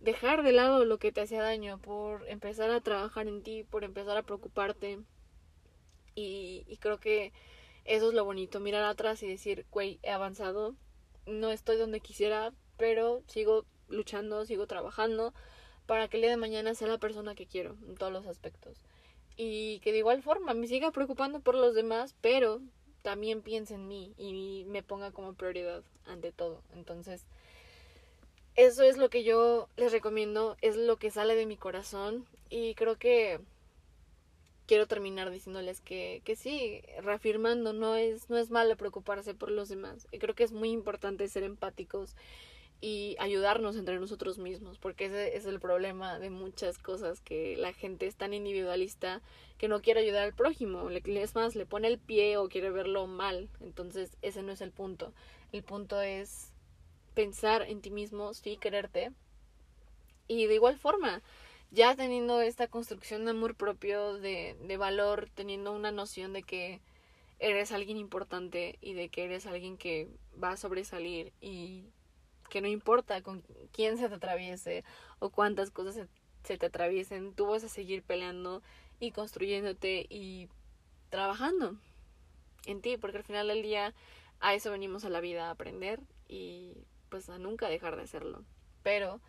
dejar 0.00 0.42
de 0.42 0.52
lado 0.52 0.84
lo 0.84 0.98
que 0.98 1.12
te 1.12 1.22
hacía 1.22 1.42
daño, 1.42 1.78
por 1.78 2.28
empezar 2.28 2.70
a 2.70 2.80
trabajar 2.80 3.28
en 3.28 3.42
ti, 3.42 3.64
por 3.64 3.84
empezar 3.84 4.16
a 4.16 4.22
preocuparte. 4.22 5.00
Y, 6.14 6.64
creo 6.80 6.98
que 6.98 7.32
eso 7.84 8.08
es 8.08 8.14
lo 8.14 8.24
bonito, 8.24 8.60
mirar 8.60 8.84
atrás 8.84 9.22
y 9.22 9.28
decir, 9.28 9.66
güey, 9.70 9.98
he 10.02 10.10
avanzado, 10.10 10.74
no 11.26 11.50
estoy 11.50 11.76
donde 11.76 12.00
quisiera, 12.00 12.52
pero 12.76 13.22
sigo 13.28 13.64
luchando, 13.88 14.44
sigo 14.46 14.66
trabajando 14.66 15.34
para 15.86 16.08
que 16.08 16.16
el 16.16 16.22
día 16.22 16.30
de 16.30 16.36
mañana 16.36 16.74
sea 16.74 16.88
la 16.88 16.98
persona 16.98 17.34
que 17.34 17.46
quiero 17.46 17.76
en 17.86 17.96
todos 17.96 18.12
los 18.12 18.26
aspectos. 18.26 18.78
Y 19.36 19.80
que 19.80 19.92
de 19.92 19.98
igual 19.98 20.22
forma 20.22 20.54
me 20.54 20.66
siga 20.66 20.90
preocupando 20.90 21.40
por 21.40 21.54
los 21.54 21.74
demás, 21.74 22.16
pero 22.20 22.60
también 23.02 23.42
piense 23.42 23.74
en 23.74 23.86
mí 23.86 24.14
y 24.16 24.64
me 24.66 24.82
ponga 24.82 25.12
como 25.12 25.34
prioridad 25.34 25.84
ante 26.06 26.32
todo. 26.32 26.62
Entonces, 26.74 27.26
eso 28.56 28.82
es 28.82 28.96
lo 28.96 29.10
que 29.10 29.22
yo 29.22 29.68
les 29.76 29.92
recomiendo, 29.92 30.56
es 30.62 30.76
lo 30.76 30.96
que 30.96 31.10
sale 31.10 31.34
de 31.34 31.46
mi 31.46 31.56
corazón 31.56 32.26
y 32.48 32.74
creo 32.74 32.96
que 32.96 33.40
quiero 34.66 34.86
terminar 34.86 35.30
diciéndoles 35.30 35.80
que, 35.80 36.22
que 36.24 36.36
sí, 36.36 36.82
reafirmando, 37.00 37.72
no 37.72 37.96
es, 37.96 38.28
no 38.30 38.36
es 38.36 38.50
malo 38.50 38.76
preocuparse 38.76 39.34
por 39.34 39.50
los 39.50 39.68
demás. 39.68 40.08
Y 40.10 40.18
creo 40.18 40.34
que 40.34 40.44
es 40.44 40.52
muy 40.52 40.70
importante 40.70 41.28
ser 41.28 41.44
empáticos 41.44 42.16
y 42.80 43.16
ayudarnos 43.18 43.76
entre 43.76 43.98
nosotros 43.98 44.38
mismos, 44.38 44.78
porque 44.78 45.06
ese 45.06 45.36
es 45.36 45.46
el 45.46 45.60
problema 45.60 46.18
de 46.18 46.30
muchas 46.30 46.78
cosas, 46.78 47.20
que 47.20 47.56
la 47.56 47.72
gente 47.72 48.06
es 48.06 48.16
tan 48.16 48.34
individualista 48.34 49.22
que 49.56 49.68
no 49.68 49.80
quiere 49.80 50.00
ayudar 50.00 50.24
al 50.24 50.34
prójimo, 50.34 50.90
es 50.90 51.34
más, 51.34 51.54
le 51.54 51.64
pone 51.64 51.88
el 51.88 51.98
pie 51.98 52.36
o 52.36 52.48
quiere 52.48 52.70
verlo 52.70 53.06
mal, 53.06 53.48
entonces 53.60 54.16
ese 54.20 54.42
no 54.42 54.52
es 54.52 54.60
el 54.60 54.72
punto. 54.72 55.12
El 55.52 55.62
punto 55.62 56.00
es 56.02 56.52
pensar 57.16 57.62
en 57.62 57.80
ti 57.80 57.90
mismo, 57.90 58.34
sí, 58.34 58.58
quererte. 58.58 59.10
Y 60.28 60.46
de 60.46 60.54
igual 60.54 60.76
forma, 60.76 61.22
ya 61.70 61.96
teniendo 61.96 62.42
esta 62.42 62.68
construcción 62.68 63.24
de 63.24 63.30
amor 63.30 63.56
propio, 63.56 64.18
de, 64.18 64.54
de 64.60 64.76
valor, 64.76 65.28
teniendo 65.34 65.72
una 65.72 65.90
noción 65.90 66.34
de 66.34 66.42
que 66.42 66.80
eres 67.38 67.72
alguien 67.72 67.96
importante 67.96 68.78
y 68.82 68.92
de 68.92 69.08
que 69.08 69.24
eres 69.24 69.46
alguien 69.46 69.78
que 69.78 70.08
va 70.42 70.50
a 70.50 70.56
sobresalir 70.56 71.32
y 71.40 71.86
que 72.50 72.60
no 72.60 72.68
importa 72.68 73.22
con 73.22 73.42
quién 73.72 73.96
se 73.96 74.08
te 74.08 74.14
atraviese 74.14 74.84
o 75.18 75.30
cuántas 75.30 75.70
cosas 75.70 75.94
se, 75.94 76.08
se, 76.44 76.58
te 76.58 76.66
atraviesen, 76.66 77.34
tú 77.34 77.46
vas 77.46 77.64
a 77.64 77.68
seguir 77.68 78.02
peleando 78.02 78.62
y 79.00 79.10
construyéndote 79.10 80.06
y 80.08 80.48
trabajando 81.08 81.76
en 82.66 82.82
ti, 82.82 82.98
porque 82.98 83.18
al 83.18 83.24
final 83.24 83.48
del 83.48 83.62
día 83.62 83.94
a 84.40 84.54
eso 84.54 84.70
venimos 84.70 85.04
a 85.04 85.10
la 85.10 85.20
vida 85.20 85.48
a 85.48 85.50
aprender 85.50 86.00
y 86.28 86.74
pues 87.08 87.28
a 87.28 87.38
nunca 87.38 87.68
dejar 87.68 87.96
de 87.96 88.02
hacerlo. 88.02 88.44
Pero 88.82 89.20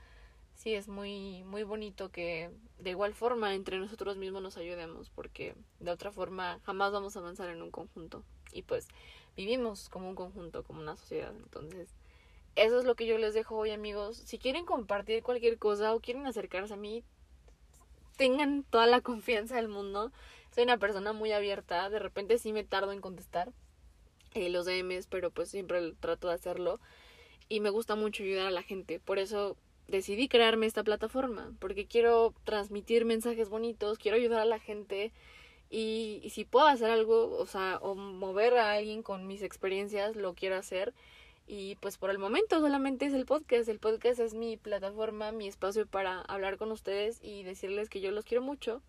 sí 0.53 0.73
es 0.73 0.87
muy 0.87 1.43
muy 1.43 1.63
bonito 1.63 2.09
que 2.09 2.49
de 2.79 2.89
igual 2.89 3.13
forma 3.13 3.53
entre 3.53 3.77
nosotros 3.77 4.17
mismos 4.17 4.41
nos 4.41 4.57
ayudemos 4.57 5.09
porque 5.11 5.55
de 5.79 5.91
otra 5.91 6.11
forma 6.11 6.59
jamás 6.65 6.91
vamos 6.91 7.15
a 7.15 7.19
avanzar 7.19 7.49
en 7.49 7.61
un 7.61 7.69
conjunto 7.69 8.23
y 8.51 8.63
pues 8.63 8.87
vivimos 9.35 9.89
como 9.89 10.09
un 10.09 10.15
conjunto, 10.15 10.63
como 10.63 10.81
una 10.81 10.95
sociedad. 10.95 11.33
Entonces, 11.35 11.95
eso 12.55 12.79
es 12.79 12.85
lo 12.85 12.95
que 12.95 13.05
yo 13.05 13.17
les 13.19 13.35
dejo 13.35 13.55
hoy, 13.55 13.69
amigos. 13.69 14.17
Si 14.17 14.39
quieren 14.39 14.65
compartir 14.65 15.21
cualquier 15.21 15.59
cosa 15.59 15.93
o 15.93 15.99
quieren 15.99 16.25
acercarse 16.25 16.73
a 16.73 16.77
mí, 16.77 17.03
tengan 18.17 18.63
toda 18.63 18.87
la 18.87 19.01
confianza 19.01 19.57
del 19.57 19.67
mundo. 19.67 20.11
Soy 20.51 20.63
una 20.63 20.79
persona 20.79 21.13
muy 21.13 21.31
abierta, 21.31 21.89
de 21.89 21.99
repente 21.99 22.39
sí 22.39 22.51
me 22.51 22.63
tardo 22.63 22.91
en 22.91 23.01
contestar 23.01 23.53
eh, 24.33 24.49
los 24.49 24.65
DMs, 24.65 25.05
pero 25.07 25.29
pues 25.29 25.49
siempre 25.49 25.93
trato 25.99 26.29
de 26.29 26.33
hacerlo 26.33 26.79
y 27.49 27.59
me 27.59 27.69
gusta 27.69 27.95
mucho 27.95 28.23
ayudar 28.23 28.47
a 28.47 28.51
la 28.51 28.63
gente. 28.63 28.99
Por 28.99 29.19
eso 29.19 29.57
decidí 29.87 30.27
crearme 30.27 30.65
esta 30.65 30.83
plataforma, 30.83 31.53
porque 31.59 31.85
quiero 31.85 32.33
transmitir 32.43 33.05
mensajes 33.05 33.49
bonitos, 33.49 33.97
quiero 33.97 34.17
ayudar 34.17 34.41
a 34.41 34.45
la 34.45 34.59
gente 34.59 35.11
y, 35.69 36.29
si 36.33 36.45
puedo 36.45 36.67
hacer 36.67 36.89
algo, 36.89 37.37
o 37.37 37.45
sea, 37.45 37.79
o 37.81 37.95
mover 37.95 38.57
a 38.57 38.73
alguien 38.73 39.03
con 39.03 39.27
mis 39.27 39.41
experiencias, 39.41 40.15
lo 40.15 40.33
quiero 40.33 40.55
hacer. 40.55 40.93
Y 41.49 41.75
pues 41.75 41.97
por 41.97 42.09
el 42.09 42.17
momento 42.17 42.59
solamente 42.59 43.05
es 43.05 43.13
el 43.13 43.25
podcast. 43.25 43.69
El 43.69 43.79
podcast 43.79 44.19
es 44.19 44.33
mi 44.33 44.57
plataforma, 44.57 45.31
mi 45.31 45.47
espacio 45.47 45.85
para 45.87 46.21
hablar 46.21 46.57
con 46.57 46.71
ustedes 46.71 47.19
y 47.23 47.43
decirles 47.43 47.89
que 47.89 48.01
yo 48.01 48.11
los 48.11 48.25
quiero 48.25 48.43
mucho 48.43 48.81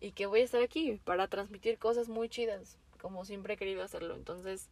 y 0.00 0.12
que 0.12 0.26
voy 0.26 0.40
a 0.40 0.44
estar 0.44 0.62
aquí 0.62 1.00
para 1.04 1.28
transmitir 1.28 1.78
cosas 1.78 2.08
muy 2.08 2.28
chidas, 2.28 2.76
como 3.00 3.24
siempre 3.24 3.54
he 3.54 3.56
querido 3.56 3.82
hacerlo. 3.82 4.14
Entonces, 4.14 4.68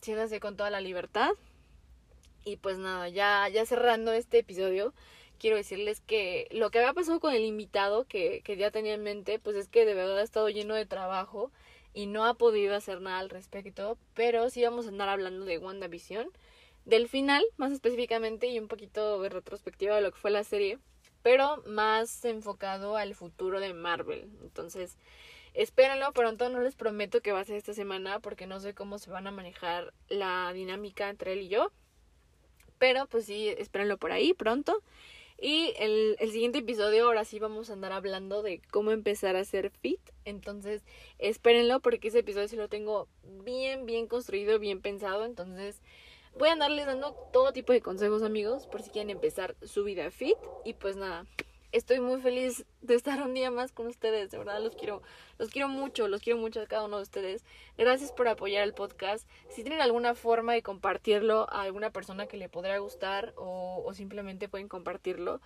siéntanse 0.00 0.38
con 0.38 0.56
toda 0.56 0.70
la 0.70 0.80
libertad 0.80 1.30
y 2.44 2.56
pues 2.56 2.78
nada, 2.78 3.08
ya, 3.08 3.48
ya 3.48 3.66
cerrando 3.66 4.12
este 4.12 4.38
episodio, 4.38 4.94
quiero 5.38 5.56
decirles 5.56 6.00
que 6.00 6.48
lo 6.50 6.70
que 6.70 6.78
había 6.78 6.92
pasado 6.92 7.20
con 7.20 7.34
el 7.34 7.44
invitado 7.44 8.04
que, 8.04 8.42
que 8.42 8.56
ya 8.56 8.70
tenía 8.70 8.94
en 8.94 9.02
mente, 9.02 9.38
pues 9.38 9.56
es 9.56 9.68
que 9.68 9.84
de 9.84 9.94
verdad 9.94 10.18
ha 10.18 10.22
estado 10.22 10.48
lleno 10.48 10.74
de 10.74 10.86
trabajo 10.86 11.50
y 11.94 12.06
no 12.06 12.26
ha 12.26 12.34
podido 12.34 12.74
hacer 12.74 13.00
nada 13.00 13.18
al 13.18 13.30
respecto, 13.30 13.98
pero 14.14 14.50
sí 14.50 14.62
vamos 14.62 14.86
a 14.86 14.90
andar 14.90 15.08
hablando 15.08 15.44
de 15.44 15.58
WandaVision, 15.58 16.28
del 16.84 17.08
final 17.08 17.44
más 17.56 17.72
específicamente 17.72 18.46
y 18.46 18.58
un 18.58 18.68
poquito 18.68 19.20
de 19.20 19.28
retrospectiva 19.28 19.96
de 19.96 20.02
lo 20.02 20.12
que 20.12 20.18
fue 20.18 20.30
la 20.30 20.44
serie, 20.44 20.78
pero 21.22 21.62
más 21.66 22.24
enfocado 22.24 22.96
al 22.96 23.14
futuro 23.14 23.60
de 23.60 23.74
Marvel. 23.74 24.30
Entonces, 24.42 24.96
espérenlo, 25.54 26.12
pronto 26.12 26.48
no 26.48 26.60
les 26.60 26.76
prometo 26.76 27.20
que 27.20 27.32
va 27.32 27.40
a 27.40 27.44
ser 27.44 27.56
esta 27.56 27.74
semana 27.74 28.20
porque 28.20 28.46
no 28.46 28.60
sé 28.60 28.74
cómo 28.74 28.98
se 28.98 29.10
van 29.10 29.26
a 29.26 29.32
manejar 29.32 29.92
la 30.08 30.52
dinámica 30.52 31.10
entre 31.10 31.32
él 31.34 31.42
y 31.42 31.48
yo, 31.48 31.72
pero 32.78 33.06
pues 33.06 33.24
sí, 33.26 33.48
espérenlo 33.48 33.96
por 33.98 34.12
ahí 34.12 34.34
pronto. 34.34 34.82
Y 35.40 35.72
el, 35.78 36.16
el, 36.18 36.32
siguiente 36.32 36.58
episodio, 36.58 37.04
ahora 37.04 37.24
sí 37.24 37.38
vamos 37.38 37.70
a 37.70 37.74
andar 37.74 37.92
hablando 37.92 38.42
de 38.42 38.60
cómo 38.72 38.90
empezar 38.90 39.36
a 39.36 39.40
hacer 39.40 39.70
fit. 39.70 40.00
Entonces, 40.24 40.82
espérenlo 41.18 41.78
porque 41.80 42.08
ese 42.08 42.20
episodio 42.20 42.48
sí 42.48 42.56
lo 42.56 42.68
tengo 42.68 43.06
bien, 43.44 43.86
bien 43.86 44.08
construido, 44.08 44.58
bien 44.58 44.80
pensado. 44.80 45.24
Entonces, 45.24 45.80
voy 46.36 46.48
a 46.48 46.52
andarles 46.52 46.86
dando 46.86 47.12
todo 47.32 47.52
tipo 47.52 47.72
de 47.72 47.80
consejos, 47.80 48.24
amigos, 48.24 48.66
por 48.66 48.82
si 48.82 48.90
quieren 48.90 49.10
empezar 49.10 49.54
su 49.62 49.84
vida 49.84 50.10
fit. 50.10 50.36
Y 50.64 50.74
pues 50.74 50.96
nada, 50.96 51.24
estoy 51.72 52.00
muy 52.00 52.20
feliz 52.20 52.64
de 52.80 52.94
estar 52.94 53.22
un 53.22 53.34
día 53.34 53.50
más 53.50 53.72
con 53.72 53.86
ustedes, 53.86 54.30
de 54.30 54.38
verdad 54.38 54.62
los 54.62 54.74
quiero, 54.74 55.02
los 55.38 55.50
quiero 55.50 55.68
mucho, 55.68 56.08
los 56.08 56.22
quiero 56.22 56.38
mucho 56.38 56.60
a 56.60 56.66
cada 56.66 56.84
uno 56.84 56.96
de 56.96 57.02
ustedes. 57.02 57.44
Gracias 57.76 58.12
por 58.12 58.28
apoyar 58.28 58.62
el 58.64 58.74
podcast. 58.74 59.28
Si 59.48 59.62
tienen 59.62 59.80
alguna 59.80 60.14
forma 60.14 60.54
de 60.54 60.62
compartirlo 60.62 61.50
a 61.50 61.62
alguna 61.62 61.90
persona 61.90 62.26
que 62.26 62.36
le 62.36 62.48
podrá 62.48 62.78
gustar 62.78 63.34
o, 63.36 63.90
simplemente 63.94 64.48
pueden 64.48 64.68
compartirlo, 64.68 65.40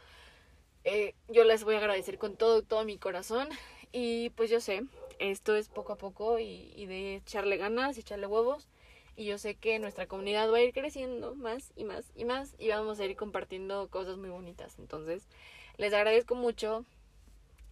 eh, 0.84 1.14
yo 1.28 1.44
les 1.44 1.64
voy 1.64 1.74
a 1.76 1.78
agradecer 1.78 2.18
con 2.18 2.36
todo, 2.36 2.62
todo 2.62 2.84
mi 2.84 2.98
corazón. 2.98 3.48
Y 3.92 4.30
pues 4.30 4.50
yo 4.50 4.60
sé, 4.60 4.84
esto 5.18 5.54
es 5.54 5.68
poco 5.68 5.92
a 5.92 5.96
poco 5.96 6.38
y, 6.38 6.72
y 6.76 6.86
de 6.86 7.16
echarle 7.16 7.56
ganas 7.56 7.98
echarle 7.98 8.26
huevos. 8.26 8.68
Y 9.14 9.26
yo 9.26 9.36
sé 9.36 9.56
que 9.56 9.78
nuestra 9.78 10.06
comunidad 10.06 10.50
va 10.50 10.56
a 10.56 10.62
ir 10.62 10.72
creciendo 10.72 11.34
más 11.34 11.72
y 11.76 11.84
más 11.84 12.10
y 12.14 12.24
más 12.24 12.54
y 12.58 12.68
vamos 12.68 12.98
a 12.98 13.04
ir 13.04 13.14
compartiendo 13.16 13.88
cosas 13.88 14.16
muy 14.16 14.30
bonitas. 14.30 14.78
Entonces, 14.78 15.28
les 15.76 15.92
agradezco 15.92 16.34
mucho. 16.34 16.84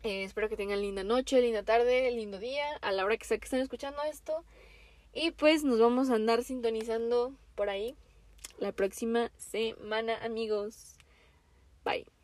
Eh, 0.03 0.25
espero 0.25 0.49
que 0.49 0.57
tengan 0.57 0.81
linda 0.81 1.05
noche, 1.05 1.41
linda 1.41 1.63
tarde, 1.63 2.11
lindo 2.11 2.39
día, 2.39 2.67
a 2.81 2.93
la 2.93 3.05
hora 3.05 3.17
que 3.17 3.27
sea 3.27 3.39
que 3.39 3.45
estén 3.45 3.61
escuchando 3.61 4.03
esto. 4.03 4.45
Y 5.13 5.33
pues 5.33 5.65
nos 5.65 5.79
vamos 5.79 6.11
a 6.11 6.15
andar 6.15 6.43
sintonizando 6.45 7.35
por 7.55 7.69
ahí 7.69 7.97
la 8.59 8.73
próxima 8.73 9.31
semana, 9.37 10.17
amigos. 10.25 10.97
Bye. 11.85 12.20